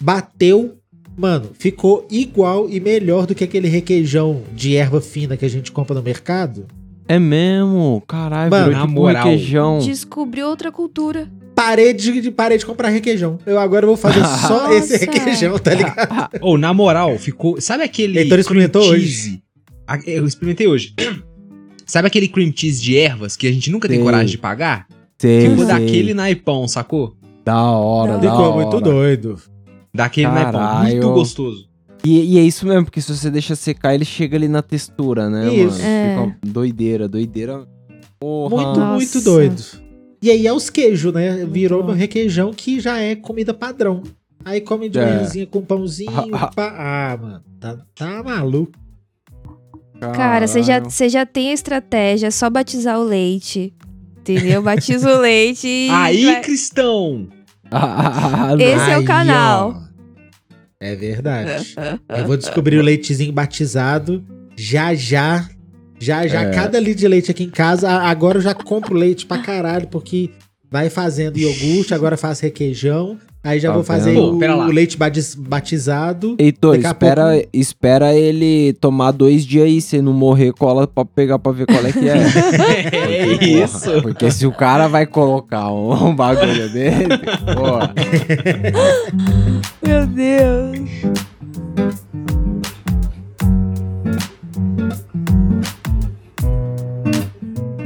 bateu. 0.00 0.77
Mano, 1.18 1.50
ficou 1.58 2.06
igual 2.10 2.70
e 2.70 2.78
melhor 2.78 3.26
do 3.26 3.34
que 3.34 3.42
aquele 3.42 3.66
requeijão 3.66 4.42
de 4.54 4.76
erva 4.76 5.00
fina 5.00 5.36
que 5.36 5.44
a 5.44 5.50
gente 5.50 5.72
compra 5.72 5.94
no 5.96 6.02
mercado. 6.02 6.66
É 7.08 7.18
mesmo? 7.18 8.02
Caralho, 8.06 8.50
Mano, 8.50 8.64
virou 8.66 8.80
na 8.80 8.86
tipo 8.86 9.00
moral, 9.00 9.24
requeijão. 9.24 9.78
Descobriu 9.80 10.46
outra 10.46 10.70
cultura. 10.70 11.28
Parei 11.56 11.92
de, 11.92 12.30
parei 12.30 12.56
de 12.56 12.64
comprar 12.64 12.90
requeijão. 12.90 13.38
Eu 13.44 13.58
agora 13.58 13.84
vou 13.84 13.96
fazer 13.96 14.20
só 14.46 14.68
Nossa. 14.68 14.74
esse 14.74 14.96
requeijão, 14.98 15.58
tá 15.58 15.74
ligado? 15.74 16.38
Ou, 16.40 16.56
na 16.56 16.72
moral, 16.72 17.18
ficou. 17.18 17.60
Sabe 17.60 17.82
aquele. 17.82 18.16
Heitor 18.20 18.38
experimentou 18.38 18.82
cream 18.82 18.94
hoje? 18.94 19.08
cheese? 19.08 19.42
Eu 20.06 20.24
experimentei 20.24 20.68
hoje. 20.68 20.94
Sabe 21.84 22.06
aquele 22.06 22.28
cream 22.28 22.52
cheese 22.54 22.80
de 22.80 22.96
ervas 22.98 23.34
que 23.36 23.46
a 23.48 23.52
gente 23.52 23.70
nunca 23.72 23.88
tem 23.88 23.96
Sei. 23.96 24.04
coragem 24.04 24.26
de 24.28 24.38
pagar? 24.38 24.86
Sei, 25.18 25.48
Ficou 25.48 25.64
sei. 25.64 25.74
daquele 25.74 26.14
naipão, 26.14 26.68
sacou? 26.68 27.16
Da 27.44 27.60
hora, 27.72 28.12
Não. 28.12 28.20
da 28.20 28.30
Ficou 28.30 28.44
hora. 28.52 28.56
muito 28.66 28.80
doido. 28.80 29.40
Daquele 29.94 30.28
naipão. 30.28 30.52
Caralho. 30.52 30.92
Muito 31.02 31.12
gostoso. 31.14 31.68
E, 32.04 32.34
e 32.34 32.38
é 32.38 32.42
isso 32.42 32.66
mesmo, 32.66 32.84
porque 32.84 33.00
se 33.00 33.14
você 33.14 33.30
deixa 33.30 33.56
secar, 33.56 33.94
ele 33.94 34.04
chega 34.04 34.36
ali 34.36 34.46
na 34.48 34.62
textura, 34.62 35.28
né, 35.28 35.52
Isso. 35.52 35.78
mano? 35.78 35.84
É. 35.90 36.08
Fica 36.10 36.22
uma 36.22 36.36
doideira, 36.44 37.08
doideira. 37.08 37.66
Porra. 38.20 38.56
Muito, 38.56 38.80
Nossa. 38.80 38.94
muito 38.94 39.20
doido. 39.22 39.62
E 40.22 40.30
aí 40.30 40.46
é 40.46 40.52
os 40.52 40.70
queijos, 40.70 41.12
né? 41.12 41.44
Virou 41.44 41.80
bom. 41.80 41.88
meu 41.88 41.96
requeijão 41.96 42.52
que 42.52 42.78
já 42.80 42.98
é 42.98 43.14
comida 43.16 43.52
padrão. 43.52 44.02
Aí 44.44 44.60
come 44.60 44.88
de 44.88 44.98
É. 44.98 45.04
manhãzinha 45.04 45.46
com 45.46 45.60
pãozinho. 45.60 46.10
pá. 46.54 46.74
Ah, 46.76 47.18
mano. 47.20 47.42
Tá, 47.60 47.78
tá 47.94 48.22
maluco. 48.22 48.72
Cara, 50.14 50.46
você 50.46 50.62
já, 50.62 50.78
você 50.80 51.08
já 51.08 51.26
tem 51.26 51.50
a 51.50 51.54
estratégia, 51.54 52.28
é 52.28 52.30
só 52.30 52.48
batizar 52.48 52.98
o 53.00 53.04
leite. 53.04 53.74
Entendeu? 54.20 54.62
Batiza 54.62 55.16
o 55.16 55.20
leite 55.20 55.66
e. 55.66 55.88
Aí, 55.90 56.24
vai- 56.26 56.40
Cristão! 56.42 57.26
Ah. 57.70 58.54
Esse 58.58 58.90
é 58.90 58.98
o 58.98 59.04
canal. 59.04 59.82
ó. 59.84 59.88
É 60.80 60.94
verdade. 60.94 61.74
Eu 62.08 62.26
vou 62.26 62.36
descobrir 62.36 62.78
o 62.78 62.82
leitezinho 62.82 63.32
batizado 63.32 64.24
já 64.56 64.94
já. 64.94 65.48
Já 66.00 66.24
já, 66.28 66.42
É. 66.42 66.50
cada 66.52 66.78
litro 66.78 67.00
de 67.00 67.08
leite 67.08 67.30
aqui 67.30 67.42
em 67.44 67.50
casa. 67.50 67.90
Agora 67.90 68.38
eu 68.38 68.42
já 68.42 68.54
compro 68.54 68.94
leite 68.94 69.26
pra 69.26 69.38
caralho, 69.38 69.88
porque 69.88 70.30
vai 70.70 70.88
fazendo 70.88 71.36
iogurte, 71.38 71.92
agora 71.92 72.16
faço 72.16 72.42
requeijão. 72.42 73.18
Aí 73.42 73.60
já 73.60 73.68
Tá 73.68 73.74
vou 73.74 73.84
fazer 73.84 74.16
o, 74.16 74.34
o 74.34 74.66
leite 74.72 74.96
batiz- 74.96 75.34
batizado. 75.34 76.34
Heitor, 76.38 76.76
espera, 76.76 77.32
pouco- 77.32 77.48
espera 77.52 78.14
ele 78.14 78.72
tomar 78.74 79.12
dois 79.12 79.44
dias 79.46 79.64
aí, 79.64 79.80
se 79.80 80.02
não 80.02 80.12
morrer, 80.12 80.52
cola 80.52 80.86
pra 80.88 81.04
pegar 81.04 81.38
pra 81.38 81.52
ver 81.52 81.66
qual 81.66 81.86
é 81.86 81.92
que 81.92 82.08
é. 82.08 82.16
É 82.92 83.26
Porque, 83.26 83.46
isso. 83.46 83.80
porra, 83.90 84.02
porque 84.02 84.30
se 84.30 84.46
o 84.46 84.52
cara 84.52 84.88
vai 84.88 85.06
colocar 85.06 85.70
um, 85.72 85.92
um 86.10 86.14
bagulho 86.16 86.68
dele, 86.70 87.06
porra. 87.54 87.94
Meu 89.86 90.06
Deus. 90.06 90.88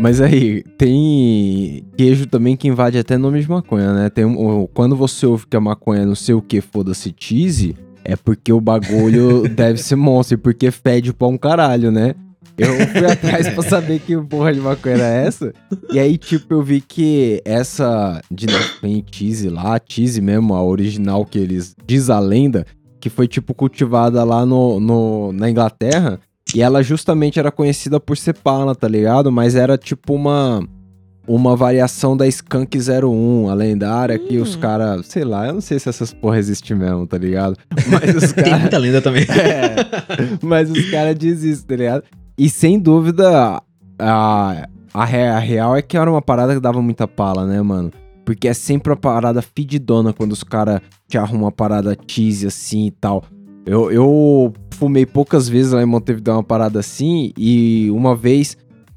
Mas 0.02 0.20
aí, 0.20 0.64
tem 0.76 1.84
queijo 1.96 2.26
também 2.26 2.56
que 2.56 2.66
invade 2.66 2.98
até 2.98 3.16
nome 3.16 3.40
de 3.40 3.48
maconha, 3.48 3.92
né? 3.92 4.10
Tem 4.10 4.24
um- 4.24 4.66
quando 4.74 4.96
você 4.96 5.24
ouve 5.24 5.46
que 5.46 5.56
a 5.56 5.60
maconha 5.60 6.04
não 6.04 6.16
sei 6.16 6.34
o 6.34 6.42
que, 6.42 6.60
foda-se 6.60 7.14
cheese, 7.16 7.76
é 8.04 8.16
porque 8.16 8.52
o 8.52 8.60
bagulho 8.60 9.42
deve 9.54 9.78
ser 9.78 9.94
monstro, 9.94 10.34
e 10.34 10.38
porque 10.38 10.72
fede 10.72 11.12
pra 11.12 11.28
um 11.28 11.38
caralho, 11.38 11.92
né? 11.92 12.16
Eu 12.58 12.74
fui 12.88 13.06
atrás 13.06 13.48
pra 13.50 13.62
saber 13.62 14.00
que 14.00 14.16
porra 14.22 14.52
de 14.52 14.58
maconha 14.58 14.96
era 14.96 15.06
essa. 15.06 15.52
E 15.92 16.00
aí, 16.00 16.18
tipo, 16.18 16.52
eu 16.52 16.62
vi 16.64 16.80
que 16.80 17.40
essa 17.44 18.20
de 18.28 18.46
tem 18.80 19.04
cheese 19.08 19.48
lá, 19.48 19.80
cheese 19.88 20.20
mesmo, 20.20 20.52
a 20.52 20.64
original 20.64 21.24
que 21.24 21.38
eles. 21.38 21.76
Diz 21.86 22.10
a 22.10 22.18
lenda, 22.18 22.66
que 23.00 23.08
foi, 23.08 23.28
tipo, 23.28 23.54
cultivada 23.54 24.22
lá 24.24 24.44
no, 24.44 24.80
no, 24.80 25.32
na 25.32 25.48
Inglaterra. 25.48 26.18
E 26.54 26.60
ela 26.62 26.82
justamente 26.82 27.38
era 27.38 27.50
conhecida 27.50 27.98
por 27.98 28.16
ser 28.16 28.34
pala, 28.34 28.74
tá 28.74 28.86
ligado? 28.88 29.30
Mas 29.32 29.54
era 29.54 29.76
tipo 29.78 30.14
uma. 30.14 30.62
Uma 31.24 31.54
variação 31.54 32.16
da 32.16 32.26
Skunk 32.26 32.76
01, 32.76 33.48
a 33.48 33.54
lendária, 33.54 34.18
que 34.18 34.38
os 34.38 34.56
Hum. 34.56 34.58
caras. 34.58 35.06
Sei 35.06 35.22
lá, 35.22 35.46
eu 35.46 35.54
não 35.54 35.60
sei 35.60 35.78
se 35.78 35.88
essas 35.88 36.12
porra 36.12 36.36
existem 36.36 36.76
mesmo, 36.76 37.06
tá 37.06 37.16
ligado? 37.16 37.56
Mas 37.88 38.16
os 38.16 38.32
Tem 38.32 38.42
caras. 38.42 38.60
muita 38.60 38.78
lenda 38.78 39.00
também. 39.00 39.24
É, 39.30 40.38
mas 40.42 40.68
os 40.68 40.90
caras 40.90 41.14
dizem 41.16 41.52
isso, 41.52 41.64
tá 41.64 41.76
ligado? 41.76 42.02
E 42.36 42.50
sem 42.50 42.76
dúvida, 42.76 43.62
a, 43.98 44.66
a, 44.92 45.04
a 45.04 45.04
real 45.38 45.76
é 45.76 45.80
que 45.82 45.96
era 45.96 46.10
uma 46.10 46.20
parada 46.20 46.54
que 46.54 46.60
dava 46.60 46.82
muita 46.82 47.06
pala, 47.06 47.46
né, 47.46 47.62
mano? 47.62 47.92
Porque 48.24 48.48
é 48.48 48.54
sempre 48.54 48.90
uma 48.90 48.96
parada 48.98 49.40
fedidona 49.42 50.12
quando 50.12 50.32
os 50.32 50.42
caras 50.42 50.80
te 51.08 51.16
arrumam 51.16 51.44
uma 51.44 51.52
parada 51.52 51.96
cheese 52.08 52.46
assim 52.48 52.86
e 52.86 52.90
tal. 52.90 53.22
Eu, 53.64 53.90
eu 53.92 54.52
fumei 54.72 55.06
poucas 55.06 55.48
vezes 55.48 55.72
lá 55.72 55.82
em 55.82 55.86
Montevideo 55.86 56.34
uma 56.34 56.42
parada 56.42 56.80
assim 56.80 57.32
e 57.38 57.88
uma 57.90 58.16
vez, 58.16 58.56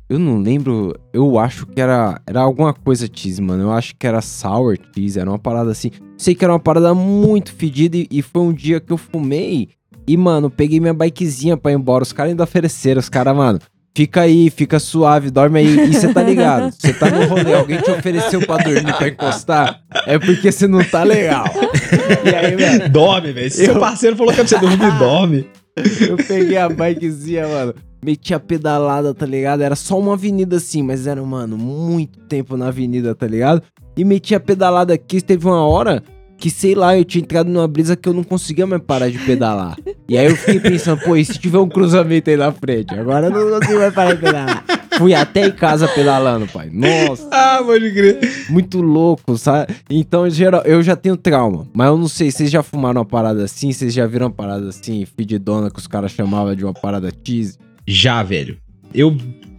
eu 0.09 0.17
não 0.17 0.39
lembro, 0.39 0.95
eu 1.13 1.37
acho 1.37 1.67
que 1.67 1.79
era, 1.79 2.19
era 2.25 2.41
alguma 2.41 2.73
coisa 2.73 3.07
cheese, 3.11 3.41
mano. 3.41 3.63
Eu 3.63 3.71
acho 3.71 3.95
que 3.95 4.07
era 4.07 4.21
sour 4.21 4.77
cheese, 4.93 5.19
era 5.19 5.29
uma 5.29 5.39
parada 5.39 5.71
assim. 5.71 5.91
Sei 6.17 6.33
que 6.33 6.43
era 6.43 6.53
uma 6.53 6.59
parada 6.59 6.93
muito 6.93 7.53
fedida 7.53 7.97
e, 7.97 8.07
e 8.09 8.21
foi 8.21 8.41
um 8.41 8.53
dia 8.53 8.79
que 8.79 8.91
eu 8.91 8.97
fumei 8.97 9.69
e, 10.07 10.15
mano, 10.17 10.49
peguei 10.49 10.79
minha 10.79 10.93
bikezinha 10.93 11.57
pra 11.57 11.71
ir 11.71 11.75
embora. 11.75 12.03
Os 12.03 12.13
caras 12.13 12.31
ainda 12.31 12.43
ofereceram. 12.43 12.99
Os 12.99 13.09
caras, 13.09 13.35
mano, 13.35 13.59
fica 13.95 14.21
aí, 14.21 14.49
fica 14.49 14.77
suave, 14.79 15.31
dorme 15.31 15.59
aí. 15.59 15.89
E 15.89 15.93
você 15.93 16.13
tá 16.13 16.21
ligado? 16.21 16.71
Você 16.71 16.93
tá 16.93 17.09
no 17.09 17.25
rolê, 17.25 17.53
alguém 17.53 17.79
te 17.81 17.89
ofereceu 17.89 18.41
pra 18.45 18.57
dormir, 18.57 18.93
pra 18.97 19.07
encostar, 19.07 19.79
é 20.05 20.19
porque 20.19 20.51
você 20.51 20.67
não 20.67 20.83
tá 20.83 21.03
legal. 21.03 21.45
E 22.23 22.35
aí, 22.35 22.55
mano, 22.79 22.89
Dorme, 22.89 23.31
velho. 23.31 23.49
Se 23.49 23.61
Eu- 23.61 23.65
seu 23.73 23.79
parceiro 23.79 24.15
falou 24.15 24.33
que 24.33 24.41
é 24.41 24.43
pra 24.43 24.49
você 24.49 24.59
dormir, 24.59 24.99
dorme. 24.99 25.47
eu 26.07 26.17
peguei 26.17 26.57
a 26.57 26.69
bikezinha, 26.69 27.47
mano. 27.47 27.73
Meti 28.03 28.33
a 28.35 28.39
pedalada, 28.39 29.13
tá 29.15 29.25
ligado? 29.25 29.61
Era 29.63 29.75
só 29.75 29.97
uma 29.99 30.13
avenida 30.13 30.57
assim, 30.57 30.83
mas 30.83 31.07
era, 31.07 31.21
mano, 31.23 31.57
muito 31.57 32.19
tempo 32.27 32.55
na 32.55 32.67
avenida, 32.67 33.15
tá 33.15 33.25
ligado? 33.25 33.63
E 33.97 34.03
meti 34.05 34.35
a 34.35 34.39
pedalada 34.39 34.93
aqui, 34.93 35.21
teve 35.21 35.47
uma 35.47 35.65
hora 35.65 36.03
que, 36.37 36.49
sei 36.49 36.75
lá, 36.75 36.97
eu 36.97 37.03
tinha 37.05 37.21
entrado 37.21 37.49
numa 37.49 37.67
brisa 37.67 37.95
que 37.95 38.07
eu 38.09 38.13
não 38.13 38.23
conseguia 38.23 38.67
mais 38.67 38.81
parar 38.81 39.09
de 39.09 39.17
pedalar. 39.19 39.77
E 40.07 40.17
aí 40.17 40.25
eu 40.25 40.35
fiquei 40.35 40.59
pensando, 40.59 41.01
pô, 41.01 41.15
e 41.15 41.23
se 41.25 41.37
tiver 41.39 41.57
um 41.57 41.67
cruzamento 41.69 42.29
aí 42.29 42.37
na 42.37 42.51
frente? 42.51 42.93
Agora 42.93 43.27
eu 43.27 43.31
não 43.31 43.59
consigo 43.59 43.79
mais 43.79 43.93
parar 43.93 44.13
de 44.13 44.21
pedalar. 44.21 44.65
Fui 44.97 45.13
até 45.13 45.47
em 45.47 45.51
casa 45.51 45.87
pedalando, 45.87 46.47
pai. 46.47 46.69
Nossa, 46.71 47.27
Ah, 47.31 47.61
pode 47.65 47.91
crer. 47.91 48.19
muito 48.49 48.81
louco, 48.81 49.37
sabe? 49.37 49.73
Então, 49.89 50.29
geral, 50.29 50.61
eu 50.65 50.81
já 50.83 50.95
tenho 50.95 51.17
trauma. 51.17 51.67
Mas 51.73 51.87
eu 51.87 51.97
não 51.97 52.07
sei, 52.07 52.31
vocês 52.31 52.49
já 52.51 52.61
fumaram 52.63 52.99
uma 53.01 53.05
parada 53.05 53.43
assim? 53.43 53.71
Vocês 53.73 53.93
já 53.93 54.05
viram 54.07 54.27
uma 54.27 54.31
parada 54.33 54.69
assim, 54.69 55.05
fedidona, 55.17 55.69
que 55.69 55.79
os 55.79 55.87
caras 55.87 56.11
chamavam 56.11 56.55
de 56.55 56.63
uma 56.63 56.73
parada 56.73 57.11
cheese? 57.25 57.57
Já, 57.87 58.21
velho. 58.23 58.57
Eu. 58.93 59.15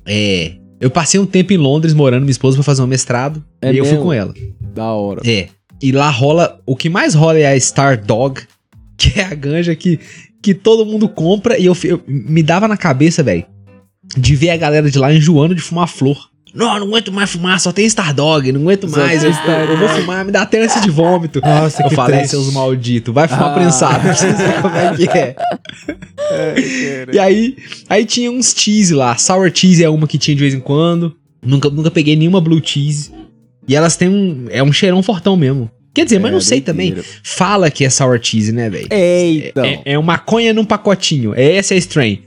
É. 0.06 0.54
Eu 0.80 0.90
passei 0.90 1.18
um 1.18 1.26
tempo 1.26 1.52
em 1.52 1.56
Londres 1.56 1.94
morando, 1.94 2.20
minha 2.22 2.30
esposa 2.30 2.56
foi 2.56 2.64
fazer 2.64 2.82
um 2.82 2.86
mestrado. 2.86 3.42
É 3.62 3.72
e 3.72 3.78
eu 3.78 3.84
fui 3.84 3.92
mesmo? 3.94 4.04
com 4.06 4.12
ela. 4.12 4.34
Da 4.74 4.84
hora. 4.92 5.20
É. 5.26 5.48
E 5.82 5.92
lá 5.92 6.08
rola. 6.10 6.60
O 6.66 6.74
que 6.76 6.88
mais 6.88 7.14
rola 7.14 7.38
é 7.38 7.52
a 7.52 7.60
Star 7.60 8.02
Dog, 8.02 8.40
que 8.96 9.20
é 9.20 9.24
a 9.24 9.34
ganja 9.34 9.74
que, 9.74 9.98
que 10.42 10.54
todo 10.54 10.86
mundo 10.86 11.08
compra. 11.08 11.58
E 11.58 11.66
eu, 11.66 11.76
eu- 11.84 12.02
me 12.06 12.42
dava 12.42 12.66
na 12.68 12.76
cabeça, 12.76 13.22
velho. 13.22 13.44
de 14.16 14.36
ver 14.36 14.50
a 14.50 14.56
galera 14.56 14.90
de 14.90 14.98
lá 14.98 15.12
enjoando 15.12 15.54
de 15.54 15.60
fumar 15.60 15.88
flor. 15.88 16.16
Não, 16.54 16.78
não 16.80 16.86
aguento 16.86 17.12
mais 17.12 17.28
fumar, 17.28 17.60
só 17.60 17.70
tem 17.70 17.84
Stardog, 17.84 18.50
não 18.50 18.62
aguento 18.62 18.88
Só 18.88 18.96
mais. 18.98 19.22
Eu, 19.22 19.30
eu 19.30 19.76
vou 19.76 19.88
fumar, 19.90 20.24
me 20.24 20.32
dá 20.32 20.40
até 20.40 20.62
ânsia 20.64 20.80
de 20.80 20.88
vômito. 20.90 21.38
Nossa, 21.42 21.82
Eu 21.82 21.90
que 21.90 21.94
falei, 21.94 22.20
triste. 22.20 22.30
seus 22.30 22.50
malditos, 22.50 23.12
vai 23.12 23.28
fumar 23.28 23.50
Ah. 23.50 23.54
prensado, 23.54 24.00
pra 24.00 24.14
vocês 24.14 24.38
verem 24.38 24.62
como 24.62 24.74
é 24.74 24.96
que 24.96 25.06
é. 25.06 25.36
E 27.12 27.18
aí, 27.18 27.56
aí 27.88 28.04
tinha 28.06 28.30
uns 28.30 28.54
cheese 28.56 28.94
lá. 28.94 29.16
Sour 29.18 29.50
cheese 29.54 29.84
é 29.84 29.88
uma 29.90 30.06
que 30.06 30.16
tinha 30.16 30.34
de 30.34 30.40
vez 30.40 30.54
em 30.54 30.60
quando. 30.60 31.14
Nunca, 31.44 31.68
nunca 31.68 31.90
peguei 31.90 32.16
nenhuma 32.16 32.40
blue 32.40 32.60
cheese. 32.64 33.12
E 33.68 33.74
elas 33.74 33.96
têm 33.96 34.08
um. 34.08 34.46
É 34.50 34.62
um 34.62 34.72
cheirão 34.72 35.02
fortão 35.02 35.36
mesmo. 35.36 35.70
Quer 35.96 36.04
dizer, 36.04 36.18
mas 36.18 36.30
não 36.30 36.42
sei 36.42 36.60
também. 36.60 36.94
Fala 37.22 37.70
que 37.70 37.82
é 37.82 37.88
sour 37.88 38.20
cheese, 38.22 38.52
né, 38.52 38.68
velho? 38.68 38.86
É, 38.90 39.30
então. 39.30 39.64
É, 39.64 39.80
é 39.86 39.98
uma 39.98 40.12
maconha 40.12 40.52
num 40.52 40.64
pacotinho. 40.64 41.32
É 41.34 41.56
essa 41.56 41.72
a 41.72 41.76
strain. 41.78 42.22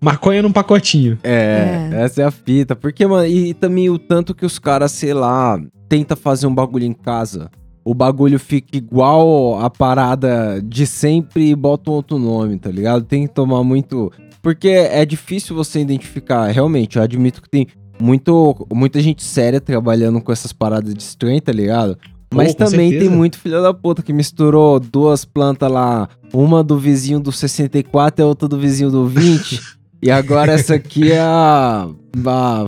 Maconha 0.00 0.40
num 0.40 0.50
pacotinho. 0.50 1.18
É, 1.22 1.90
essa 1.92 2.22
é 2.22 2.24
a 2.24 2.30
fita. 2.30 2.74
Porque, 2.74 3.06
mano, 3.06 3.26
e, 3.26 3.50
e 3.50 3.54
também 3.54 3.90
o 3.90 3.98
tanto 3.98 4.34
que 4.34 4.46
os 4.46 4.58
caras, 4.58 4.92
sei 4.92 5.12
lá, 5.12 5.60
tenta 5.90 6.16
fazer 6.16 6.46
um 6.46 6.54
bagulho 6.54 6.86
em 6.86 6.94
casa. 6.94 7.50
O 7.84 7.92
bagulho 7.92 8.38
fica 8.38 8.78
igual 8.78 9.60
a 9.60 9.68
parada 9.68 10.62
de 10.64 10.86
sempre 10.86 11.50
e 11.50 11.54
bota 11.54 11.90
um 11.90 11.94
outro 11.94 12.18
nome, 12.18 12.58
tá 12.58 12.70
ligado? 12.70 13.04
Tem 13.04 13.26
que 13.26 13.34
tomar 13.34 13.62
muito. 13.62 14.10
Porque 14.40 14.68
é 14.68 15.04
difícil 15.04 15.54
você 15.54 15.80
identificar. 15.80 16.46
Realmente, 16.46 16.96
eu 16.96 17.02
admito 17.02 17.42
que 17.42 17.50
tem 17.50 17.66
muito, 18.00 18.66
muita 18.72 19.00
gente 19.00 19.22
séria 19.22 19.60
trabalhando 19.60 20.20
com 20.20 20.32
essas 20.32 20.52
paradas 20.52 20.94
de 20.94 21.02
strain, 21.02 21.40
tá 21.40 21.52
ligado? 21.52 21.96
Mas 22.34 22.54
também 22.54 22.90
certeza. 22.90 23.08
tem 23.10 23.16
muito 23.16 23.38
filho 23.38 23.60
da 23.62 23.74
puta 23.74 24.02
que 24.02 24.12
misturou 24.12 24.80
duas 24.80 25.24
plantas 25.24 25.70
lá, 25.70 26.08
uma 26.32 26.64
do 26.64 26.78
vizinho 26.78 27.20
do 27.20 27.30
64 27.30 28.20
e 28.20 28.24
a 28.24 28.26
outra 28.26 28.48
do 28.48 28.58
vizinho 28.58 28.90
do 28.90 29.06
20. 29.06 29.60
e 30.02 30.10
agora 30.10 30.52
essa 30.52 30.74
aqui 30.74 31.12
é 31.12 31.20
a. 31.20 31.88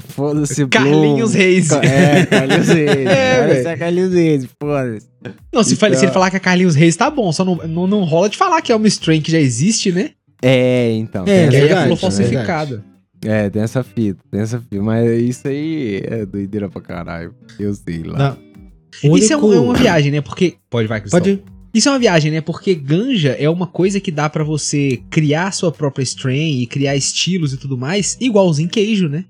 foda-se, 0.07 0.67
Bloom. 0.67 0.69
Carlinhos 0.69 1.35
Reis. 1.35 1.71
É, 1.73 2.27
Carlinhos 2.27 2.69
Reis. 2.69 3.07
É, 3.07 3.59
essa 3.59 3.71
é 3.71 3.77
Carlinhos 3.77 4.13
Reis, 4.13 4.47
foda-se. 4.61 5.07
Não, 5.53 5.63
se, 5.63 5.75
Então- 5.75 5.95
se 5.95 6.05
ele 6.05 6.13
falar 6.13 6.31
que 6.31 6.37
é 6.37 6.41
Carlinhos 6.41 6.75
Reis, 6.75 6.95
tá 6.95 7.11
bom. 7.11 7.33
Só 7.33 7.45
não, 7.45 7.57
não, 7.67 7.87
não 7.87 8.05
rola 8.05 8.29
de 8.29 8.37
falar 8.37 8.61
que 8.61 8.71
é 8.71 8.77
uma 8.77 8.89
strain 8.89 9.23
que 9.23 9.33
já 9.33 9.41
existe, 9.41 9.91
né? 9.91 10.11
É, 10.43 10.93
então. 10.93 11.25
É, 11.27 11.49
Que 11.49 11.57
é 11.57 11.87
né? 11.87 11.97
falsificada. 11.97 12.85
É, 13.25 13.49
tem 13.51 13.63
essa 13.63 13.83
fita, 13.83 14.23
tem 14.31 14.41
essa 14.41 14.61
fita. 14.61 14.83
Mas 14.83 15.21
isso 15.23 15.49
aí 15.49 16.03
é 16.05 16.27
doideira 16.27 16.69
pra 16.69 16.81
caralho. 16.81 17.35
Eu 17.59 17.75
sei 17.75 18.03
lá. 18.03 18.19
Não. 19.03 19.11
O 19.11 19.17
Isso 19.19 19.33
é, 19.33 19.37
um- 19.37 19.41
único- 19.41 19.55
é 19.55 19.61
uma 19.61 19.75
viagem, 19.75 20.13
né? 20.13 20.21
Porque. 20.21 20.55
Pode, 20.71 20.87
vai, 20.87 21.01
Cristão. 21.01 21.19
Pode. 21.21 21.43
Isso 21.73 21.89
é 21.89 21.93
uma 21.93 21.99
viagem, 21.99 22.31
né? 22.31 22.41
Porque 22.41 22.73
ganja 22.75 23.31
é 23.31 23.51
uma 23.51 23.67
coisa 23.67 23.99
que 23.99 24.13
dá 24.13 24.31
pra 24.31 24.45
você 24.45 25.03
criar 25.11 25.53
sua 25.53 25.73
própria 25.73 26.05
strain 26.05 26.61
e 26.61 26.67
criar 26.67 26.95
estilos 26.95 27.53
e 27.53 27.57
tudo 27.57 27.77
mais, 27.77 28.17
igualzinho 28.21 28.69
queijo, 28.69 29.09
né? 29.09 29.25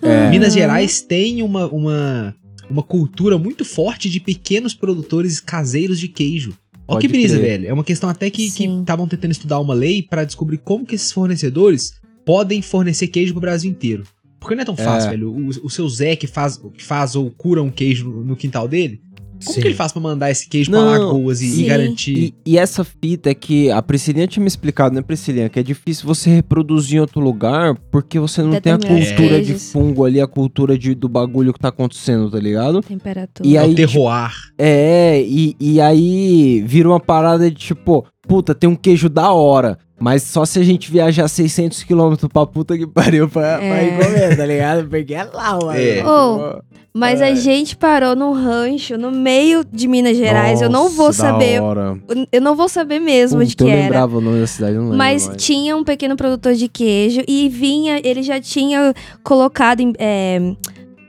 É. 0.00 0.30
Minas 0.30 0.54
Gerais 0.54 1.02
tem 1.02 1.42
uma, 1.42 1.66
uma, 1.66 2.34
uma 2.70 2.82
cultura 2.82 3.36
muito 3.36 3.66
forte 3.66 4.08
de 4.08 4.18
pequenos 4.18 4.72
produtores 4.72 5.40
caseiros 5.40 6.00
de 6.00 6.08
queijo. 6.08 6.54
Ó 6.88 6.96
que 6.98 7.06
brisa, 7.06 7.36
crer. 7.36 7.50
velho. 7.50 7.68
É 7.68 7.72
uma 7.74 7.84
questão 7.84 8.08
até 8.08 8.30
que 8.30 8.44
estavam 8.46 9.06
tentando 9.06 9.32
estudar 9.32 9.60
uma 9.60 9.74
lei 9.74 10.02
pra 10.02 10.24
descobrir 10.24 10.56
como 10.58 10.86
que 10.86 10.94
esses 10.94 11.12
fornecedores 11.12 12.00
podem 12.24 12.62
fornecer 12.62 13.08
queijo 13.08 13.32
pro 13.32 13.40
Brasil 13.40 13.70
inteiro. 13.70 14.04
Porque 14.38 14.54
não 14.54 14.62
é 14.62 14.64
tão 14.64 14.76
fácil, 14.76 15.08
É. 15.08 15.10
velho. 15.10 15.30
O, 15.30 15.48
o 15.48 15.70
seu 15.70 15.88
Zé 15.88 16.16
que 16.16 16.26
faz, 16.26 16.56
que 16.56 16.82
faz 16.82 17.14
ou 17.14 17.30
cura 17.30 17.62
um 17.62 17.70
queijo 17.70 18.08
no, 18.08 18.24
no 18.24 18.36
quintal 18.36 18.66
dele, 18.66 19.00
como 19.44 19.54
Sim. 19.54 19.60
que 19.62 19.68
ele 19.68 19.74
faz 19.74 19.90
pra 19.92 20.00
mandar 20.02 20.30
esse 20.30 20.46
queijo 20.48 20.70
pra 20.70 20.80
Não, 20.80 21.06
Lagoas 21.06 21.40
e, 21.40 21.62
e 21.62 21.64
garantir... 21.64 22.16
E, 22.16 22.34
e 22.52 22.58
essa 22.58 22.84
fita 22.84 23.30
é 23.30 23.34
que 23.34 23.70
a 23.70 23.80
Priscilinha 23.82 24.26
tinha 24.26 24.42
me 24.42 24.48
explicado, 24.48 24.94
né, 24.94 25.00
Priscilinha? 25.02 25.48
Que 25.48 25.60
é 25.60 25.62
difícil 25.62 26.06
você 26.06 26.28
reproduzir 26.30 26.96
em 26.96 27.00
outro 27.00 27.20
lugar 27.20 27.74
porque 27.90 28.18
você 28.18 28.42
não 28.42 28.58
tem 28.60 28.72
a 28.72 28.78
cultura 28.78 29.40
de 29.40 29.46
queijos. 29.46 29.72
fungo 29.72 30.04
ali, 30.04 30.20
a 30.20 30.26
cultura 30.26 30.76
de, 30.78 30.94
do 30.94 31.08
bagulho 31.08 31.52
que 31.54 31.58
tá 31.58 31.68
acontecendo, 31.68 32.30
tá 32.30 32.38
ligado? 32.38 32.80
Temperatura. 32.82 33.48
E 33.48 33.56
é 33.56 33.60
aí, 33.60 33.72
o 33.72 33.74
terroir. 33.74 34.32
É, 34.58 35.22
e, 35.22 35.56
e 35.58 35.80
aí 35.80 36.62
vira 36.66 36.88
uma 36.88 37.00
parada 37.00 37.50
de 37.50 37.56
tipo, 37.56 38.06
puta, 38.30 38.54
tem 38.54 38.70
um 38.70 38.76
queijo 38.76 39.08
da 39.08 39.32
hora. 39.32 39.76
Mas 39.98 40.22
só 40.22 40.44
se 40.46 40.58
a 40.58 40.62
gente 40.62 40.90
viajar 40.90 41.26
600 41.28 41.82
km 41.82 42.14
pra 42.32 42.46
puta 42.46 42.78
que 42.78 42.86
pariu 42.86 43.28
pra, 43.28 43.58
pra 43.58 43.64
É. 43.66 43.86
ir 43.88 43.98
comer, 44.04 44.36
tá 44.36 44.46
ligado? 44.46 44.88
Porque 44.88 45.12
é 45.14 45.24
lá, 45.24 45.58
mano. 45.58 45.72
É. 45.78 46.02
Ô, 46.06 46.62
Mas 46.94 47.20
a 47.20 47.34
gente 47.34 47.76
parou 47.76 48.16
num 48.16 48.32
rancho 48.32 48.96
no 48.96 49.10
meio 49.12 49.64
de 49.70 49.86
Minas 49.86 50.16
Gerais. 50.16 50.62
eu 50.62 50.70
não 50.70 50.88
vou 50.88 51.06
Nossa, 51.08 51.24
da 51.24 51.32
saber. 51.32 51.60
hora. 51.60 51.98
Eu 52.32 52.40
não 52.40 52.56
vou 52.56 52.68
saber 52.68 52.98
mesmo 52.98 53.44
de 53.44 53.54
que 53.54 53.62
eu 53.62 53.68
era. 53.68 53.82
lembrava 53.82 54.16
o 54.16 54.20
nome 54.20 54.40
da 54.40 54.46
cidade, 54.46 54.72
eu 54.74 54.78
não 54.80 54.90
lembro. 54.90 54.98
Mas 54.98 55.26
mais. 55.26 55.42
tinha 55.44 55.76
um 55.76 55.84
pequeno 55.84 56.16
produtor 56.16 56.54
de 56.54 56.66
queijo 56.68 57.20
e 57.28 57.48
vinha, 57.48 58.00
ele 58.02 58.22
já 58.22 58.40
tinha 58.40 58.94
colocado 59.22 59.80
em, 59.80 59.92
é, 59.98 60.40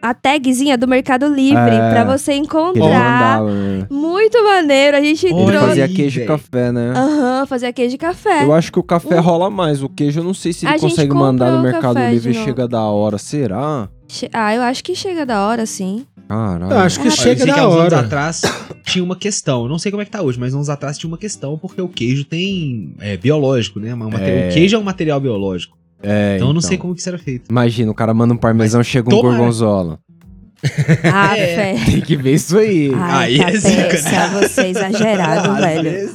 a 0.01 0.13
tagzinha 0.13 0.77
do 0.77 0.87
Mercado 0.87 1.27
Livre 1.27 1.57
É, 1.75 1.91
pra 1.91 2.03
você 2.03 2.33
encontrar. 2.33 2.83
mandava, 3.41 3.51
né? 3.53 3.87
Muito 3.89 4.43
maneiro. 4.43 4.97
A 4.97 5.01
gente 5.01 5.25
Ele 5.27 5.39
entrou. 5.41 5.61
fazia 5.61 5.87
queijo 5.87 6.21
e 6.21 6.25
café, 6.25 6.71
né? 6.71 6.93
Aham, 6.95 7.45
fazia 7.45 7.71
queijo 7.73 7.95
e 7.95 7.97
café. 7.97 8.43
Eu 8.43 8.53
acho 8.53 8.71
que 8.71 8.79
o 8.79 8.83
café 8.83 9.19
Um- 9.19 9.23
rola 9.23 9.49
mais. 9.49 9.81
O 9.83 9.89
queijo, 9.89 10.19
eu 10.19 10.23
não 10.23 10.33
sei 10.33 10.53
se 10.53 10.65
ele 10.65 10.75
A 10.75 10.79
consegue 10.79 11.13
mandar 11.13 11.51
no 11.51 11.59
o 11.59 11.61
Mercado 11.61 11.99
Livre 11.99 12.31
e 12.31 12.33
chega 12.33 12.67
da 12.67 12.81
hora. 12.81 13.17
Será? 13.17 13.87
Che- 14.07 14.29
Ah, 14.33 14.53
eu 14.55 14.61
acho 14.61 14.83
que 14.83 14.93
chega 14.95 15.25
da 15.25 15.45
hora, 15.47 15.65
sim. 15.65 16.05
Caralho. 16.27 16.71
Eu 16.71 16.79
acho 16.79 16.99
que 16.99 17.07
Ah, 17.07 17.11
chega 17.11 17.43
sei 17.43 17.45
que 17.53 17.59
da 17.59 17.61
há 17.61 17.67
uns 17.67 17.73
anos 17.75 17.93
hora. 17.93 17.99
atrás 18.05 18.41
tinha 18.85 19.03
uma 19.03 19.15
questão. 19.15 19.67
Não 19.67 19.77
sei 19.77 19.91
como 19.91 20.01
é 20.01 20.05
que 20.05 20.11
tá 20.11 20.21
hoje, 20.21 20.39
mas 20.39 20.53
uns 20.53 20.57
anos 20.57 20.69
atrás 20.69 20.97
tinha 20.97 21.09
uma 21.09 21.17
questão 21.17 21.57
porque 21.57 21.81
o 21.81 21.87
queijo 21.89 22.23
tem 22.25 22.93
é, 22.99 23.15
biológico, 23.17 23.79
né? 23.79 23.93
Uma- 23.93 24.09
É. 24.21 24.49
O 24.49 24.53
queijo 24.53 24.75
é 24.75 24.79
um 24.79 24.83
material 24.83 25.19
biológico. 25.19 25.77
É, 26.03 26.35
então 26.35 26.47
eu 26.49 26.53
não 26.53 26.61
sei 26.61 26.77
como 26.77 26.93
que 26.93 26.99
isso 27.01 27.09
era 27.09 27.17
feito. 27.19 27.49
Imagina, 27.49 27.91
o 27.91 27.95
cara 27.95 28.13
manda 28.13 28.33
um 28.33 28.37
parmesão, 28.37 28.83
chega 28.83 29.07
um 29.07 29.11
tomara. 29.17 29.37
gorgonzola. 29.37 29.99
Ah, 31.11 31.37
É. 31.37 31.75
fé. 31.77 31.85
Tem 31.85 32.01
que 32.01 32.15
ver 32.15 32.33
isso 32.35 32.57
aí. 32.57 32.91
Ai, 32.93 33.41
Aí 33.41 33.41
é 33.41 33.57
zica, 33.57 33.97
você 34.31 34.61
é 34.61 34.69
exagerado, 34.69 35.55
velho. 35.55 36.09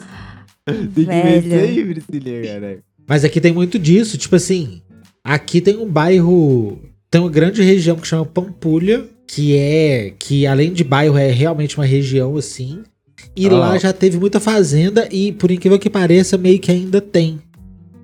Tem 0.65 0.87
que 0.89 1.05
ver 1.05 1.39
isso 1.39 1.49
Velho. 1.49 2.37
aí, 2.39 2.47
cara. 2.47 2.79
Mas 3.09 3.25
aqui 3.25 3.41
tem 3.41 3.53
muito 3.53 3.79
disso, 3.79 4.17
tipo 4.19 4.35
assim, 4.37 4.81
aqui 5.25 5.61
tem 5.61 5.77
um 5.77 5.87
bairro, 5.89 6.79
tem 7.11 7.21
uma 7.21 7.31
grande 7.31 7.63
região 7.63 7.97
que 7.97 8.07
chama 8.07 8.25
Pampulha, 8.27 9.05
que 9.29 9.57
é, 9.57 10.13
que 10.19 10.47
além 10.47 10.73
de 10.73 10.83
bairro 10.85 11.17
é 11.19 11.31
realmente 11.31 11.77
uma 11.79 11.85
região 11.87 12.37
assim, 12.37 12.83
e 13.37 13.47
Ah. 13.49 13.53
lá 13.53 13.79
já 13.79 13.93
teve 13.93 14.19
muita 14.19 14.41
fazenda 14.41 15.09
e 15.13 15.33
por 15.33 15.51
incrível 15.51 15.79
que 15.79 15.91
pareça 15.91 16.37
meio 16.39 16.59
que 16.59 16.71
ainda 16.73 17.01
tem, 17.01 17.39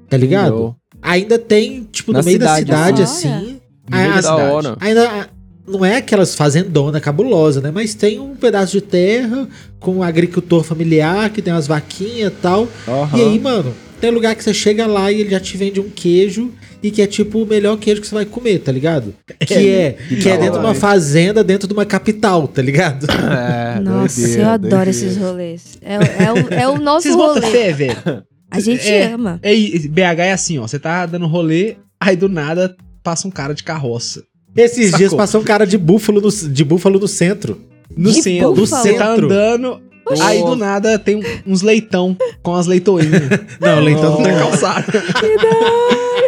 tá 0.08 0.16
ligado? 0.16 0.76
Ainda 1.02 1.38
tem, 1.38 1.86
tipo, 1.90 2.12
no 2.12 2.18
Na 2.18 2.24
meio 2.24 2.38
da 2.38 2.54
cidade, 2.56 2.66
cidade 3.00 3.02
assim. 3.02 3.28
assim, 3.28 3.60
No 3.90 3.96
meio 3.98 4.10
a- 4.12 4.12
da 4.12 4.12
a- 4.12 4.14
da 4.14 4.22
cidade. 4.22 4.50
hora. 4.52 4.76
ainda 4.80 5.28
não 5.66 5.84
é 5.84 5.96
aquelas 5.96 6.34
fazendonas 6.34 7.00
cabulosas, 7.02 7.62
né? 7.62 7.70
Mas 7.74 7.94
tem 7.94 8.18
um 8.20 8.34
pedaço 8.36 8.72
de 8.72 8.80
terra 8.80 9.48
com 9.80 9.96
um 9.96 10.02
agricultor 10.02 10.62
familiar 10.64 11.28
que 11.30 11.42
tem 11.42 11.52
umas 11.52 11.66
vaquinhas 11.66 12.32
e 12.32 12.36
tal. 12.36 12.68
Aham. 12.86 13.18
E 13.18 13.20
aí, 13.22 13.38
mano, 13.38 13.74
tem 14.00 14.10
lugar 14.10 14.34
que 14.34 14.42
você 14.44 14.52
chega 14.54 14.86
lá 14.86 15.10
e 15.12 15.20
ele 15.20 15.30
já 15.30 15.38
te 15.40 15.56
vende 15.56 15.80
um 15.80 15.88
queijo 15.88 16.50
e 16.82 16.90
que 16.90 17.00
é 17.00 17.06
tipo 17.06 17.40
o 17.42 17.46
melhor 17.46 17.76
queijo 17.78 18.00
que 18.00 18.06
você 18.08 18.14
vai 18.14 18.24
comer, 18.24 18.58
tá 18.58 18.72
ligado? 18.72 19.14
Que 19.46 19.54
é, 19.70 19.96
que 20.20 20.28
é 20.28 20.36
da 20.36 20.44
dentro 20.44 20.60
de 20.60 20.66
uma 20.66 20.74
fazenda, 20.74 21.44
dentro 21.44 21.68
de 21.68 21.74
uma 21.74 21.84
capital, 21.86 22.46
tá 22.48 22.60
ligado? 22.62 23.06
É, 23.76 23.80
Nossa, 23.80 24.20
doideira, 24.20 24.42
eu 24.42 24.48
adoro 24.48 24.68
doideira. 24.70 24.90
esses 24.90 25.16
rolês. 25.16 25.78
É, 25.80 25.94
é 25.94 26.32
o, 26.32 26.54
é 26.54 26.68
o 26.68 26.78
nosso 26.78 27.02
Vocês 27.04 27.16
botam 27.16 27.42
rolê. 27.42 27.50
fé, 27.52 27.72
velho? 27.72 27.96
A 28.52 28.60
gente 28.60 28.88
É. 28.88 29.12
ama. 29.12 29.38
É, 29.42 29.54
e 29.54 29.78
BH 29.88 30.18
é 30.20 30.32
assim, 30.32 30.58
ó. 30.58 30.62
Você 30.66 30.78
tá 30.78 31.06
dando 31.06 31.26
rolê, 31.26 31.76
aí 32.00 32.14
do 32.16 32.28
nada 32.28 32.76
passa 33.02 33.26
um 33.26 33.30
cara 33.30 33.54
de 33.54 33.62
carroça. 33.64 34.22
Esses 34.56 34.86
Sacou. 34.86 34.98
dias 34.98 35.14
passou 35.14 35.40
um 35.40 35.44
cara 35.44 35.66
de 35.66 35.78
búfalo 35.78 36.20
no, 36.20 36.30
de 36.30 36.64
búfalo 36.64 36.98
no 37.00 37.08
centro. 37.08 37.58
No 37.96 38.10
De 38.10 38.22
centro. 38.22 38.48
búfalo? 38.54 38.66
Você 38.66 38.94
tá 38.94 39.08
andando, 39.14 39.80
aí 40.20 40.40
do 40.42 40.54
nada 40.56 40.98
tem 40.98 41.22
uns 41.46 41.62
leitão 41.62 42.16
com 42.42 42.54
as 42.54 42.66
leitoinhas. 42.66 43.22
Não, 43.60 43.80
leitão 43.80 44.20
na 44.20 44.28
não. 44.32 44.38
calçada. 44.50 44.84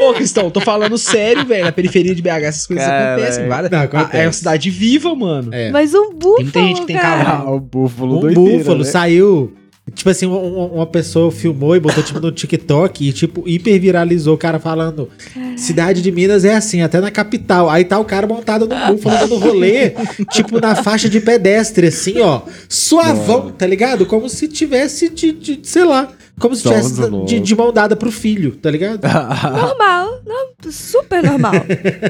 Ô, 0.01 0.13
Cristão, 0.15 0.51
tô 0.51 0.61
falando 0.61 0.97
sério, 0.99 1.45
velho. 1.47 1.65
Na 1.65 1.73
periferia 1.73 2.15
de 2.15 2.21
BH 2.23 2.29
essas 2.45 2.67
coisas 2.67 2.85
Caralho. 2.85 3.15
acontecem. 3.23 3.49
Várias... 3.49 3.71
Não, 3.71 3.79
Ah, 3.79 3.83
acontece. 3.83 4.17
É 4.17 4.27
uma 4.27 4.33
cidade 4.33 4.71
viva, 4.71 5.15
mano. 5.15 5.53
É. 5.55 5.71
Mas 5.71 5.95
um 5.95 6.13
búfalo, 6.13 6.37
Tem 6.37 6.45
muita 6.45 6.61
gente 6.61 6.81
que 6.83 6.87
tem 6.87 6.97
cara. 6.97 7.25
cavalo. 7.25 7.49
Ah, 7.49 7.55
o 7.55 7.61
búfalo 7.61 8.17
Um 8.19 8.21
doideira, 8.21 8.59
búfalo 8.59 8.79
né? 8.79 8.85
saiu. 8.85 9.53
Tipo 9.95 10.09
assim, 10.09 10.27
um- 10.27 10.33
um- 10.35 10.67
uma 10.77 10.87
pessoa 10.87 11.31
filmou 11.31 11.77
e 11.77 11.81
botou 11.81 12.03
tipo 12.03 12.19
no 12.19 12.33
TikTok 12.33 13.07
e 13.07 13.13
tipo 13.13 13.47
hiper 13.47 13.79
viralizou 13.79 14.35
o 14.35 14.39
cara 14.39 14.59
falando: 14.59 15.11
Cidade 15.59 16.01
de 16.01 16.11
Minas 16.11 16.43
é 16.45 16.55
assim, 16.55 16.81
até 16.81 17.01
na 17.01 17.11
capital. 17.11 17.69
Aí 17.69 17.85
tá 17.85 17.99
o 17.99 18.05
cara 18.05 18.27
montado 18.27 18.67
no 18.67 18.75
búfalo 18.87 19.19
dando 19.19 19.37
rolê, 19.39 19.91
tipo 20.33 20.59
na 20.59 20.75
faixa 20.75 21.07
de 21.09 21.21
pedestre, 21.21 21.89
assim, 21.89 22.19
ó. 22.21 22.41
Suavão, 22.67 23.51
tá 23.53 23.67
ligado? 23.67 24.07
Como 24.07 24.27
se 24.29 24.49
tivesse 24.49 25.11
de, 25.11 25.33
de- 25.33 25.61
sei 25.63 25.85
lá, 25.85 26.11
como 26.41 26.57
se 26.57 26.63
tivesse 26.63 27.01
de, 27.27 27.41
de 27.41 27.55
mão 27.55 27.71
dada 27.71 27.95
pro 27.95 28.11
filho, 28.11 28.53
tá 28.57 28.71
ligado? 28.71 29.01
Normal. 29.05 30.21
Não, 30.27 30.73
super 30.73 31.23
normal. 31.23 31.53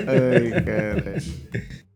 Ai, 0.07 0.63
cara. 0.63 1.17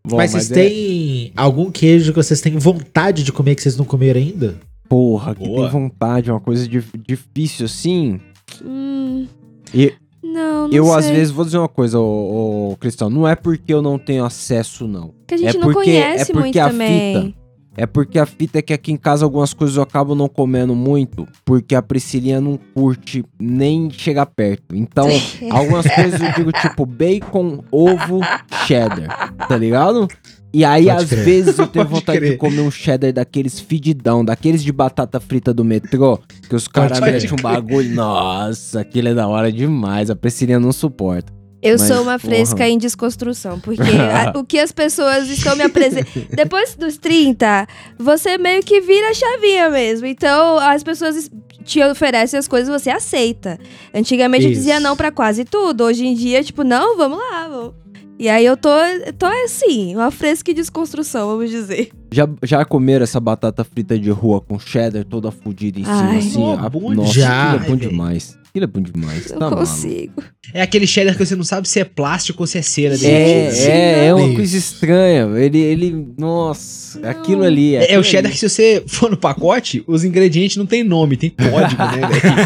Bom, 0.05 0.17
mas 0.17 0.33
vocês 0.33 0.51
é- 0.51 0.55
têm 0.55 1.33
algum 1.37 1.71
queijo 1.71 2.13
que 2.13 2.17
vocês 2.17 2.41
têm 2.41 2.57
vontade 2.57 3.23
de 3.23 3.31
comer 3.31 3.55
que 3.55 3.63
vocês 3.63 3.77
não 3.77 3.85
comeram 3.85 4.21
ainda? 4.21 4.57
Porra, 4.89 5.35
que 5.35 5.47
Boa. 5.47 5.63
tem 5.63 5.71
vontade, 5.71 6.31
uma 6.31 6.41
coisa 6.41 6.67
dif- 6.67 6.97
difícil 7.07 7.67
assim. 7.67 8.21
Hum, 8.65 9.27
E- 9.75 9.93
Não, 10.23 10.67
não 10.69 10.75
Eu, 10.75 10.85
sei. 10.87 10.95
às 10.95 11.07
vezes, 11.11 11.31
vou 11.31 11.45
dizer 11.45 11.59
uma 11.59 11.69
coisa, 11.69 11.99
ô, 11.99 12.71
ô, 12.73 12.77
Cristão. 12.77 13.09
Não 13.11 13.27
é 13.29 13.35
porque 13.37 13.73
eu 13.73 13.81
não 13.83 13.99
tenho 13.99 14.25
acesso, 14.25 14.87
não. 14.89 15.15
Que 15.27 15.35
a 15.35 15.37
gente 15.37 15.57
é 15.57 15.61
não 15.61 15.67
porque- 15.73 15.91
conhece 15.91 16.23
é 16.23 16.27
porque 16.27 16.39
muito 16.41 16.59
a 16.59 16.71
também. 16.71 17.35
É 17.79 17.87
porque 17.87 18.19
a 18.19 18.27
fita 18.27 18.59
é 18.59 18.63
que 18.63 18.73
aqui 18.73 18.91
em 18.91 18.97
casa 18.97 19.25
algumas 19.25 19.55
coisas 19.55 19.77
eu 19.77 19.83
acabo 19.85 20.13
não 20.13 20.29
comendo 20.29 20.75
muito, 20.75 21.29
porque 21.45 21.77
a 21.77 21.81
Priscilinha 21.81 22.41
não 22.41 22.59
curte 22.75 23.25
nem 23.39 23.89
chegar 23.89 24.27
perto. 24.27 24.75
Então, 24.75 25.07
algumas 25.53 25.87
coisas 25.87 26.21
eu 26.21 26.33
digo 26.33 26.51
tipo 26.51 26.85
bacon, 26.85 27.63
ovo, 27.71 28.19
cheddar, 28.67 29.33
tá 29.49 29.57
ligado? 29.57 30.09
E 30.53 30.65
aí, 30.65 30.87
Pode 30.87 31.05
às 31.05 31.09
crer. 31.09 31.25
vezes, 31.25 31.59
eu 31.59 31.69
tenho 31.69 31.85
Pode 31.87 32.01
vontade 32.01 32.19
crer. 32.19 32.31
de 32.33 32.37
comer 32.37 32.63
um 32.63 32.71
cheddar 32.71 33.13
daqueles 33.13 33.61
fedidão, 33.61 34.25
daqueles 34.25 34.65
de 34.65 34.73
batata 34.73 35.21
frita 35.21 35.55
do 35.55 35.65
metrô, 35.65 36.19
que 36.49 36.57
os 36.57 36.67
caras 36.67 36.99
metem 36.99 37.31
um 37.33 37.37
bagulho. 37.37 37.95
Nossa, 37.95 38.81
aquilo 38.81 39.07
é 39.07 39.15
da 39.15 39.29
hora 39.29 39.53
demais. 39.53 40.11
A 40.11 40.17
Priscilinha 40.17 40.59
não 40.59 40.73
suporta. 40.73 41.38
Eu 41.61 41.77
Mas, 41.79 41.89
sou 41.89 42.03
uma 42.03 42.19
fresca 42.19 42.57
porra. 42.57 42.69
em 42.69 42.79
desconstrução, 42.79 43.59
porque 43.59 43.81
a- 43.83 44.33
o 44.39 44.45
que 44.45 44.59
as 44.59 44.71
pessoas 44.71 45.29
estão 45.29 45.57
me 45.57 45.65
apresentando. 45.65 46.27
Depois 46.31 46.75
dos 46.77 46.97
30, 46.99 47.67
você 47.99 48.39
meio 48.39 48.63
que 48.63 48.81
vira 48.81 49.11
a 49.11 49.15
chavinha 49.15 49.69
mesmo. 49.69 50.07
Então, 50.07 50.59
as 50.59 50.83
pessoas 50.85 51.17
es- 51.17 51.31
te 51.65 51.83
oferecem 51.83 52.39
as 52.39 52.47
coisas 52.47 52.69
você 52.83 52.91
aceita. 52.91 53.59
Antigamente 53.93 54.45
eu 54.45 54.53
Isso. 54.53 54.61
dizia 54.61 54.79
não 54.81 54.97
pra 54.97 55.11
quase 55.11 55.45
tudo. 55.45 55.85
Hoje 55.85 56.07
em 56.07 56.15
dia, 56.15 56.43
tipo, 56.45 56.63
não, 56.63 56.97
vamos 56.97 57.19
lá. 57.19 57.49
Vamos. 57.49 57.75
E 58.21 58.29
aí 58.29 58.45
eu 58.45 58.57
tô, 58.57 58.71
tô 59.17 59.27
assim, 59.45 59.95
uma 59.95 60.11
fresca 60.11 60.51
em 60.51 60.55
desconstrução, 60.55 61.29
vamos 61.29 61.51
dizer. 61.51 61.91
Já, 62.13 62.29
já 62.43 62.65
comeram 62.65 63.05
essa 63.05 63.21
batata 63.21 63.63
frita 63.63 63.97
de 63.99 64.11
rua 64.11 64.41
com 64.41 64.59
cheddar 64.59 65.05
toda 65.05 65.31
fodida 65.31 65.79
em 65.79 65.85
cima, 65.85 66.11
Ai. 66.11 66.19
assim? 66.19 66.43
Oh, 66.43 66.53
a- 66.53 66.95
Nossa, 66.95 67.13
Já. 67.13 67.55
é 67.55 67.59
bom 67.69 67.77
demais. 67.77 68.37
Aquilo 68.59 68.65
é 68.65 68.67
bom 68.67 68.81
demais. 68.81 69.31
Não 69.31 69.39
tá 69.39 69.51
maluco. 69.51 69.61
consigo. 69.61 70.13
É 70.53 70.63
aquele 70.63 70.87
cheddar 70.87 71.17
que 71.17 71.25
você 71.25 71.37
não 71.37 71.45
sabe 71.45 71.69
se 71.69 71.79
é 71.79 71.85
plástico 71.85 72.43
ou 72.43 72.47
se 72.47 72.59
é 72.59 72.63
cera 72.63 72.97
derretida. 72.97 73.71
É, 73.71 74.05
é, 74.05 74.07
é 74.07 74.15
uma 74.15 74.27
Isso. 74.27 74.35
coisa 74.37 74.57
estranha. 74.57 75.29
Ele, 75.39 75.59
ele, 75.59 76.07
nossa, 76.19 76.99
Não. 77.01 77.09
aquilo 77.11 77.45
ali. 77.45 77.75
É, 77.75 77.79
é 77.79 77.81
o 77.81 77.85
aquilo 77.85 78.05
cheddar 78.05 78.31
ali. 78.31 78.33
que 78.33 78.39
se 78.39 78.49
você 78.49 78.83
for 78.87 79.11
no 79.11 79.17
pacote, 79.17 79.85
os 79.87 80.05
ingredientes 80.05 80.57
não 80.57 80.65
tem 80.67 80.83
nome, 80.83 81.17
tem 81.17 81.31
código, 81.31 81.83
né, 81.83 82.09
velho? 82.09 82.39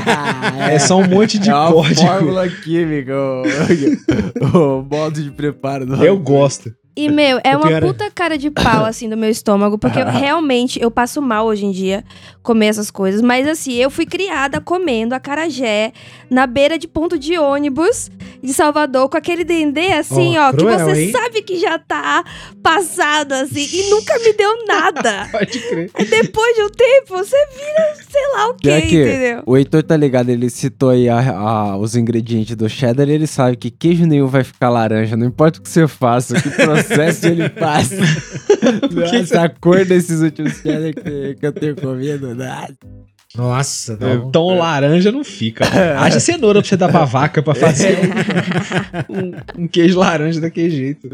É 0.72 0.78
só 0.78 0.98
um 0.98 1.06
monte 1.08 1.38
de 1.38 1.48
é 1.48 1.54
uma 1.54 1.72
código. 1.72 2.00
fórmula 2.00 2.48
química, 2.48 3.14
o, 3.14 4.80
o 4.80 4.82
modo 4.82 5.22
de 5.22 5.30
preparo 5.30 5.86
Eu 6.04 6.18
gosto. 6.18 6.74
E, 6.94 7.08
meu, 7.10 7.40
é 7.42 7.56
uma 7.56 7.70
é- 7.72 7.80
puta 7.80 8.10
cara 8.10 8.36
de 8.36 8.50
pau, 8.50 8.84
assim, 8.86 9.08
do 9.08 9.16
meu 9.16 9.30
estômago, 9.30 9.78
porque 9.78 9.98
eu, 9.98 10.04
realmente 10.10 10.80
eu 10.82 10.90
passo 10.90 11.22
mal 11.22 11.46
hoje 11.46 11.64
em 11.64 11.70
dia 11.70 12.04
comer 12.42 12.66
essas 12.66 12.90
coisas. 12.90 13.22
Mas, 13.22 13.46
assim, 13.48 13.72
eu 13.74 13.90
fui 13.90 14.04
criada 14.04 14.60
comendo 14.60 15.14
acarajé 15.14 15.92
na 16.28 16.46
beira 16.46 16.78
de 16.78 16.86
ponto 16.88 17.18
de 17.18 17.38
ônibus 17.38 18.10
de 18.42 18.52
Salvador, 18.52 19.08
com 19.08 19.16
aquele 19.16 19.44
dendê, 19.44 19.92
assim, 19.92 20.36
Ó, 20.36 20.48
ó, 20.48 20.50
que 20.50 20.56
cruel, 20.58 20.78
você 20.88 21.04
hein? 21.04 21.12
sabe 21.12 21.42
que 21.42 21.58
já 21.60 21.78
tá 21.78 22.24
passado, 22.62 23.32
assim, 23.32 23.66
e 23.72 23.90
nunca 23.90 24.18
me 24.18 24.32
deu 24.32 24.64
nada. 24.66 25.28
Pode 25.30 25.58
crer. 25.60 25.90
Depois 26.10 26.56
de 26.56 26.62
um 26.62 26.68
tempo, 26.68 27.16
você 27.16 27.36
vira, 27.54 27.94
sei 28.10 28.22
lá 28.34 28.48
o 28.48 28.54
quê, 28.54 28.68
Pior 28.68 28.80
que 28.82 29.00
entendeu? 29.02 29.42
O 29.46 29.56
Heitor 29.56 29.82
tá 29.82 29.96
ligado, 29.96 30.28
ele 30.28 30.50
citou 30.50 30.90
aí 30.90 31.08
a- 31.08 31.20
a- 31.30 31.76
os 31.76 31.94
ingredientes 31.96 32.56
do 32.56 32.68
cheddar 32.68 33.08
e 33.08 33.12
ele 33.12 33.26
sabe 33.26 33.56
que 33.56 33.70
queijo 33.70 34.04
nenhum 34.06 34.26
vai 34.26 34.42
ficar 34.44 34.68
laranja, 34.70 35.16
não 35.16 35.26
importa 35.26 35.58
o 35.58 35.62
que 35.62 35.68
você 35.70 35.86
faça, 35.86 36.34
que 36.40 36.50
processo 36.50 36.81
ele 37.24 37.48
passa. 37.48 37.96
Nossa, 38.92 39.42
a 39.42 39.48
cor 39.48 39.84
desses 39.84 40.20
últimos 40.20 40.54
que, 40.60 41.34
que 41.38 41.46
eu 41.46 41.52
tenho 41.52 41.76
comido, 41.76 42.34
nossa. 42.34 42.74
Nossa, 43.36 43.96
não. 43.98 44.28
Então 44.28 44.58
laranja 44.58 45.10
não 45.10 45.24
fica. 45.24 45.64
Haja 45.98 46.20
cenoura 46.20 46.60
pra 46.60 46.68
você 46.68 46.76
dar 46.76 46.90
pra 46.90 47.04
vaca 47.04 47.42
pra 47.42 47.54
fazer 47.54 47.98
um, 49.08 49.14
um- 49.60 49.64
um 49.64 49.68
queijo 49.68 49.98
laranja 49.98 50.40
daquele 50.40 50.70
jeito. 50.70 51.08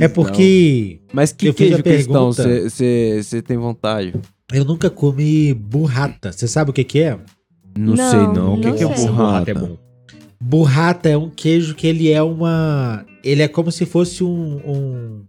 É 0.00 0.08
porque 0.08 1.00
Mas 1.12 1.32
que 1.32 1.52
queijo 1.54 1.82
cristão 1.82 2.30
pergunta. 2.34 2.68
você 2.70 3.42
tem 3.46 3.56
vontade? 3.56 4.12
eu 4.52 4.64
nunca 4.64 4.90
comi 4.90 5.54
burrata. 5.54 6.30
Você 6.32 6.46
sabe 6.46 6.70
o 6.70 6.72
que 6.72 6.84
que 6.84 7.00
é? 7.00 7.18
Não, 7.76 7.94
Não, 7.94 8.10
sei 8.10 8.20
não. 8.20 8.54
O 8.54 8.60
que, 8.60 8.68
não 8.68 8.76
que 8.76 8.84
é 8.84 8.94
sei. 8.94 9.06
burrata? 9.06 9.50
é 9.50 9.54
bom. 9.54 9.76
Burrata 10.40 11.08
é 11.08 11.16
um 11.16 11.30
queijo 11.30 11.74
que 11.74 11.86
ele 11.86 12.12
é 12.12 12.22
uma... 12.22 13.04
Ele 13.24 13.42
é 13.42 13.48
como 13.48 13.72
se 13.72 13.86
fosse 13.86 14.22
um... 14.22 14.60
um... 14.66 15.20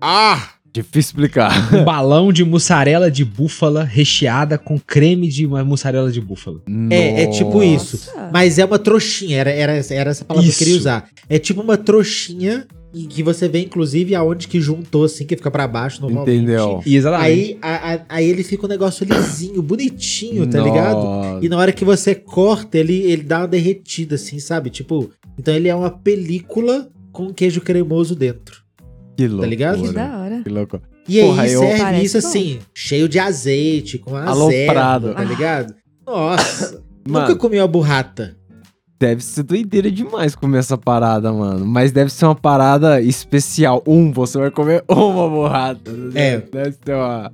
Ah! 0.00 0.50
Difícil 0.72 1.00
explicar. 1.10 1.74
Um 1.74 1.82
balão 1.84 2.32
de 2.32 2.44
mussarela 2.44 3.10
de 3.10 3.24
búfala 3.24 3.82
recheada 3.82 4.56
com 4.56 4.78
creme 4.78 5.26
de 5.28 5.44
mussarela 5.46 6.12
de 6.12 6.20
búfala. 6.20 6.60
É, 6.88 7.24
é 7.24 7.26
tipo 7.26 7.60
isso. 7.60 8.08
Mas 8.32 8.56
é 8.56 8.64
uma 8.64 8.78
trouxinha, 8.78 9.36
era, 9.38 9.50
era, 9.50 9.72
era 9.90 10.10
essa 10.10 10.24
palavra 10.24 10.48
que 10.48 10.54
eu 10.54 10.58
queria 10.58 10.74
Isso. 10.74 10.82
usar. 10.82 11.08
É 11.28 11.40
tipo 11.40 11.60
uma 11.60 11.76
trouxinha 11.76 12.68
que 13.08 13.20
você 13.20 13.48
vê, 13.48 13.60
inclusive, 13.62 14.14
aonde 14.14 14.46
que 14.46 14.60
juntou, 14.60 15.04
assim, 15.04 15.26
que 15.26 15.36
fica 15.36 15.50
pra 15.50 15.66
baixo 15.66 16.00
normalmente. 16.02 16.36
Entendeu? 16.36 16.80
Exatamente. 16.86 17.26
Aí, 17.28 17.58
a- 17.60 17.94
a- 17.94 18.00
aí 18.08 18.28
ele 18.28 18.44
fica 18.44 18.64
um 18.66 18.68
negócio 18.68 19.04
lisinho, 19.04 19.60
bonitinho, 19.62 20.46
tá 20.48 20.60
ligado? 20.62 21.02
Nossa. 21.02 21.44
E 21.44 21.48
na 21.48 21.56
hora 21.56 21.72
que 21.72 21.84
você 21.84 22.14
corta, 22.14 22.78
ele, 22.78 22.94
ele 23.10 23.22
dá 23.24 23.40
uma 23.40 23.48
derretida, 23.48 24.14
assim, 24.14 24.38
sabe? 24.38 24.70
Tipo, 24.70 25.10
então 25.36 25.52
ele 25.52 25.68
é 25.68 25.74
uma 25.74 25.90
película 25.90 26.88
com 27.12 27.32
queijo 27.32 27.60
cremoso 27.60 28.14
dentro. 28.14 28.62
Que 29.16 29.26
louco. 29.28 29.44
Que 29.44 29.50
ligado? 29.50 29.92
da 29.92 30.18
hora. 30.18 30.42
Que 30.42 30.48
louco. 30.48 30.80
E 31.08 31.20
Porra, 31.20 31.42
aí 31.42 31.52
eu- 31.52 31.60
serve 31.60 31.78
Parece 31.82 32.04
isso 32.04 32.20
bom. 32.20 32.28
assim, 32.28 32.58
cheio 32.74 33.08
de 33.08 33.18
azeite, 33.18 33.98
com 33.98 34.16
Aloprado. 34.16 35.08
azeda, 35.08 35.14
tá 35.14 35.24
ligado? 35.24 35.74
Nossa, 36.06 36.72
nunca 37.06 37.20
Mano, 37.20 37.36
comi 37.36 37.58
uma 37.58 37.66
burrata. 37.66 38.36
deve 38.98 39.22
ser 39.24 39.42
doideira 39.42 39.90
demais 39.90 40.34
comer 40.34 40.58
essa 40.58 40.76
parada, 40.78 41.32
mano. 41.32 41.66
Mas 41.66 41.90
deve 41.90 42.10
ser 42.12 42.26
uma 42.26 42.34
parada 42.34 43.00
especial. 43.00 43.82
Um, 43.86 44.12
você 44.12 44.38
vai 44.38 44.50
comer 44.50 44.84
uma 44.88 45.28
borrata. 45.28 45.90
É. 46.14 46.38
Deve 46.38 46.76
ser 46.84 46.94
uma... 46.94 47.32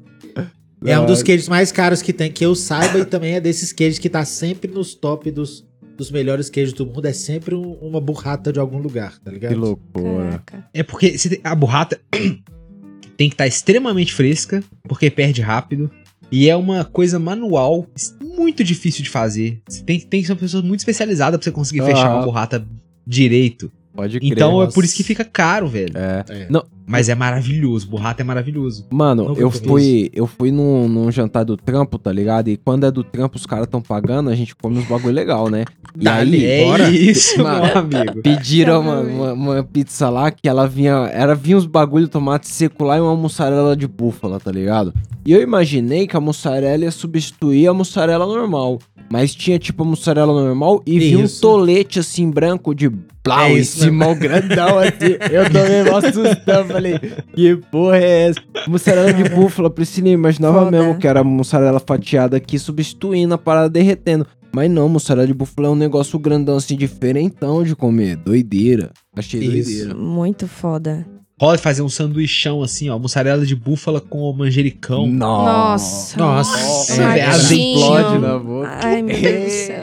É 0.85 0.99
um 1.01 1.07
dos 1.07 1.23
queijos 1.23 1.49
mais 1.49 1.73
caros 1.73 2.01
que 2.03 2.13
tem, 2.13 2.31
que 2.31 2.45
eu 2.45 2.55
saiba, 2.55 2.99
e 3.01 3.05
também 3.05 3.35
é 3.35 3.41
desses 3.41 3.73
queijos 3.73 3.99
que 3.99 4.09
tá 4.09 4.25
sempre 4.25 4.71
nos 4.71 4.95
top 4.95 5.31
dos, 5.33 5.66
dos 5.97 6.11
melhores 6.11 6.49
queijos 6.51 6.73
do 6.75 6.85
mundo. 6.87 7.07
É 7.07 7.13
sempre 7.13 7.55
um- 7.55 7.73
uma 7.75 8.01
burrata 8.01 8.53
de 8.53 8.59
algum 8.61 8.79
lugar, 8.79 9.19
tá 9.19 9.31
ligado? 9.31 9.51
Que 9.53 9.57
loucura. 9.57 10.43
Caraca. 10.45 10.69
É 10.75 10.83
porque 10.83 11.15
a 11.43 11.55
burrata 11.55 12.01
tem 13.17 13.29
que 13.29 13.35
estar 13.35 13.47
extremamente 13.47 14.13
fresca, 14.13 14.63
porque 14.87 15.11
perde 15.11 15.41
rápido. 15.41 15.91
E 16.31 16.51
é 16.51 16.57
uma 16.57 16.85
coisa 16.85 17.19
manual, 17.21 17.87
muito 18.21 18.65
difícil 18.65 19.03
de 19.05 19.11
fazer. 19.11 19.63
Você 19.69 19.83
tem, 19.85 20.01
tem 20.01 20.21
que 20.21 20.27
ser 20.27 20.33
uma 20.33 20.39
pessoa 20.39 20.63
muito 20.63 20.81
especializada 20.81 21.39
pra 21.39 21.45
você 21.45 21.53
conseguir 21.53 21.83
fechar 21.85 22.09
Ah. 22.09 22.17
uma 22.17 22.25
burrata 22.25 22.67
direito. 23.07 23.71
Pode 23.95 24.19
crer. 24.19 24.33
Então 24.33 24.61
é 24.63 24.71
por 24.71 24.85
isso 24.85 24.95
que 24.97 25.05
fica 25.05 25.25
caro, 25.25 25.69
velho. 25.69 25.97
É. 25.97 26.25
É. 26.29 26.49
Mas 26.87 27.09
é 27.09 27.15
maravilhoso, 27.15 27.87
burrata 27.89 28.23
é 28.23 28.25
maravilhoso. 28.25 28.87
Mano, 28.91 29.35
eu 29.37 29.51
fui, 29.51 30.09
eu 30.15 30.27
fui 30.27 30.53
num, 30.53 30.89
num 30.89 31.11
jantar 31.11 31.45
do 31.45 31.57
trampo, 31.57 31.99
tá 31.99 32.13
ligado? 32.13 32.49
E 32.49 32.57
quando 32.57 32.85
é 32.87 32.91
do 32.91 33.03
trampo, 33.03 33.37
os 33.37 33.45
caras 33.45 33.67
tão 33.67 33.83
pagando, 33.83 34.31
a 34.31 34.35
gente 34.37 34.55
come 34.55 34.79
uns 34.79 34.87
bagulho 34.87 35.13
legal, 35.15 35.51
né? 35.51 35.65
E 35.99 36.05
Dali. 36.05 36.47
aí, 36.47 36.61
É 36.61 36.65
bora. 36.65 36.91
isso, 36.91 37.39
Mano. 37.43 37.65
meu 37.67 37.79
amigo. 37.79 38.23
pediram 38.23 38.81
uma, 38.81 39.01
uma, 39.01 39.33
uma 39.33 39.63
pizza 39.65 40.09
lá 40.09 40.31
que 40.31 40.49
ela 40.49 40.69
vinha. 40.69 41.11
Era 41.13 41.35
vinha 41.35 41.57
uns 41.57 41.67
bagulho, 41.67 42.07
tomate 42.07 42.47
seco 42.49 42.85
lá 42.85 42.97
e 42.97 43.01
uma 43.01 43.17
mussarela 43.17 43.77
de 43.77 43.89
búfala, 43.89 44.39
tá 44.39 44.53
ligado? 44.53 44.95
E 45.27 45.33
eu 45.33 45.43
imaginei 45.43 46.07
que 46.07 46.17
a 46.17 46.21
mussarela 46.21 46.85
ia 46.85 46.91
substituir 46.93 47.67
a 47.67 47.75
mussarela 47.75 48.25
normal. 48.27 48.79
Mas 49.09 49.33
tinha 49.35 49.57
tipo 49.57 49.85
a 49.85 49.87
mussarela 49.87 50.33
normal 50.33 50.83
e 50.85 50.99
vinha 50.99 51.19
um 51.21 51.25
Isso. 51.25 51.41
tolete 51.41 52.01
assim 52.01 52.29
branco 52.29 52.75
de 52.75 52.89
blau 52.89 53.41
É 53.47 53.53
em 53.53 53.63
cima, 53.63 54.09
o 54.09 54.17
grandão 54.17 54.79
assim. 54.81 55.15
Eu 55.31 55.45
tomei 55.49 55.85
mó 55.85 56.01
sustão, 56.01 56.76
falei, 56.77 56.99
que 57.35 57.57
porra 57.71 57.97
é 57.99 58.29
essa? 58.29 58.41
Mussarela 58.69 59.13
de 59.13 59.25
búfala, 59.29 59.69
Priscila, 59.71 60.09
imaginava 60.09 60.65
Foda. 60.65 60.71
mesmo 60.71 60.99
que 60.99 61.07
era 61.07 61.23
mussarela 61.25 61.81
fatiada 61.81 62.37
aqui 62.37 62.59
substituindo 62.59 63.35
a 63.35 63.39
parada 63.39 63.69
derretendo. 63.69 64.27
Mas 64.55 64.71
não, 64.71 64.89
mussarela 64.89 65.27
de 65.27 65.35
búfala 65.35 65.69
é 65.69 65.71
um 65.71 65.75
negócio 65.77 66.19
grandão 66.19 66.57
assim, 66.57 66.77
diferentão 66.77 67.63
de 67.63 67.77
comer. 67.77 68.17
Doideira. 68.17 68.91
Achei 69.15 69.41
Isso. 69.41 69.51
doideira. 69.51 69.95
Muito 69.95 70.47
foda. 70.49 71.07
Rola 71.39 71.59
fazer 71.59 71.83
um 71.83 71.89
sanduichão 71.91 72.63
assim, 72.63 72.89
ó, 72.89 72.99
mussarela 72.99 73.45
de 73.45 73.55
búfala 73.55 74.01
com 74.01 74.33
manjericão. 74.33 75.07
Nossa. 75.07 76.17
Nossa, 76.19 76.57
Você 76.59 77.07
vê, 77.07 77.21
tomatinho. 77.25 77.77
explode 77.79 78.19
na 78.21 78.39
boca. 78.39 78.71
Ai, 78.83 79.03
meu 79.03 79.21
Deus 79.21 79.45
do 79.45 79.51
céu. 79.51 79.81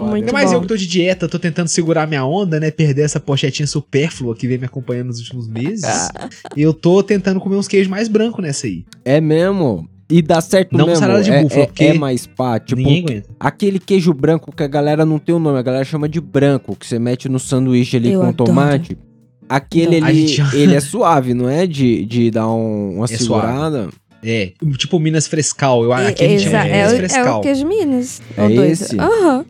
Muito 0.00 0.14
Ainda 0.16 0.32
mais 0.32 0.50
bom. 0.50 0.56
eu 0.56 0.60
que 0.62 0.66
tô 0.68 0.76
de 0.76 0.86
dieta, 0.86 1.28
tô 1.28 1.38
tentando 1.38 1.68
segurar 1.68 2.06
minha 2.06 2.24
onda, 2.24 2.58
né? 2.58 2.70
Perder 2.70 3.02
essa 3.02 3.20
pochetinha 3.20 3.66
supérflua 3.66 4.34
que 4.34 4.46
vem 4.48 4.58
me 4.58 4.64
acompanhando 4.66 5.08
nos 5.08 5.18
últimos 5.20 5.46
meses. 5.48 5.84
Ah. 5.84 6.28
E 6.56 6.62
eu 6.62 6.72
tô 6.74 7.02
tentando 7.02 7.38
comer 7.40 7.56
uns 7.56 7.68
queijos 7.68 7.88
mais 7.88 8.08
brancos 8.08 8.42
nessa 8.42 8.66
aí. 8.66 8.84
É 9.04 9.20
mesmo. 9.20 9.88
E 10.10 10.20
dá 10.20 10.40
certo 10.40 10.72
Não 10.72 10.80
mesmo. 10.86 10.90
mussarela 11.00 11.22
de 11.22 11.30
é, 11.30 11.42
búfala, 11.42 11.62
é, 11.62 11.66
porque 11.66 11.84
é 11.84 11.94
mais 11.94 12.26
pá. 12.26 12.58
Tipo, 12.60 12.80
Ninguém 12.82 13.04
aguenta. 13.04 13.28
aquele 13.40 13.78
queijo 13.78 14.12
branco 14.12 14.54
que 14.54 14.62
a 14.62 14.66
galera 14.68 15.04
não 15.06 15.18
tem 15.18 15.34
o 15.34 15.38
nome, 15.38 15.58
a 15.58 15.62
galera 15.62 15.84
chama 15.84 16.08
de 16.08 16.20
branco, 16.20 16.76
que 16.76 16.86
você 16.86 16.98
mete 16.98 17.28
no 17.28 17.38
sanduíche 17.38 17.96
ali 17.96 18.12
Eu 18.12 18.20
com 18.20 18.26
adoro. 18.28 18.48
tomate. 18.50 18.98
Aquele 19.48 19.96
ali, 20.04 20.26
gente- 20.26 20.56
ele 20.56 20.74
é 20.74 20.80
suave, 20.80 21.32
não 21.34 21.48
é 21.48 21.66
de, 21.66 22.04
de 22.04 22.30
dar 22.30 22.48
um- 22.50 22.96
uma 22.96 23.04
É 23.04 23.08
segurada? 23.08 23.88
É, 24.22 24.52
tipo 24.78 24.98
Minas 24.98 25.26
Frescal. 25.26 25.84
Eu, 25.84 25.92
aqui 25.92 26.24
a 26.24 26.28
gente 26.28 26.44
chama 26.44 26.62
de 26.64 26.68
é, 26.70 26.72
Minas 26.72 26.92
o, 26.92 26.94
é 26.94 26.98
Frescal. 26.98 27.38
o 27.38 27.42
queijo 27.42 27.66
Minas. 27.66 28.22
É 28.36 28.52
esse? 28.70 28.98
Aham. 28.98 29.44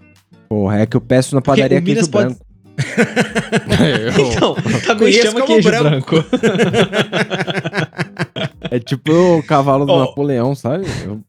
Porra, 0.49 0.81
é 0.81 0.87
que 0.87 0.97
eu 0.97 1.01
peço 1.01 1.35
na 1.35 1.41
padaria 1.43 1.81
Minas 1.81 2.09
queijo 2.09 2.11
pode- 2.11 2.27
branco. 2.27 2.45
Então, 4.35 4.55
também 4.85 4.99
Conheço 5.13 5.23
chama 5.23 5.41
como 5.41 5.47
queijo 5.47 5.69
branco. 5.69 6.11
branco. 6.17 6.29
É 8.71 8.79
tipo 8.81 9.13
o 9.13 9.43
cavalo 9.43 9.85
do 9.87 9.93
Ó. 9.93 10.01
Napoleão, 10.07 10.55
sabe? 10.55 10.87
Eu- 11.05 11.21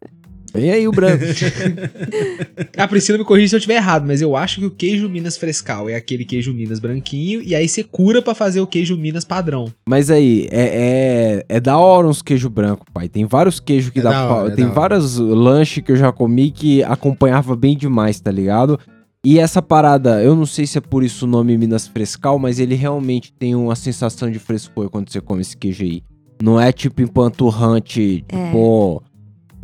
Vem 0.54 0.72
aí 0.72 0.88
o 0.88 0.92
branco. 0.92 1.22
A 2.78 2.88
Priscila 2.88 3.18
me 3.18 3.26
corrige 3.26 3.50
se 3.50 3.56
eu 3.56 3.58
estiver 3.58 3.76
errado, 3.76 4.06
mas 4.08 4.22
eu 4.22 4.38
acho 4.38 4.62
que 4.62 4.66
o 4.66 4.72
queijo 4.72 5.10
Minas 5.10 5.36
frescal 5.36 5.90
é 5.90 5.96
aquele 5.96 6.24
queijo 6.24 6.54
Minas 6.54 6.80
branquinho, 6.80 7.42
e 7.44 7.54
aí 7.54 7.68
você 7.68 7.84
cura 7.84 8.22
pra 8.22 8.34
fazer 8.34 8.62
o 8.62 8.68
queijo 8.68 8.96
Minas 8.98 9.26
padrão. 9.26 9.66
Mas 9.88 10.10
aí, 10.10 10.48
é, 10.50 11.44
é, 11.50 11.58
é 11.58 11.60
da 11.60 11.78
hora 11.78 12.08
uns 12.08 12.22
queijo 12.22 12.50
branco, 12.50 12.86
pai. 12.94 13.10
Tem 13.10 13.26
vários 13.26 13.60
queijos 13.60 13.90
que 13.92 14.00
É 14.00 14.04
dá 14.04 14.12
da 14.12 14.26
pra- 14.28 14.36
hora, 14.36 14.54
é 14.54 14.56
Tem 14.56 14.64
hora. 14.66 14.74
vários 14.74 15.18
lanches 15.18 15.84
que 15.84 15.92
eu 15.92 15.98
já 15.98 16.10
comi 16.14 16.50
que 16.52 16.82
acompanhava 16.84 17.54
bem 17.54 17.76
demais, 17.76 18.18
tá 18.22 18.32
ligado? 18.32 18.80
E 19.26 19.40
essa 19.40 19.60
parada, 19.60 20.22
eu 20.22 20.36
não 20.36 20.46
sei 20.46 20.68
se 20.68 20.78
é 20.78 20.82
por 20.82 21.04
isso 21.04 21.26
o 21.26 21.28
nome 21.28 21.58
Minas 21.58 21.88
Frescal, 21.88 22.38
mas 22.38 22.60
ele 22.60 22.76
realmente 22.76 23.34
tem 23.34 23.56
uma 23.56 23.76
sensação 23.76 24.30
de 24.30 24.38
frescor 24.38 24.88
quando 24.90 25.10
você 25.12 25.20
come 25.20 25.42
esse 25.42 25.58
queijo 25.58 25.84
aí. 25.84 26.04
Não 26.44 26.60
é 26.62 26.72
tipo 26.72 27.02
empanturrante, 27.02 28.24
É. 28.30 28.46
tipo. 28.46 29.02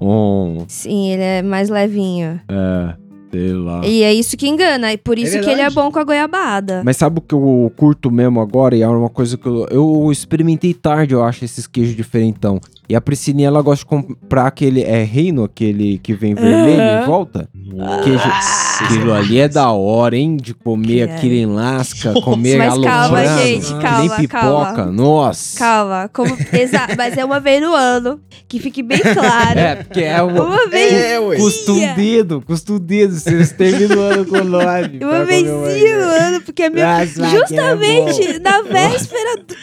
Um. 0.02 0.66
Sim, 0.68 1.12
ele 1.12 1.22
é 1.22 1.42
mais 1.44 1.70
levinho. 1.70 2.42
É. 2.50 2.96
Sei 3.32 3.54
lá. 3.54 3.82
E 3.86 4.04
é 4.04 4.14
isso 4.14 4.36
que 4.36 4.48
engana. 4.48 4.92
E 4.92 4.98
por 4.98 5.18
isso 5.18 5.40
que 5.40 5.50
ele 5.50 5.62
é 5.62 5.70
bom 5.70 5.92
com 5.92 6.00
a 6.00 6.04
goiabada. 6.04 6.82
Mas 6.84 6.98
sabe 6.98 7.20
o 7.20 7.22
que 7.22 7.34
eu 7.34 7.72
curto 7.78 8.12
mesmo 8.12 8.40
agora? 8.42 8.76
E 8.76 8.82
é 8.82 8.88
uma 8.88 9.10
coisa 9.10 9.38
que 9.38 9.48
eu, 9.48 9.68
eu 9.72 10.10
experimentei 10.12 10.74
tarde, 10.74 11.14
eu 11.14 11.24
acho, 11.24 11.46
esses 11.46 11.66
queijos 11.66 11.96
diferentão. 11.96 12.60
E 12.90 12.96
a 12.96 13.00
Priscilinha, 13.00 13.48
ela 13.48 13.62
gosta 13.62 13.86
de 13.86 13.86
comprar 13.86 14.48
aquele. 14.48 14.82
É 14.84 15.02
reino, 15.02 15.46
aquele 15.46 15.98
que 16.00 16.14
vem 16.14 16.36
vermelho 16.36 16.82
em 16.82 16.98
Aham. 16.98 17.06
volta? 17.08 17.48
Queijo. 18.04 18.24
Aquilo 18.82 19.14
ali 19.14 19.40
é 19.40 19.48
da 19.48 19.72
hora, 19.72 20.18
hein? 20.18 20.36
De 20.36 20.54
comer 20.54 20.88
Que 21.08 21.12
é. 21.12 21.16
aquilo 21.16 21.34
em 21.36 21.46
lasca, 21.46 22.10
Nossa. 22.12 22.26
comer 22.26 22.58
Mas 22.58 22.78
calma, 22.80 23.26
gente, 23.38 23.74
calma, 23.76 24.00
Nem 24.00 24.10
pipoca. 24.10 24.28
calma. 24.74 24.86
Nossa. 24.92 25.58
Calma, 25.60 26.10
como. 26.12 26.36
Exato, 26.52 26.96
mas 26.98 27.18
é 27.18 27.24
uma 27.24 27.40
vez 27.40 27.62
no 27.62 27.74
ano. 27.74 28.20
Que 28.48 28.60
fique 28.60 28.84
bem 28.84 29.00
claro. 29.00 29.58
É, 29.60 29.76
porque 29.76 30.02
é 30.02 30.22
o. 30.22 30.28
Uma 30.28 30.68
vez. 30.68 30.92
É. 30.94 31.36
Custa 31.38 31.72
um 31.72 31.94
dedo, 31.96 32.42
custa 32.46 32.74
um 32.74 32.80
dedo. 32.80 33.21
Vocês 33.24 33.52
terminam 33.52 33.98
o 33.98 34.02
ano 34.02 34.26
com 34.26 34.44
nove. 34.44 35.00
comer 35.00 35.26
vezinha 35.26 35.98
no 36.00 36.12
ano, 36.12 36.42
porque 36.42 36.64
é 36.64 36.70
meu. 36.70 36.86
Nossa, 36.86 37.26
é 37.26 37.30
Justamente 37.30 38.40
na 38.40 38.62
véspera 38.62 39.38
do- 39.38 39.56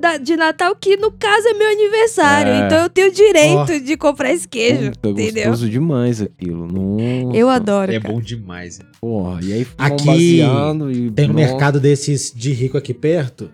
da- 0.00 0.16
de 0.16 0.34
Natal, 0.36 0.74
que 0.76 0.96
no 0.96 1.10
caso 1.12 1.46
é 1.48 1.52
meu 1.54 1.68
aniversário. 1.68 2.52
É. 2.52 2.66
Então 2.66 2.78
eu 2.84 2.88
tenho 2.88 3.08
o 3.08 3.12
direito 3.12 3.80
de 3.84 3.96
comprar 3.96 4.32
esse 4.32 4.48
queijo. 4.48 4.92
Puta, 4.92 5.10
entendeu? 5.10 5.50
gostoso 5.50 5.68
demais 5.70 6.22
aquilo. 6.22 6.66
Nossa. 6.66 7.36
Eu 7.36 7.48
adoro. 7.50 7.92
É 7.92 8.00
cara. 8.00 8.14
bom 8.14 8.20
demais. 8.20 8.80
Porra, 9.00 9.40
e 9.42 9.52
aí 9.52 9.66
Aqui 9.76 10.06
baseando 10.06 10.90
e 10.90 11.10
Tem 11.10 11.30
um 11.30 11.34
mercado 11.34 11.78
desses 11.80 12.32
de 12.34 12.52
rico 12.52 12.78
aqui 12.78 12.94
perto. 12.94 13.50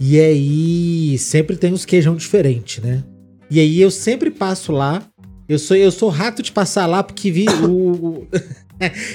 E 0.00 0.20
aí 0.20 1.18
sempre 1.18 1.56
tem 1.56 1.72
uns 1.72 1.84
queijão 1.84 2.14
diferente, 2.14 2.80
né? 2.80 3.02
E 3.50 3.58
aí 3.58 3.80
eu 3.80 3.90
sempre 3.90 4.30
passo 4.30 4.70
lá. 4.70 5.02
Eu 5.48 5.58
sou, 5.58 5.76
eu 5.76 5.90
sou 5.90 6.10
rato 6.10 6.42
de 6.42 6.52
passar 6.52 6.86
lá 6.86 7.02
porque 7.02 7.32
vi 7.32 7.46
o. 7.48 8.26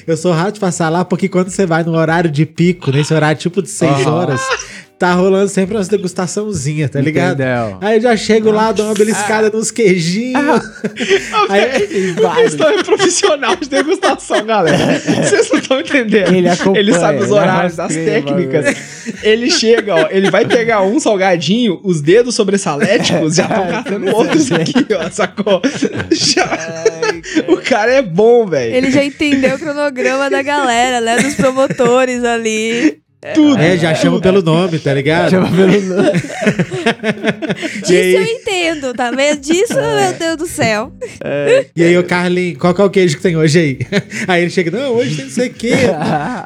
eu 0.07 0.17
sou 0.17 0.31
rato 0.31 0.53
de 0.55 0.59
passar 0.59 0.89
lá 0.89 1.03
porque 1.05 1.29
quando 1.29 1.49
você 1.49 1.65
vai 1.65 1.83
no 1.83 1.93
horário 1.95 2.29
de 2.29 2.45
pico, 2.45 2.91
nesse 2.91 3.13
horário 3.13 3.39
tipo 3.39 3.61
de 3.61 3.69
6 3.69 3.91
Aham. 3.91 4.11
horas, 4.13 4.41
tá 5.03 5.13
rolando 5.15 5.49
sempre 5.49 5.75
umas 5.75 5.89
degustaçãozinha, 5.89 6.87
tá 6.87 7.01
ligado? 7.01 7.33
Entendeu? 7.41 7.77
Aí 7.81 7.97
eu 7.97 8.01
já 8.01 8.15
chego 8.15 8.51
lá, 8.51 8.71
dou 8.71 8.85
uma 8.85 8.93
beliscada 8.93 9.49
nos 9.49 9.69
queijinhos. 9.69 10.61
Aí, 11.49 11.83
Eles 12.39 12.53
estão 12.53 12.71
em 12.73 12.81
profissional 12.83 13.53
de 13.57 13.67
degustação, 13.67 14.45
galera. 14.45 14.77
Vocês 14.99 15.49
não 15.51 15.59
estão 15.59 15.79
entendendo. 15.81 16.33
Ele 16.33 16.47
Ele 16.77 16.93
sabe 16.93 17.17
os 17.19 17.31
horários, 17.31 17.77
as 17.77 17.93
técnicas. 17.93 18.75
Ele 19.21 19.51
chega, 19.51 19.93
ó, 19.95 20.07
ele 20.09 20.31
vai 20.31 20.45
pegar 20.45 20.81
um 20.83 20.97
salgadinho, 21.01 21.81
os 21.83 22.01
dedos 22.01 22.33
sobressaléticos 22.35 23.35
já 23.35 23.43
estão 23.51 23.67
catando 23.67 24.15
outros 24.15 24.51
aqui, 24.53 24.85
ó, 24.97 25.09
sacou? 25.09 25.61
Já- 26.11 26.83
O 27.49 27.57
cara 27.57 27.91
é 27.91 28.01
bom, 28.01 28.45
velho. 28.45 28.73
Ele 28.73 28.89
já 28.91 29.03
entendeu 29.03 29.55
o 29.55 29.59
cronograma 29.59 30.29
da 30.29 30.41
galera, 30.41 31.01
né? 31.01 31.17
Dos 31.17 31.35
promotores 31.35 32.23
ali. 32.23 33.02
Tudo. 33.33 33.59
é, 33.61 33.77
já 33.77 33.95
chama 33.95 34.19
pelo 34.19 34.41
nome, 34.41 34.79
tá 34.79 34.93
ligado? 34.93 35.29
Chama 35.29 35.49
pelo 35.49 35.67
nome. 35.81 36.11
Disso 37.85 37.93
eu 37.93 38.23
entendo, 38.23 38.93
tá 38.93 39.11
vendo? 39.11 39.39
Disso, 39.39 39.73
meu 39.75 40.13
Deus 40.17 40.37
do 40.37 40.47
céu. 40.47 40.91
E 41.75 41.83
aí 41.83 41.97
o 41.97 42.03
Carlinhos, 42.03 42.57
qual 42.57 42.73
que 42.73 42.81
é 42.81 42.83
o 42.83 42.89
queijo 42.89 43.17
que 43.17 43.23
tem 43.23 43.35
hoje 43.35 43.59
aí? 43.59 43.79
Aí 44.27 44.41
ele 44.41 44.49
chega, 44.51 44.71
não, 44.71 44.95
hoje 44.95 45.15
tem 45.15 45.25
não 45.25 45.31
sei 45.31 45.47
o 45.49 45.53
quê. 45.53 45.73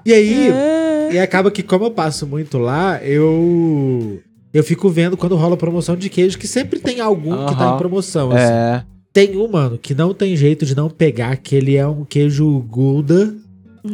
E 0.06 0.14
aí, 0.14 0.50
e 1.14 1.20
acaba 1.20 1.52
que 1.52 1.64
como 1.64 1.86
eu 1.86 1.92
passo 1.92 2.26
muito 2.26 2.58
lá, 2.58 3.00
eu 3.04 4.20
eu 4.54 4.64
fico 4.64 4.90
vendo 4.90 5.16
quando 5.16 5.36
rola 5.36 5.56
promoção 5.56 5.96
de 5.96 6.10
queijo, 6.10 6.38
que 6.38 6.48
sempre 6.48 6.80
tem 6.80 7.00
algum 7.00 7.46
que 7.46 7.56
tá 7.56 7.74
em 7.76 7.78
promoção. 7.78 8.32
assim. 8.32 8.52
É. 8.52 8.84
Tem 9.14 9.36
um, 9.38 9.48
mano, 9.48 9.78
que 9.78 9.94
não 9.96 10.14
tem 10.14 10.36
jeito 10.36 10.66
de 10.66 10.76
não 10.76 10.90
pegar, 10.90 11.36
que 11.38 11.56
ele 11.56 11.76
é 11.76 11.88
um 11.88 12.06
queijo 12.06 12.60
Gouda 12.70 13.34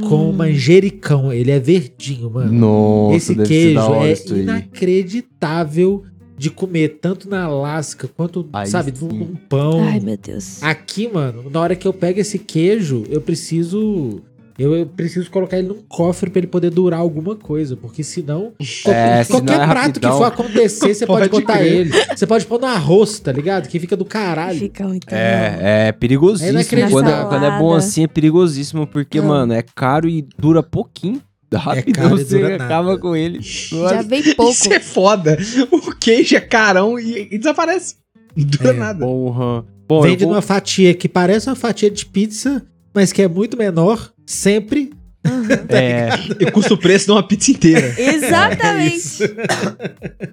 com 0.10 0.32
manjericão. 0.32 1.32
Ele 1.32 1.52
é 1.52 1.60
verdinho, 1.60 2.30
mano. 2.30 2.52
Nossa, 2.52 3.16
Esse 3.18 3.36
deve 3.36 3.48
ser 3.48 3.54
queijo 3.54 3.76
da 3.76 3.88
hora 3.88 4.08
é 4.10 4.12
isso 4.14 4.34
aí. 4.34 4.42
inacreditável 4.42 6.04
de 6.38 6.50
comer, 6.50 6.98
tanto 7.00 7.30
na 7.30 7.48
lasca 7.48 8.08
quanto, 8.08 8.48
Aí 8.54 8.68
sabe, 8.68 8.92
sim. 8.98 9.08
num 9.08 9.36
pão. 9.36 9.82
Ai, 9.84 10.00
meu 10.00 10.18
Deus. 10.18 10.62
Aqui, 10.64 11.08
mano, 11.08 11.50
na 11.50 11.60
hora 11.62 11.76
que 11.76 11.88
eu 11.88 11.94
pego 11.94 12.20
esse 12.20 12.40
queijo, 12.40 13.04
eu 13.10 13.22
preciso. 13.22 14.22
Eu, 14.58 14.76
eu 14.76 14.86
preciso 14.86 15.30
colocar 15.32 15.58
ele 15.58 15.68
num 15.68 15.82
cofre 15.88 16.30
pra 16.30 16.40
ele 16.40 16.48
poder 16.48 16.70
durar 16.70 17.00
alguma 17.00 17.36
coisa, 17.36 17.76
porque 17.76 18.04
senão. 18.04 18.54
É, 18.88 19.24
senão 19.24 19.40
qualquer 19.40 19.62
é 19.64 19.68
prato 19.68 20.00
que 20.00 20.08
for 20.08 20.24
acontecer, 20.26 20.94
você 20.94 21.06
pode 21.08 21.28
Pode 21.30 21.42
botar 21.46 21.58
crer. 21.60 21.74
ele. 21.74 21.92
Você 22.16 22.28
pode 22.28 22.46
pôr 22.46 22.60
no 22.60 22.68
arroz, 22.68 23.20
tá 23.20 23.32
ligado? 23.32 23.68
Que 23.68 23.80
fica 23.80 23.98
do 23.98 24.06
caralho. 24.06 24.60
Fica 24.60 24.88
muito. 24.88 25.08
É, 25.12 25.88
é 25.88 25.92
perigosíssimo. 25.92 26.60
É 26.60 26.90
quando, 26.90 27.10
é- 27.10 27.26
quando 27.26 27.46
é 27.46 27.58
bom 27.58 27.74
assim, 27.74 28.04
é 28.04 28.08
perigosíssimo, 28.08 28.86
porque, 28.86 29.20
Não. 29.20 29.28
mano, 29.30 29.54
é 29.54 29.64
caro 29.76 30.08
e 30.08 30.28
dura 30.38 30.62
pouquinho. 30.62 31.20
Rapidão 31.52 32.10
caro 32.10 32.20
e 32.22 32.24
você 32.26 32.44
acaba 32.54 32.90
nada. 32.90 33.00
com 33.00 33.16
ele. 33.16 33.40
Já 33.42 34.02
vem 34.02 34.36
pouco. 34.36 34.52
Isso 34.52 34.72
é 34.74 34.80
foda. 34.80 35.38
O 35.72 35.96
queijo 35.96 36.36
é 36.36 36.40
carão 36.42 37.00
e, 37.00 37.28
e 37.32 37.38
desaparece. 37.38 37.96
Não 38.36 38.46
dura 38.46 38.70
É, 38.70 38.74
nada. 38.74 39.06
Porra. 39.06 39.66
Bom, 39.88 40.02
Vende 40.02 40.24
vou- 40.26 40.34
numa 40.34 40.42
fatia 40.42 40.94
que 40.94 41.10
parece 41.10 41.48
uma 41.50 41.56
fatia 41.56 41.92
de 41.92 42.06
pizza, 42.06 42.64
mas 42.94 43.12
que 43.12 43.22
é 43.22 43.28
muito 43.28 43.58
menor, 43.58 44.13
sempre. 44.26 44.92
É, 45.70 46.10
E 46.38 46.52
custa 46.52 46.74
o 46.74 46.78
preço 46.78 47.06
de 47.06 47.12
uma 47.14 47.24
pizza 47.24 47.52
inteira. 47.52 47.94
Exatamente. 47.98 49.20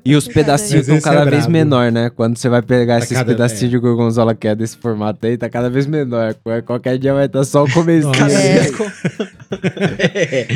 e 0.05 0.17
os 0.17 0.27
pedacinhos 0.27 0.89
estão 0.89 0.97
é 0.97 1.01
cada 1.01 1.25
vez 1.31 1.43
brabo. 1.43 1.53
menor, 1.53 1.93
né? 1.93 2.11
Quando 2.11 2.37
você 2.37 2.49
vai 2.49 2.61
pegar 2.61 2.99
esses 2.99 3.13
cada- 3.13 3.25
pedacinhos 3.33 3.65
é. 3.65 3.69
de 3.69 3.79
gorgonzola 3.79 4.35
que 4.35 4.49
é 4.49 4.55
desse 4.55 4.77
formato 4.77 5.25
aí, 5.27 5.37
tá 5.39 5.49
cada 5.49 5.71
vez 5.71 5.87
menor. 5.87 6.35
Qualquer 6.67 6.99
dia 6.99 7.15
vai 7.15 7.27
estar 7.27 7.45
só 7.45 7.63
o. 7.65 7.69
Nossa. 7.69 8.19
Cada, 8.19 8.33
É. 8.33 8.53
vez 8.59 8.71
com... 8.77 8.85
É. 10.03 10.47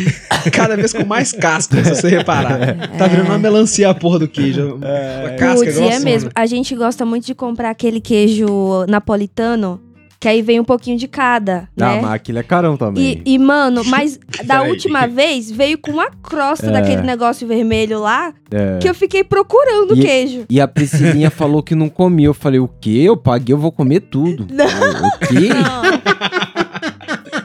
Cada 0.51 0.77
vez 0.77 0.93
com 0.93 1.05
mais 1.05 1.33
casca, 1.33 1.83
se 1.85 1.95
você 1.95 2.09
reparar. 2.09 2.89
Tá 2.99 3.07
virando 3.07 3.27
uma 3.29 3.39
melancia 3.39 3.89
a 3.91 3.95
porra 3.95 4.19
do 4.21 4.29
queijo. 4.29 4.81
A 5.27 5.31
casca 5.37 5.69
igual 5.71 5.91
é 5.91 5.99
mesmo. 6.01 6.31
A 6.35 6.47
gente 6.47 6.75
gosta 6.75 7.05
muito 7.07 7.25
de 7.27 7.35
comprar 7.35 7.71
aquele 7.71 8.01
queijo 8.01 8.85
napolitano, 8.89 9.81
que 10.21 10.29
aí 10.29 10.41
vem 10.41 10.59
um 10.59 10.65
pouquinho 10.65 10.97
de 10.97 11.07
cada, 11.07 11.69
Ah, 11.79 11.97
né? 11.97 12.01
mas 12.01 12.13
aquilo 12.13 12.39
é 12.39 12.43
carão 12.43 12.77
também. 12.77 13.23
E, 13.25 13.35
e, 13.35 13.39
mano, 13.39 13.83
mas 13.87 14.19
da 14.45 14.63
última 14.63 15.07
vez 15.07 15.51
veio 15.51 15.77
com 15.79 15.91
uma 15.93 16.11
crosta 16.23 16.67
É. 16.69 16.71
daquele 16.73 17.03
negócio 17.03 17.47
vermelho 17.47 18.01
lá 18.01 18.33
É. 18.51 18.79
que 18.79 18.89
eu 18.89 18.95
fiquei 18.95 19.23
procurando 19.23 19.95
E- 19.97 20.01
queijo. 20.01 20.45
E 20.49 20.61
a 20.61 20.67
Priscilinha 20.69 21.29
falou 21.31 21.63
que 21.63 21.75
não 21.75 21.89
comia. 21.89 22.27
Eu 22.27 22.35
falei, 22.35 22.59
o 22.61 22.69
quê? 22.81 23.03
Eu 23.05 23.17
paguei, 23.17 23.53
eu 23.55 23.59
vou 23.59 23.71
comer 23.73 24.01
tudo. 24.01 24.47
Não. 24.53 24.65
O, 24.65 25.07
o 25.09 25.19
quê? 25.19 25.49
Não. 25.53 25.85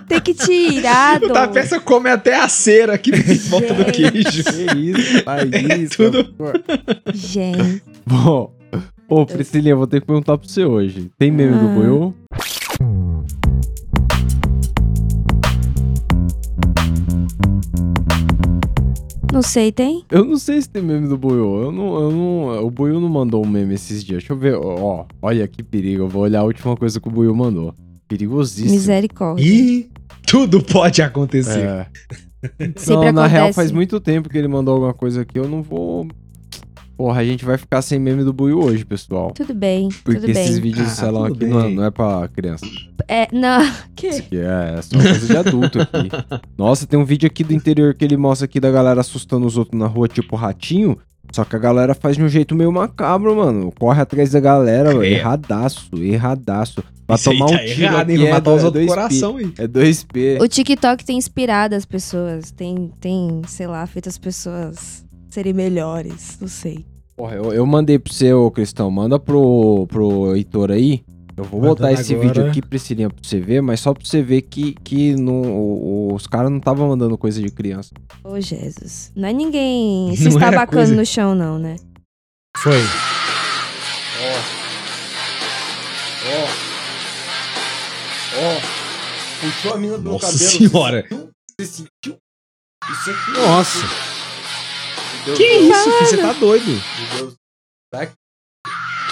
Tem 0.08 0.20
que 0.22 0.34
tirar, 0.34 1.18
O 1.22 1.28
Dom. 1.28 1.34
Tapessa 1.34 1.80
come 1.80 2.10
até 2.10 2.36
a 2.40 2.48
cera 2.48 2.94
aqui 2.94 3.12
em 3.12 3.36
volta 3.50 3.74
do 3.74 3.86
queijo. 3.86 4.44
Que 4.44 4.80
isso? 4.80 5.24
Faz 5.24 5.50
isso. 5.80 5.98
tudo. 5.98 6.34
Gente. 7.14 7.84
Bom, 8.06 8.52
ô 9.08 9.26
Priscilinha, 9.26 9.76
vou 9.76 9.86
ter 9.88 10.02
que 10.02 10.08
perguntar 10.08 10.38
pra 10.38 10.48
você 10.48 10.66
hoje. 10.66 11.12
Tem 11.18 11.30
meme 11.32 11.54
do 11.60 11.68
Ah. 11.70 11.74
Não 19.32 19.44
sei, 19.44 19.72
tem? 19.72 20.04
Eu 20.10 20.26
não 20.26 20.38
sei 20.38 20.62
se 20.62 20.68
tem 20.68 20.82
meme 20.82 21.08
do 21.08 21.18
Boiô. 21.18 21.64
Eu 21.64 21.72
não, 21.72 22.00
eu 22.00 22.12
não, 22.12 22.66
o 22.66 22.72
Boiô 22.72 23.00
não 23.00 23.08
mandou 23.08 23.46
um 23.46 23.48
meme 23.48 23.76
esses 23.76 24.04
dias. 24.04 24.20
Deixa 24.20 24.34
eu 24.34 24.38
ver. 24.38 24.56
Ó, 24.56 25.06
olha 25.22 25.48
que 25.48 25.62
perigo. 25.64 26.04
Eu 26.04 26.10
vou 26.10 26.24
olhar 26.24 26.40
a 26.40 26.44
última 26.44 26.76
coisa 26.76 27.00
que 27.00 27.08
o 27.08 27.12
Boiô 27.12 27.34
mandou. 27.34 27.74
Perigosíssimo. 28.08 28.72
Misericórdia. 28.72 29.46
E 29.46 29.90
Tudo 30.26 30.62
pode 30.62 31.02
acontecer. 31.02 31.60
É. 31.60 31.88
Não, 32.88 33.12
na 33.12 33.28
real 33.28 33.54
faz 33.54 33.72
muito 33.72 34.00
tempo 34.00 34.30
que 34.30 34.38
ele 34.38 34.48
mandou 34.48 34.76
alguma 34.76 34.94
coisa 34.94 35.22
aqui. 35.22 35.38
Eu 35.38 35.48
não 35.48 35.62
vou. 35.62 36.08
Porra, 37.00 37.22
a 37.22 37.24
gente 37.24 37.46
vai 37.46 37.58
ficar 37.58 37.82
sem 37.82 37.98
meme 37.98 38.26
do 38.26 38.34
Buiu 38.34 38.60
hoje, 38.62 38.84
pessoal. 38.84 39.32
Tudo 39.32 39.54
bem, 39.54 39.88
Porque 40.04 40.20
tudo 40.20 40.34
bem. 40.34 40.44
esses 40.44 40.60
vídeos 40.60 40.86
Ah, 40.86 40.90
de 40.90 40.96
salão 40.98 41.28
tudo 41.30 41.46
aqui 41.46 41.54
não 41.54 41.60
é, 41.62 41.64
bem. 41.64 41.76
não 41.76 41.86
é 41.86 41.90
pra 41.92 42.28
criança. 42.28 42.66
É, 43.08 43.26
não. 43.32 43.62
Isso 43.64 43.84
Que? 43.96 44.08
aqui 44.08 44.38
é, 44.38 44.76
é 44.78 44.82
só 44.82 44.98
coisa 45.02 45.26
de 45.26 45.38
adulto 45.38 45.80
aqui. 45.82 46.10
Nossa, 46.58 46.86
tem 46.86 47.00
um 47.00 47.06
vídeo 47.06 47.26
aqui 47.26 47.42
do 47.42 47.54
interior 47.54 47.94
que 47.94 48.04
ele 48.04 48.18
mostra 48.18 48.44
aqui 48.44 48.60
da 48.60 48.70
galera 48.70 49.00
assustando 49.00 49.48
os 49.48 49.56
outros 49.56 49.80
na 49.80 49.88
rua, 49.88 50.10
tipo 50.10 50.36
ratinho. 50.36 50.98
Só 51.32 51.46
que 51.46 51.56
a 51.56 51.60
galera 51.60 51.96
faz 51.96 52.18
de 52.18 52.24
um 52.24 52.28
jeito 52.28 52.54
meio 52.54 52.70
macabro, 52.70 53.34
mano. 53.34 53.72
Corre 53.80 54.02
atrás 54.02 54.32
da 54.32 54.42
galera. 54.42 54.90
Credo. 54.90 55.04
Erradaço, 55.06 55.90
erradaço. 55.96 56.84
Vai 57.08 57.16
Isso 57.16 57.30
aí 57.30 57.38
tomar 57.38 57.50
um 57.50 57.54
tá 57.58 57.64
tiro 57.64 57.82
errado, 57.84 58.10
aqui, 58.12 58.28
é, 58.28 58.30
matar 58.32 58.52
os 58.52 58.62
do- 58.62 58.64
é 58.64 58.66
outros 58.66 58.84
2P. 58.84 58.88
coração 58.90 59.38
aí. 59.38 59.54
É 59.58 59.68
2P. 59.68 60.42
O 60.42 60.48
TikTok 60.50 61.06
tem 61.06 61.18
inspirado 61.18 61.76
as 61.76 61.86
pessoas. 61.86 62.52
Tem, 62.52 62.92
tem, 63.00 63.42
sei 63.48 63.68
lá, 63.68 63.88
feito 63.88 64.10
as 64.10 64.18
pessoas 64.18 65.06
serem 65.30 65.54
melhores. 65.54 66.38
Não 66.40 66.48
sei. 66.48 66.86
Porra, 67.16 67.36
eu, 67.36 67.52
eu 67.54 67.66
mandei 67.66 68.00
pro 68.00 68.14
seu, 68.14 68.50
Cristão. 68.52 68.90
Manda 68.90 69.20
pro, 69.20 69.86
pro 69.88 70.36
Heitor 70.36 70.72
aí. 70.72 71.04
Eu 71.36 71.44
vou 71.46 71.62
Mandando 71.62 71.76
botar 71.78 71.94
esse 71.94 72.14
agora. 72.14 72.28
vídeo 72.28 72.46
aqui, 72.48 72.62
Priscilinha, 72.62 73.10
pra 73.10 73.20
você 73.24 73.40
ver, 73.40 73.62
mas 73.62 73.80
só 73.80 73.94
pra 73.94 74.04
você 74.04 74.22
ver 74.22 74.42
que, 74.42 74.74
que 74.84 75.16
no, 75.16 75.32
o- 75.42 76.14
os 76.14 76.28
caras 76.28 76.50
não 76.52 76.58
estavam 76.58 76.90
mandando 76.90 77.18
coisa 77.18 77.42
de 77.42 77.50
criança. 77.50 77.92
Ô, 78.26 78.40
Jesus. 78.42 79.12
Não 79.16 79.30
é 79.30 79.32
ninguém 79.34 80.14
se 80.18 80.26
Não 80.26 80.32
era 80.38 80.48
estabacando 80.50 80.76
coisa- 80.88 80.96
no 80.96 81.06
chão, 81.06 81.34
não, 81.36 81.58
né? 81.58 81.78
Foi. 82.58 82.80
Ó, 88.38 88.62
puxou 89.42 89.74
a 89.74 89.78
mina 89.78 89.98
pelo 89.98 90.12
Nossa 90.14 90.38
senhora. 90.38 91.06
Você 91.60 91.66
sentiu? 91.68 92.18
Isso 92.92 93.10
aqui. 93.12 93.32
Nossa. 93.32 94.09
Que 95.36 95.44
isso, 95.44 95.84
filho? 95.84 96.06
Você 96.10 96.18
tá 96.18 96.34
doido. 96.34 96.66
Meu 96.66 97.18
Deus. 97.18 97.34
Tá. 97.92 98.08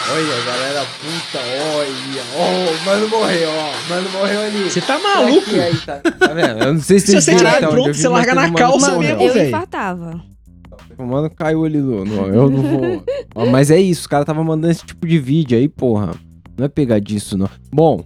Olha, 0.09 0.45
galera 0.45 0.85
puta, 1.01 1.39
olha. 1.75 2.23
Ó, 2.35 2.71
o 2.71 2.85
mano 2.85 3.09
morreu, 3.09 3.49
ó. 3.49 3.71
O 3.71 3.89
Mano 3.89 4.09
morreu 4.11 4.39
ali. 4.41 4.63
Você 4.69 4.79
tá 4.81 4.97
maluco? 4.99 5.39
aqui, 5.49 5.59
aí, 5.59 5.75
tá, 5.77 5.97
tá 5.99 6.27
vendo? 6.33 6.63
Eu 6.63 6.73
não 6.75 6.81
sei 6.81 6.99
se 6.99 7.07
Se 7.07 7.21
você 7.21 7.35
tiver 7.35 7.57
onde 7.57 7.67
pronto, 7.67 7.93
você 7.93 8.07
larga 8.07 8.33
na 8.33 8.51
calça 8.53 8.97
mesmo, 8.97 9.15
morreu. 9.17 9.27
eu 9.27 9.33
velho. 9.33 9.47
infartava. 9.49 10.21
O 10.97 11.03
mano 11.05 11.29
caiu 11.29 11.65
ali 11.65 11.79
do. 11.81 12.05
no- 12.05 12.27
eu 12.27 12.49
não 12.49 12.61
vou. 12.61 13.03
Ó, 13.35 13.45
Mas 13.47 13.69
é 13.69 13.79
isso, 13.79 14.01
os 14.01 14.07
caras 14.07 14.25
tava 14.25 14.41
mandando 14.43 14.71
esse 14.71 14.85
tipo 14.85 15.05
de 15.05 15.19
vídeo 15.19 15.57
aí, 15.57 15.67
porra. 15.67 16.15
Não 16.57 16.65
é 16.65 16.69
pegar 16.69 16.99
disso, 16.99 17.37
não. 17.37 17.49
Bom. 17.71 18.03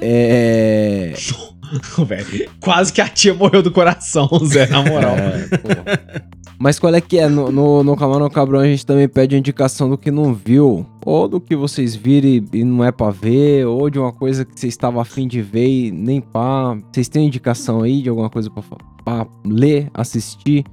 É. 0.00 1.12
Velho, 2.06 2.50
Quase 2.60 2.92
que 2.92 3.00
a 3.00 3.08
tia 3.08 3.34
morreu 3.34 3.62
do 3.62 3.70
coração, 3.70 4.28
Zé, 4.46 4.66
na 4.68 4.82
moral. 4.82 5.16
É, 5.16 5.56
porra. 5.58 6.24
Mas 6.60 6.78
qual 6.78 6.92
é 6.94 7.00
que 7.00 7.18
é? 7.18 7.28
No, 7.28 7.52
no, 7.52 7.84
no 7.84 7.96
Camarão 7.96 8.28
Cabrão 8.28 8.60
a 8.60 8.64
gente 8.66 8.84
também 8.84 9.08
pede 9.08 9.36
a 9.36 9.38
indicação 9.38 9.88
do 9.88 9.96
que 9.96 10.10
não 10.10 10.34
viu. 10.34 10.84
Ou 11.06 11.28
do 11.28 11.40
que 11.40 11.54
vocês 11.54 11.94
viram 11.94 12.28
e, 12.28 12.44
e 12.52 12.64
não 12.64 12.82
é 12.84 12.90
pra 12.90 13.10
ver. 13.10 13.64
Ou 13.66 13.88
de 13.88 13.98
uma 13.98 14.12
coisa 14.12 14.44
que 14.44 14.58
vocês 14.58 14.72
estavam 14.72 15.00
afim 15.00 15.28
de 15.28 15.40
ver 15.40 15.68
e 15.68 15.90
nem 15.92 16.20
pá. 16.20 16.76
Vocês 16.92 17.08
têm 17.08 17.26
indicação 17.26 17.82
aí 17.82 18.02
de 18.02 18.08
alguma 18.08 18.28
coisa 18.28 18.50
pra, 18.50 18.62
pra 19.04 19.26
ler, 19.44 19.88
assistir, 19.94 20.64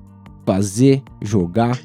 fazer, 0.45 1.03
jogar? 1.21 1.79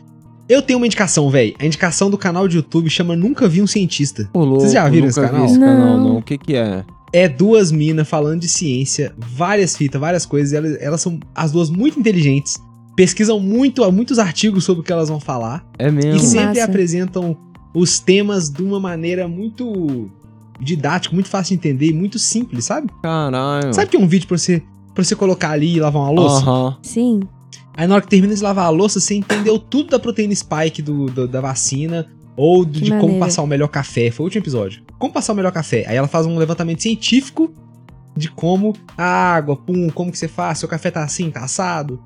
Eu 0.48 0.62
tenho 0.62 0.78
uma 0.78 0.86
indicação, 0.86 1.30
velho. 1.30 1.54
A 1.60 1.66
indicação 1.66 2.10
do 2.10 2.18
canal 2.18 2.48
de 2.48 2.56
YouTube 2.56 2.88
chama 2.90 3.14
Nunca 3.14 3.46
Vi 3.46 3.62
um 3.62 3.66
Cientista. 3.66 4.28
Ô, 4.32 4.40
louco, 4.40 4.60
Vocês 4.60 4.72
já 4.72 4.88
viram 4.88 5.06
nunca 5.06 5.10
esse 5.10 5.20
vi 5.20 5.26
canal? 5.28 5.44
esse 5.46 5.58
canal, 5.60 5.96
Não. 5.98 6.04
não. 6.08 6.16
O 6.18 6.22
que 6.22 6.38
que 6.38 6.56
é? 6.56 6.84
É 7.12 7.28
duas 7.28 7.70
minas 7.70 8.08
falando 8.08 8.40
de 8.40 8.48
ciência, 8.48 9.12
várias 9.18 9.76
fitas, 9.76 10.00
várias 10.00 10.24
coisas. 10.24 10.52
Elas, 10.52 10.76
elas 10.80 11.00
são 11.00 11.20
as 11.34 11.52
duas 11.52 11.68
muito 11.68 11.98
inteligentes, 12.00 12.54
pesquisam 13.00 13.40
muito, 13.40 13.90
muitos 13.92 14.18
artigos 14.18 14.64
sobre 14.64 14.82
o 14.82 14.84
que 14.84 14.92
elas 14.92 15.08
vão 15.08 15.18
falar 15.18 15.64
É 15.78 15.88
e 15.88 15.90
mesmo. 15.90 16.12
Que 16.20 16.26
sempre 16.26 16.46
massa. 16.46 16.64
apresentam 16.64 17.36
os 17.72 17.98
temas 17.98 18.50
de 18.50 18.62
uma 18.62 18.78
maneira 18.78 19.26
muito 19.26 20.10
didática, 20.60 21.14
muito 21.14 21.28
fácil 21.30 21.56
de 21.56 21.66
entender 21.68 21.86
e 21.86 21.92
muito 21.94 22.18
simples, 22.18 22.66
sabe? 22.66 22.90
Caralho. 23.02 23.72
Sabe 23.72 23.90
que 23.90 23.96
é 23.96 24.00
um 24.00 24.06
vídeo 24.06 24.28
pra 24.28 24.36
você, 24.36 24.62
pra 24.94 25.02
você 25.02 25.16
colocar 25.16 25.50
ali 25.52 25.76
e 25.76 25.80
lavar 25.80 26.02
uma 26.02 26.10
louça? 26.10 26.42
Aham. 26.44 26.76
Sim. 26.82 27.20
Aí 27.74 27.86
na 27.86 27.94
hora 27.94 28.02
que 28.02 28.10
termina 28.10 28.34
de 28.34 28.42
lavar 28.42 28.66
a 28.66 28.70
louça, 28.70 29.00
você 29.00 29.14
entendeu 29.14 29.58
tudo 29.58 29.88
da 29.90 29.98
proteína 29.98 30.34
spike 30.34 30.82
do, 30.82 31.06
do- 31.06 31.26
da 31.28 31.40
vacina 31.40 32.06
ou 32.36 32.64
do- 32.66 32.72
Que 32.72 32.80
de 32.82 32.90
como 32.90 33.02
maneiro. 33.02 33.20
passar 33.20 33.42
o 33.42 33.46
melhor 33.46 33.68
café. 33.68 34.10
Foi 34.10 34.24
o 34.24 34.26
último 34.26 34.42
episódio. 34.42 34.82
Como 34.98 35.10
passar 35.10 35.32
o 35.32 35.36
melhor 35.36 35.52
café. 35.52 35.84
Aí 35.88 35.96
ela 35.96 36.08
faz 36.08 36.26
um 36.26 36.36
levantamento 36.36 36.82
científico 36.82 37.50
de 38.14 38.28
como 38.30 38.74
a 38.98 39.04
água, 39.04 39.56
pum, 39.56 39.88
como 39.88 40.10
que 40.12 40.18
você 40.18 40.28
faz, 40.28 40.58
seu 40.58 40.68
café 40.68 40.90
tá 40.90 41.02
assim, 41.02 41.30
tá 41.30 41.40
assado. 41.44 41.98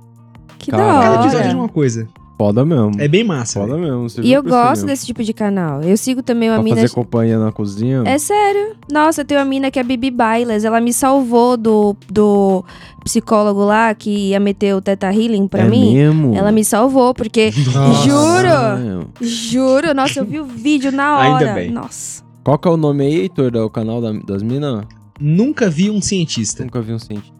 Que 0.58 0.70
Caralho. 0.70 1.00
Cada 1.02 1.16
da 1.16 1.22
episódio 1.22 1.38
é 1.38 1.42
de 1.42 1.48
hora. 1.48 1.58
uma 1.58 1.68
coisa. 1.68 2.08
Foda 2.36 2.64
mesmo. 2.64 2.90
É 2.98 3.06
bem 3.06 3.22
massa. 3.22 3.60
Foda 3.60 3.78
mesmo. 3.78 4.08
você 4.08 4.20
E 4.20 4.32
eu 4.32 4.42
gosto 4.42 4.84
desse 4.86 5.06
tipo 5.06 5.22
de 5.22 5.32
canal. 5.32 5.82
Eu 5.82 5.96
sigo 5.96 6.20
também 6.20 6.48
uma 6.50 6.56
Pra 6.56 6.64
mina. 6.64 6.76
fazer 6.76 6.92
companhia 6.92 7.38
na 7.38 7.52
cozinha? 7.52 8.02
É 8.04 8.18
sério. 8.18 8.74
Nossa, 8.90 9.24
tem 9.24 9.38
uma 9.38 9.44
mina 9.44 9.70
que 9.70 9.78
é 9.78 9.82
a 9.82 9.84
Bibi 9.84 10.10
Bailas. 10.10 10.64
Ela 10.64 10.80
me 10.80 10.92
salvou 10.92 11.56
do, 11.56 11.94
do 12.10 12.64
psicólogo 13.04 13.64
lá 13.64 13.94
que 13.94 14.30
ia 14.30 14.40
meter 14.40 14.74
o 14.74 14.80
Teta 14.80 15.12
Healing 15.14 15.46
pra 15.46 15.60
é 15.62 15.68
mim. 15.68 15.94
mesmo? 15.94 16.34
Ela 16.34 16.50
me 16.50 16.64
salvou, 16.64 17.14
porque. 17.14 17.52
Nossa. 17.72 18.02
Juro! 18.02 18.42
Caralho. 18.48 19.08
Juro, 19.20 19.94
nossa, 19.94 20.18
eu 20.18 20.24
vi 20.24 20.40
o 20.40 20.44
vídeo 20.44 20.90
na 20.90 21.16
hora. 21.16 21.38
Ainda 21.38 21.52
bem. 21.54 21.70
Nossa. 21.70 22.24
Qual 22.42 22.58
que 22.58 22.66
é 22.66 22.70
o 22.70 22.76
nome 22.76 23.04
aí, 23.06 23.14
Heitor, 23.20 23.52
do 23.52 23.70
canal 23.70 24.00
da- 24.00 24.12
das 24.12 24.42
minas? 24.42 24.84
Nunca 25.20 25.70
vi 25.70 25.88
um 25.88 26.02
cientista. 26.02 26.64
Nunca 26.64 26.80
vi 26.82 26.92
um 26.92 26.98
cientista. 26.98 27.32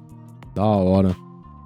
Da 0.55 0.65
hora. 0.65 1.17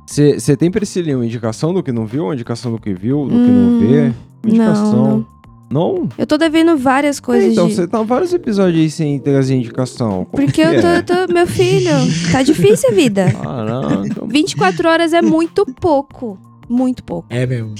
Você 0.08 0.56
tem, 0.56 0.70
Priscilinha, 0.70 1.16
uma 1.18 1.26
indicação 1.26 1.74
do 1.74 1.82
que 1.82 1.92
não 1.92 2.06
viu? 2.06 2.24
Uma 2.24 2.34
indicação 2.34 2.72
do 2.72 2.78
que 2.80 2.94
viu, 2.94 3.24
do 3.24 3.30
que 3.30 3.34
não 3.50 3.68
Hum, 3.68 3.78
vê? 3.80 4.00
Uma 4.00 4.14
indicação. 4.54 4.92
não. 5.18 5.38
Não? 5.70 6.08
Eu 6.16 6.26
tô 6.26 6.38
devendo 6.38 6.78
várias 6.78 7.20
coisas 7.20 7.52
então, 7.52 7.68
de. 7.68 7.74
você 7.74 7.86
tá 7.86 8.02
vários 8.02 8.32
episódios 8.32 8.80
aí 8.80 8.90
sem 8.90 9.18
trazer 9.18 9.54
indicação. 9.54 10.24
Como 10.24 10.42
Porque 10.46 10.52
que 10.52 10.60
eu 10.62 10.70
é? 10.70 11.02
tô, 11.02 11.26
tô- 11.26 11.30
Meu 11.34 11.46
filho, 11.46 11.90
tá 12.32 12.42
difícil 12.42 12.88
a 12.88 12.92
vida. 12.94 13.30
Caraca. 13.32 14.24
24 14.26 14.88
horas 14.88 15.12
é 15.12 15.20
muito 15.20 15.66
pouco. 15.78 16.38
Muito 16.66 17.04
pouco. 17.04 17.26
É 17.28 17.44
mesmo. 17.46 17.74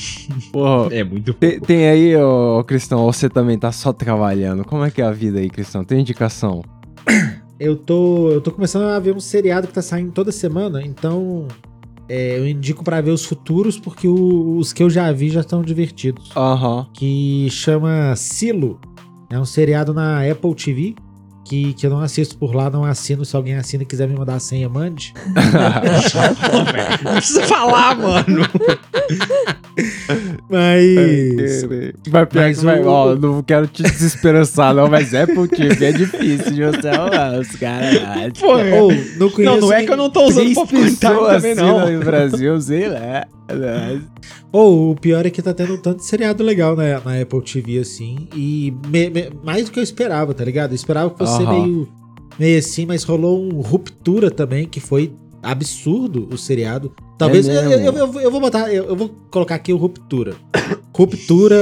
Porra, 0.53 0.95
É 0.95 1.03
muito 1.03 1.33
Tem, 1.33 1.59
tem 1.61 1.89
aí, 1.89 2.15
ô, 2.15 2.63
Cristão, 2.65 3.01
ou 3.01 3.11
você 3.13 3.27
também 3.27 3.59
tá 3.59 3.73
só 3.73 3.91
trabalhando. 3.91 4.67
Como 4.67 4.85
é 4.85 4.91
que 4.91 5.01
é 5.01 5.07
a 5.07 5.11
vida 5.11 5.39
aí, 5.39 5.49
Cristão? 5.49 5.83
Tem 5.83 5.99
indicação? 6.01 6.63
Eu 7.59 7.75
tô, 7.75 8.29
eu 8.31 8.41
tô 8.43 8.51
começando 8.53 8.83
a 8.85 8.99
ver 8.99 9.15
um 9.17 9.21
seriado 9.21 9.67
que 9.67 9.73
tá 9.73 9.81
saindo 9.83 10.13
toda 10.13 10.31
semana, 10.31 10.83
então 10.83 11.49
é, 12.09 12.39
eu 12.39 12.49
indico 12.49 12.83
pra 12.83 13.01
ver 13.01 13.11
os 13.11 13.25
futuros, 13.25 13.79
porque 13.79 14.09
o- 14.09 14.57
os 14.59 14.73
que 14.73 14.83
eu 14.83 14.89
já 14.91 15.11
vi 15.13 15.29
já 15.31 15.41
estão 15.41 15.63
divertidos. 15.63 16.31
Aham. 16.37 16.87
Que 16.95 17.49
chama 17.51 18.15
Silo. 18.17 18.81
É 19.31 19.39
um 19.39 19.45
seriado 19.45 19.93
na 19.93 20.23
Apple 20.29 20.55
TV. 20.55 20.95
Que, 21.49 21.73
que 21.73 21.87
eu 21.87 21.91
não 21.91 22.01
assisto 22.01 22.37
por 22.37 22.55
lá, 22.55 22.69
não 22.69 22.85
assino. 22.85 23.25
Se 23.25 23.35
alguém 23.35 23.55
assina 23.55 23.83
e 23.83 23.87
quiser 23.87 24.07
me 24.07 24.15
mandar 24.15 24.35
a 24.35 24.39
senha, 24.41 24.69
mande. 24.69 25.15
Não 27.03 27.13
precisa 27.15 27.43
falar, 27.45 27.97
mano. 27.97 28.43
Mas. 30.51 31.63
Vai 32.09 32.27
pior 32.27 32.43
Mas 32.43 32.59
que 32.59 32.65
vai, 32.65 32.81
o- 32.81 32.87
ó, 32.89 33.15
não 33.15 33.43
quero 33.43 33.67
te 33.67 33.83
desesperançar, 33.83 34.75
não, 34.75 34.89
mas 34.89 35.15
Apple 35.15 35.49
TV 35.49 35.87
é 35.87 35.93
difícil 35.93 36.53
de 36.53 36.65
você 36.65 36.89
arrumar, 36.89 37.39
os 37.39 37.49
caras. 37.57 38.33
Pô, 38.39 38.57
Ou, 38.57 38.93
não 39.19 39.31
conheço. 39.31 39.55
não, 39.55 39.61
não 39.61 39.73
é 39.73 39.85
que 39.85 39.93
eu 39.93 39.97
não 39.97 40.11
tô 40.11 40.25
usando 40.25 40.53
popcorn 40.55 40.85
time 40.87 40.97
pessoas 40.97 41.43
também, 41.43 41.55
não. 41.55 41.91
no 41.93 42.01
Brasil, 42.01 42.61
sei 42.61 42.89
lá. 42.89 43.27
Ou 44.53 44.93
o 44.93 44.95
pior 44.97 45.27
é 45.27 45.31
que 45.31 45.43
tá 45.43 45.53
tendo 45.53 45.75
um 45.75 45.77
tanto 45.77 45.99
de 45.99 46.05
seriado 46.07 46.43
legal 46.43 46.75
na, 46.75 47.01
na 47.01 47.21
Apple 47.21 47.43
TV, 47.43 47.79
assim. 47.79 48.29
E 48.35 48.73
me- 48.89 49.11
me- 49.11 49.31
mais 49.45 49.67
do 49.67 49.71
que 49.71 49.79
eu 49.79 49.83
esperava, 49.83 50.33
tá 50.33 50.45
ligado? 50.45 50.71
Eu 50.73 50.77
esperava 50.77 51.11
que 51.11 51.19
fosse 51.19 51.43
meio, 51.51 51.89
meio 52.39 52.59
assim, 52.59 52.87
mas 52.87 53.03
rolou 53.05 53.43
um 53.43 53.61
Ruptura 53.61 54.31
também, 54.31 54.67
que 54.67 54.81
foi 54.81 55.13
absurdo 55.43 56.27
o 56.33 56.39
seriado. 56.39 56.93
Talvez. 57.19 57.47
É 57.49 57.67
eu, 57.67 57.71
eu, 57.81 57.93
eu- 58.15 58.21
eu 58.21 58.31
vou 58.31 58.41
botar. 58.41 58.73
Eu, 58.73 58.85
eu 58.87 58.97
vou 58.97 59.09
colocar 59.31 59.55
aqui 59.57 59.73
o 59.73 59.77
Ruptura. 59.77 60.35
Ruptura 60.97 61.55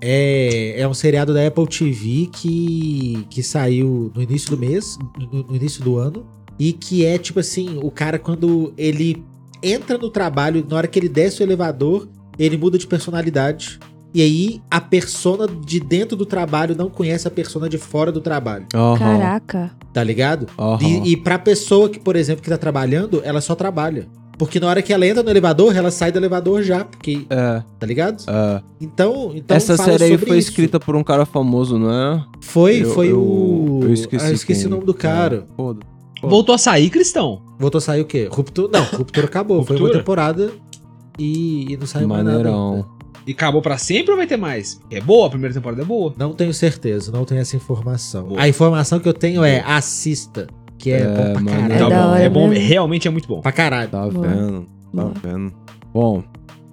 é, 0.00 0.80
é 0.80 0.88
um 0.88 0.94
seriado 0.94 1.34
da 1.34 1.46
Apple 1.46 1.66
TV 1.66 2.28
que, 2.32 3.26
que 3.28 3.42
saiu 3.42 4.10
no 4.14 4.22
início 4.22 4.50
do 4.50 4.56
mês, 4.56 4.96
no, 5.32 5.42
no 5.44 5.56
início 5.56 5.82
do 5.84 5.96
ano. 5.98 6.24
E 6.58 6.72
que 6.72 7.04
é 7.04 7.18
tipo 7.18 7.40
assim: 7.40 7.78
o 7.82 7.90
cara, 7.90 8.18
quando 8.18 8.72
ele 8.76 9.22
entra 9.62 9.96
no 9.98 10.10
trabalho, 10.10 10.64
na 10.68 10.76
hora 10.76 10.86
que 10.86 10.98
ele 10.98 11.08
desce 11.08 11.42
o 11.42 11.44
elevador, 11.44 12.08
ele 12.38 12.56
muda 12.56 12.78
de 12.78 12.86
personalidade. 12.86 13.78
E 14.14 14.22
aí 14.22 14.62
a 14.70 14.80
persona 14.80 15.46
de 15.46 15.78
dentro 15.80 16.16
do 16.16 16.24
trabalho 16.24 16.74
não 16.74 16.88
conhece 16.88 17.28
a 17.28 17.30
persona 17.30 17.68
de 17.68 17.76
fora 17.76 18.10
do 18.10 18.20
trabalho, 18.22 18.66
Caraca. 18.98 19.70
tá 19.92 20.02
ligado? 20.02 20.46
Aham. 20.58 20.78
E, 20.82 21.12
e 21.12 21.16
pra 21.16 21.38
pessoa 21.38 21.88
que, 21.88 22.00
por 22.00 22.16
exemplo, 22.16 22.42
que 22.42 22.48
tá 22.48 22.56
trabalhando, 22.58 23.20
ela 23.24 23.40
só 23.40 23.54
trabalha. 23.54 24.06
Porque 24.38 24.60
na 24.60 24.68
hora 24.68 24.80
que 24.80 24.92
ela 24.92 25.04
entra 25.04 25.20
no 25.22 25.28
elevador, 25.30 25.76
ela 25.76 25.90
sai 25.90 26.12
do 26.12 26.18
elevador 26.18 26.62
já, 26.62 26.84
porque, 26.84 27.26
É, 27.28 27.62
tá 27.78 27.84
ligado? 27.86 28.22
é. 28.28 28.62
Então, 28.80 29.32
então 29.34 29.56
Essa 29.56 29.76
fala 29.76 29.90
série 29.90 30.04
aí 30.04 30.10
sobre 30.12 30.26
foi 30.26 30.38
isso. 30.38 30.50
escrita 30.50 30.78
por 30.78 30.94
um 30.94 31.02
cara 31.02 31.26
famoso, 31.26 31.76
não 31.78 31.90
é? 31.92 32.24
Foi, 32.40 32.82
Eu- 32.84 32.94
foi 32.94 33.10
eu- 33.10 33.18
o. 33.20 33.80
Eu 33.82 33.92
esqueci, 33.92 34.24
Ah, 34.24 34.28
eu 34.28 34.34
esqueci 34.34 34.60
quem- 34.62 34.68
o 34.68 34.70
nome 34.70 34.86
do 34.86 34.94
cara. 34.94 35.44
É, 35.50 35.54
Foda. 35.56 35.80
Voltou 36.22 36.54
a 36.54 36.58
sair, 36.58 36.90
Cristão. 36.90 37.42
Voltou 37.58 37.78
a 37.78 37.82
sair 37.82 38.00
o 38.00 38.04
quê? 38.04 38.28
Ruptura? 38.30 38.68
Não, 38.78 38.84
Ruptura 38.98 39.26
acabou. 39.26 39.62
Foi 39.64 39.76
uma 39.76 39.80
Ruptura? 39.82 39.98
temporada 40.00 40.50
e, 41.18 41.72
e 41.72 41.76
não 41.76 41.86
saiu 41.86 42.08
mais 42.08 42.24
nada. 42.24 42.36
Maneirão. 42.38 42.72
ainda. 42.74 42.98
E 43.26 43.32
acabou 43.32 43.60
pra 43.60 43.76
sempre 43.76 44.10
ou 44.12 44.16
vai 44.16 44.26
ter 44.26 44.38
mais? 44.38 44.80
É 44.90 45.00
boa, 45.00 45.26
a 45.26 45.30
primeira 45.30 45.52
temporada 45.54 45.82
é 45.82 45.84
boa. 45.84 46.14
Não 46.16 46.32
tenho 46.32 46.54
certeza, 46.54 47.12
não 47.12 47.24
tenho 47.26 47.40
essa 47.40 47.56
informação. 47.56 48.28
Boa. 48.28 48.40
A 48.40 48.48
informação 48.48 48.98
que 48.98 49.08
eu 49.08 49.12
tenho 49.12 49.44
é 49.44 49.60
assista, 49.66 50.46
que 50.78 50.90
é, 50.90 51.00
É, 51.00 51.04
bom 51.06 51.32
pra 51.32 51.40
mano, 51.42 51.50
caralho. 51.50 51.72
É 51.74 51.78
tá 51.78 51.88
bom, 52.08 52.16
é 52.16 52.28
bom, 52.30 52.48
mesmo. 52.48 52.66
realmente 52.66 53.06
é 53.06 53.10
muito 53.10 53.28
bom. 53.28 53.40
Pra 53.42 53.52
caralho. 53.52 53.90
Tá 53.90 54.06
Boa. 54.08 54.26
vendo? 54.26 54.60
Tá 54.62 54.66
Boa. 54.94 55.12
vendo? 55.22 55.52
Bom, 55.92 56.22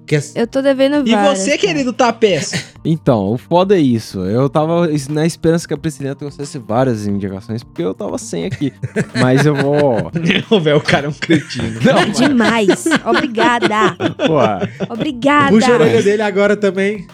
Que 0.06 0.20
Eu 0.36 0.45
tô 0.45 0.62
devendo 0.62 1.08
E 1.08 1.12
várias. 1.12 1.39
você, 1.39 1.51
cara. 1.51 1.62
querido 1.62 1.91
Tapés? 1.91 2.66
então, 2.86 3.34
o 3.34 3.38
foda 3.38 3.76
é 3.76 3.80
isso. 3.80 4.20
Eu 4.20 4.47
tava 4.47 4.88
na 5.10 5.26
esperança 5.26 5.68
que 5.68 5.74
a 5.74 5.78
Priscilinha 5.78 6.14
trouxesse 6.14 6.60
várias 6.60 7.08
indicações, 7.08 7.64
porque 7.64 7.82
eu 7.82 7.93
tava 7.93 8.18
sem 8.18 8.45
aqui. 8.45 8.72
Mas 9.20 9.45
eu 9.45 9.56
vou. 9.56 10.12
Não, 10.51 10.60
velho, 10.60 10.78
o 10.78 10.82
cara 10.82 11.08
é 11.08 11.10
um 11.10 11.14
cretino. 11.14 11.80
É 11.89 12.06
demais. 12.06 12.86
Obrigada. 13.06 13.95
Pô, 14.28 14.93
Obrigada. 14.93 15.49
Puxa 15.49 15.72
a 15.72 15.76
orelha 15.76 16.03
dele 16.03 16.22
agora 16.22 16.56
também. 16.56 17.08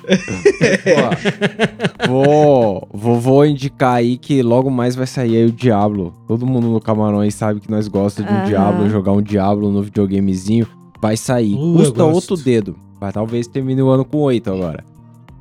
pô, 2.05 2.07
vou, 2.07 2.87
vou, 2.91 3.19
vou 3.19 3.45
indicar 3.45 3.95
aí 3.95 4.17
que 4.17 4.41
logo 4.41 4.69
mais 4.69 4.95
vai 4.95 5.07
sair 5.07 5.37
aí 5.37 5.45
o 5.45 5.51
Diablo. 5.51 6.13
Todo 6.27 6.45
mundo 6.45 6.67
no 6.67 6.81
Camarões 6.81 7.33
sabe 7.35 7.59
que 7.59 7.71
nós 7.71 7.87
gostamos 7.87 8.29
de 8.31 8.37
um 8.37 8.39
Aham. 8.41 8.47
Diablo, 8.47 8.89
jogar 8.89 9.11
um 9.13 9.21
Diablo 9.21 9.71
no 9.71 9.81
videogamezinho. 9.81 10.67
Vai 11.01 11.17
sair. 11.17 11.55
Uh, 11.55 11.77
Custa 11.77 12.05
outro 12.05 12.37
dedo. 12.37 12.75
Vai, 12.99 13.11
talvez 13.11 13.47
termine 13.47 13.81
o 13.81 13.89
ano 13.89 14.05
com 14.05 14.19
oito 14.19 14.51
agora. 14.51 14.83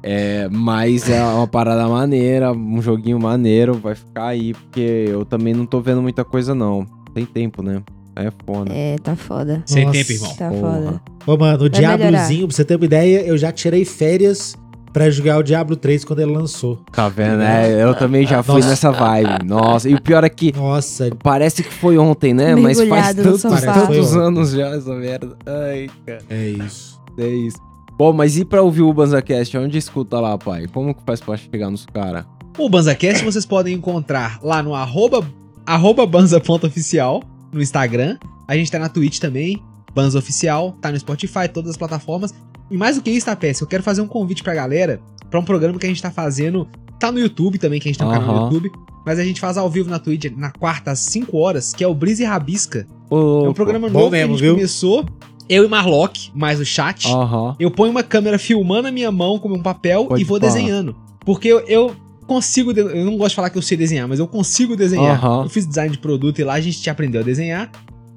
É, 0.03 0.49
mas 0.51 1.11
é 1.11 1.23
uma 1.23 1.47
parada 1.47 1.87
maneira, 1.87 2.53
um 2.53 2.81
joguinho 2.81 3.21
maneiro, 3.21 3.75
vai 3.75 3.95
ficar 3.95 4.29
aí, 4.29 4.55
porque 4.55 5.07
eu 5.09 5.27
também 5.27 5.53
não 5.53 5.67
tô 5.67 5.81
vendo 5.81 6.01
muita 6.01 6.25
coisa 6.25 6.55
não. 6.55 6.87
Tem 7.13 7.27
tempo, 7.27 7.63
né? 7.63 7.83
Aí 8.17 8.27
é 8.27 8.33
foda. 8.47 8.73
É, 8.73 8.97
tá 8.99 9.15
foda. 9.15 9.63
Sem 9.67 9.85
Nossa. 9.85 9.99
tempo, 9.99 10.13
irmão. 10.13 10.35
Tá 10.37 10.49
Porra. 10.49 10.61
foda. 10.61 11.03
Ô, 11.27 11.37
mano, 11.37 11.57
o 11.57 11.59
Vai 11.61 11.69
Diablozinho, 11.69 12.47
pra 12.47 12.57
você 12.57 12.65
ter 12.65 12.77
uma 12.77 12.85
ideia, 12.85 13.27
eu 13.27 13.37
já 13.37 13.53
tirei 13.53 13.85
férias 13.85 14.57
pra 14.93 15.11
jogar 15.11 15.39
o 15.39 15.43
Diablo 15.43 15.77
3 15.77 16.05
quando 16.05 16.21
ele 16.21 16.33
lançou. 16.33 16.81
Tá 16.93 17.09
vendo? 17.09 17.43
É, 17.43 17.83
eu 17.83 17.95
também 17.95 18.27
já 18.27 18.43
fui 18.43 18.61
nessa 18.63 18.91
vibe. 18.91 19.45
Nossa, 19.45 19.89
e 19.89 19.95
o 19.95 20.01
pior 20.01 20.25
é 20.25 20.29
que 20.29 20.53
Nossa, 20.57 21.11
parece 21.23 21.63
que 21.63 21.73
foi 21.73 21.99
ontem, 21.99 22.35
né? 22.35 22.55
Mas 22.55 22.81
faz 22.89 23.15
tantos, 23.15 23.43
tantos 23.43 24.17
anos 24.17 24.51
já 24.51 24.69
essa 24.69 24.95
merda. 24.95 25.37
Ai, 25.47 25.89
cara, 26.07 26.23
é 26.29 26.49
isso. 26.49 27.01
é 27.19 27.29
isso. 27.29 27.59
Bom, 27.97 28.13
mas 28.13 28.39
e 28.39 28.45
pra 28.45 28.63
ouvir 28.63 28.83
o 28.83 28.93
BanzaCast? 28.93 29.59
Onde 29.59 29.77
escuta 29.77 30.19
lá, 30.19 30.39
pai? 30.39 30.67
Como 30.73 30.95
que 30.95 31.03
faz 31.05 31.21
pra 31.21 31.37
chegar 31.37 31.71
nos 31.71 31.85
caras? 31.85 32.25
O 32.57 32.69
BanzaCast 32.69 33.25
vocês 33.25 33.45
podem 33.45 33.75
encontrar 33.75 34.39
lá 34.43 34.63
no 34.63 34.75
arroba, 34.75 35.23
arroba 35.67 36.07
banza.oficial 36.07 37.23
no 37.53 37.61
Instagram. 37.61 38.17
A 38.49 38.57
gente 38.57 38.71
tá 38.71 38.79
na 38.79 38.89
Twitch 38.89 39.19
também, 39.19 39.63
Banza 39.95 40.19
Oficial, 40.19 40.77
tá 40.81 40.91
no 40.91 40.99
Spotify, 40.99 41.49
todas 41.53 41.71
as 41.71 41.77
plataformas. 41.77 42.35
E 42.71 42.77
mais 42.77 42.97
do 42.97 43.03
que 43.03 43.11
isso, 43.11 43.27
Tapés, 43.27 43.61
eu 43.61 43.67
quero 43.67 43.83
fazer 43.83 44.01
um 44.01 44.07
convite 44.07 44.43
pra 44.43 44.55
galera 44.55 45.01
pra 45.31 45.39
um 45.41 45.45
programa 45.45 45.79
que 45.79 45.87
a 45.87 45.89
gente 45.89 46.01
tá 46.03 46.11
fazendo. 46.11 46.67
Tá 46.99 47.11
no 47.11 47.19
YouTube 47.19 47.59
também, 47.59 47.81
que 47.81 47.89
a 47.89 47.91
gente 47.93 47.99
tem 47.99 48.07
um 48.07 48.11
canal 48.11 48.37
no. 48.37 48.43
YouTube. 48.45 48.71
Mas 49.07 49.19
a 49.19 49.25
gente 49.25 49.41
faz 49.41 49.57
ao 49.57 49.69
vivo 49.71 49.89
na 49.89 49.99
Twitch 49.99 50.27
na 50.37 50.51
quarta 50.51 50.91
às 50.91 50.99
5 51.01 51.37
horas, 51.39 51.73
que 51.73 51.83
é 51.83 51.87
o 51.89 51.95
Brisa 51.95 52.23
e 52.23 52.27
Rabisca. 52.27 52.87
É 53.11 53.49
um 53.49 53.53
programa 53.55 53.89
novo 53.89 54.11
mesmo, 54.11 54.29
que 54.29 54.35
a 54.35 54.37
gente 54.37 54.43
viu? 54.43 54.55
começou. 54.55 55.07
Eu 55.49 55.65
e 55.65 55.69
Marlock, 55.69 56.31
mais 56.35 56.61
o 56.61 56.65
chat. 56.65 57.09
Aham. 57.09 57.57
Eu 57.59 57.71
ponho 57.71 57.91
uma 57.91 58.03
câmera 58.05 58.39
filmando 58.39 58.87
a 58.89 58.93
minha 58.93 59.11
mão 59.11 59.39
com 59.39 59.49
um 59.49 59.63
papel 59.63 60.05
Pode 60.07 60.21
e 60.23 60.25
vou 60.25 60.39
desenhando. 60.39 60.95
Porque 61.25 61.49
eu, 61.49 61.61
eu 61.61 61.97
consigo. 62.27 62.73
de- 62.73 62.81
Eu 62.81 63.05
não 63.05 63.17
gosto 63.17 63.31
de 63.31 63.37
falar 63.37 63.51
que 63.51 63.59
eu 63.59 63.63
sei 63.63 63.77
desenhar, 63.77 64.07
mas 64.07 64.19
eu 64.21 64.29
consigo 64.29 64.77
desenhar. 64.77 65.17
Aham. 65.25 65.43
Eu 65.45 65.49
fiz 65.49 65.67
design 65.67 65.91
de 65.91 65.99
produto 65.99 66.39
e 66.39 66.45
lá 66.45 66.53
a 66.55 66.61
gente 66.61 66.89
aprendeu 66.89 67.21
a 67.21 67.25
desenhar. 67.25 67.69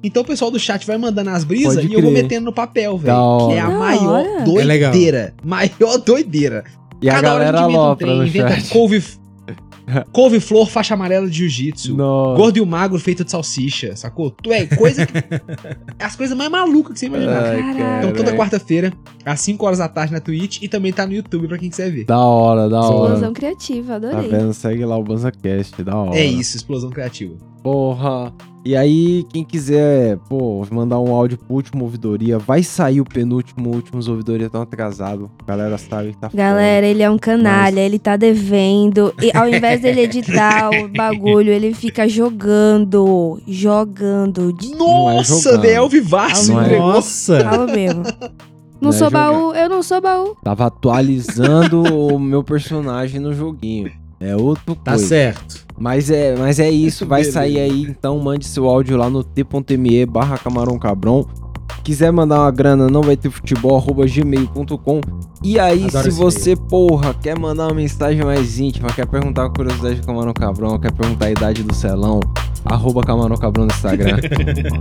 Então 0.04 0.22
o 0.22 0.26
pessoal 0.26 0.50
do 0.50 0.58
chat 0.58 0.86
vai 0.86 0.98
mandando 0.98 1.30
as 1.30 1.42
brisas 1.44 1.82
e 1.84 1.92
eu 1.92 2.00
vou 2.02 2.10
metendo 2.12 2.44
no 2.44 2.52
papel, 2.52 2.96
velho. 2.98 3.16
Que 3.48 3.54
é 3.54 3.60
a 3.60 3.68
hora. 3.68 3.72
Da 3.72 3.78
maior 3.78 4.08
hora. 4.12 4.28
É 4.28 4.44
doideira. 4.44 5.34
maior 5.42 5.98
doideira. 5.98 6.64
E 7.02 7.08
a 7.08 7.14
Cada 7.14 7.34
hora 7.34 7.44
galera 7.52 7.58
a 7.58 7.62
gente 7.62 7.70
inventa 7.74 7.90
um 7.92 7.96
trem, 7.96 8.16
no 8.18 8.26
inventa 8.26 8.54
chat. 8.60 8.68
couve, 8.70 9.02
couve-flor, 10.12 10.66
faixa 10.68 10.94
amarela 10.94 11.28
de 11.28 11.36
jiu-jitsu. 11.38 11.94
Gordo 11.96 12.56
e 12.56 12.60
o 12.60 12.66
magro 12.66 12.98
feito 12.98 13.24
de 13.24 13.30
salsicha, 13.30 13.94
sacou? 13.96 14.30
Tu 14.30 14.52
é 14.52 14.64
coisa 14.66 15.04
que... 15.06 15.12
As 15.98 16.16
coisas 16.16 16.36
mais 16.36 16.50
malucas 16.50 16.94
que 16.94 17.00
você 17.00 17.06
imaginar. 17.06 17.98
Então 17.98 18.12
toda 18.12 18.34
quarta-feira, 18.34 18.92
às 19.24 19.40
5 19.40 19.64
horas 19.66 19.78
da 19.78 19.88
tarde 19.88 20.12
na 20.12 20.20
Twitch 20.20 20.62
e 20.62 20.68
também 20.68 20.92
tá 20.92 21.06
no 21.06 21.12
YouTube 21.12 21.48
pra 21.48 21.58
quem 21.58 21.68
quiser 21.68 21.90
ver. 21.90 22.04
Da 22.04 22.18
hora, 22.18 22.68
da 22.68 22.80
hora. 22.80 23.04
Explosão 23.14 23.32
criativa, 23.34 24.00
Tá 24.00 24.08
adorei. 24.08 24.30
vendo? 24.30 24.54
Segue 24.54 24.84
lá 24.84 24.96
o 24.96 25.02
BanzaCast, 25.02 25.82
da 25.82 25.96
hora. 25.96 26.16
É 26.16 26.24
isso, 26.24 26.56
explosão 26.56 26.90
criativa. 26.90 27.34
Porra. 27.62 28.32
E 28.64 28.74
aí, 28.74 29.24
quem 29.30 29.44
quiser, 29.44 30.16
pô, 30.28 30.66
mandar 30.70 30.98
um 30.98 31.12
áudio 31.14 31.36
pro 31.36 31.54
último 31.54 31.84
ouvidoria, 31.84 32.38
vai 32.38 32.62
sair 32.62 32.98
o 33.00 33.04
penúltimo, 33.04 33.68
últimos 33.74 34.08
ouvidoria 34.08 34.48
tão 34.48 34.62
atrasado. 34.62 35.30
A 35.42 35.44
galera 35.44 35.76
sabe 35.76 36.12
que 36.12 36.16
tá 36.16 36.30
foda. 36.30 36.42
Galera, 36.42 36.86
ele 36.86 37.02
é 37.02 37.10
um 37.10 37.18
canalha, 37.18 37.80
ele 37.80 37.98
tá 37.98 38.16
devendo. 38.16 39.12
E 39.20 39.30
ao 39.36 39.46
invés 39.48 39.82
dele 39.82 40.00
editar 40.00 40.70
o 40.70 40.88
bagulho, 40.96 41.50
ele 41.52 41.74
fica 41.74 42.08
jogando. 42.08 43.38
Jogando. 43.46 44.50
De 44.54 44.72
é 44.72 44.76
Nossa, 44.76 45.42
jogando. 45.50 45.60
Del 45.60 45.88
Vivaço 45.90 46.52
Não 46.52 46.62
é. 46.62 46.78
Nossa! 46.78 47.40
fala 47.44 47.66
mesmo. 47.66 48.02
Não 48.80 48.90
Não 48.90 48.90
é 48.90 48.92
sou 48.92 49.08
jogar. 49.10 49.30
baú, 49.32 49.54
eu 49.54 49.68
não 49.70 49.82
sou 49.82 50.00
baú. 50.00 50.36
Tava 50.42 50.66
atualizando 50.66 51.82
o 51.82 52.18
meu 52.18 52.44
personagem 52.44 53.18
no 53.18 53.32
joguinho. 53.32 53.90
É 54.20 54.36
outro 54.36 54.74
Tá 54.74 54.90
coisa. 54.92 55.06
certo. 55.06 55.63
Mas 55.78 56.10
é, 56.10 56.36
mas 56.36 56.58
é 56.58 56.70
isso, 56.70 57.04
vai 57.06 57.20
Beleza. 57.20 57.40
sair 57.40 57.58
aí, 57.58 57.82
então 57.82 58.18
mande 58.18 58.46
seu 58.46 58.68
áudio 58.68 58.96
lá 58.96 59.10
no 59.10 59.24
t.me 59.24 60.06
barra 60.06 60.38
camarão 60.38 60.78
cabrão. 60.78 61.26
Quiser 61.82 62.10
mandar 62.10 62.40
uma 62.40 62.50
grana, 62.50 62.88
não 62.88 63.02
vai 63.02 63.14
ter 63.14 63.28
futebol, 63.28 63.76
arroba 63.76 64.06
gmail.com. 64.06 65.00
E 65.42 65.58
aí, 65.58 65.84
Adoro 65.84 66.02
se 66.02 66.10
você, 66.10 66.56
porra, 66.56 67.12
quer 67.12 67.38
mandar 67.38 67.66
uma 67.66 67.74
mensagem 67.74 68.24
mais 68.24 68.58
íntima, 68.58 68.88
quer 68.88 69.06
perguntar 69.06 69.42
uma 69.42 69.50
curiosidade 69.50 69.96
do 69.96 70.06
Camarão 70.06 70.32
Cabrão, 70.32 70.78
quer 70.78 70.90
perguntar 70.92 71.26
a 71.26 71.30
idade 71.30 71.62
do 71.62 71.74
celão, 71.74 72.20
arroba 72.64 73.02
Camarão 73.02 73.36
Cabrão 73.36 73.66
no 73.66 73.70
Instagram. 73.70 74.16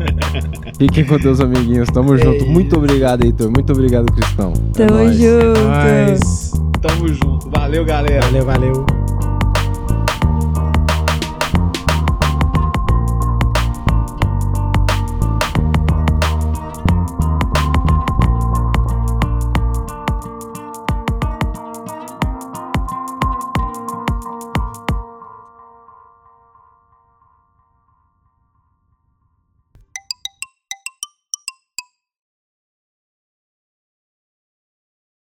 Fiquem 0.79 1.03
com 1.03 1.17
Deus, 1.17 1.41
amiguinhos. 1.41 1.89
Tamo 1.89 2.17
junto. 2.17 2.45
Muito 2.45 2.77
obrigado, 2.77 3.25
Heitor. 3.25 3.51
Muito 3.51 3.73
obrigado, 3.73 4.05
Cristão. 4.13 4.53
É 4.77 4.85
Tamo 4.85 5.03
nóis. 5.03 5.17
junto. 5.17 5.59
Mas... 5.67 6.51
Tamo 6.81 7.07
junto. 7.09 7.49
Valeu, 7.49 7.83
galera. 7.83 8.25
Valeu, 8.27 8.45
valeu. 8.45 9.12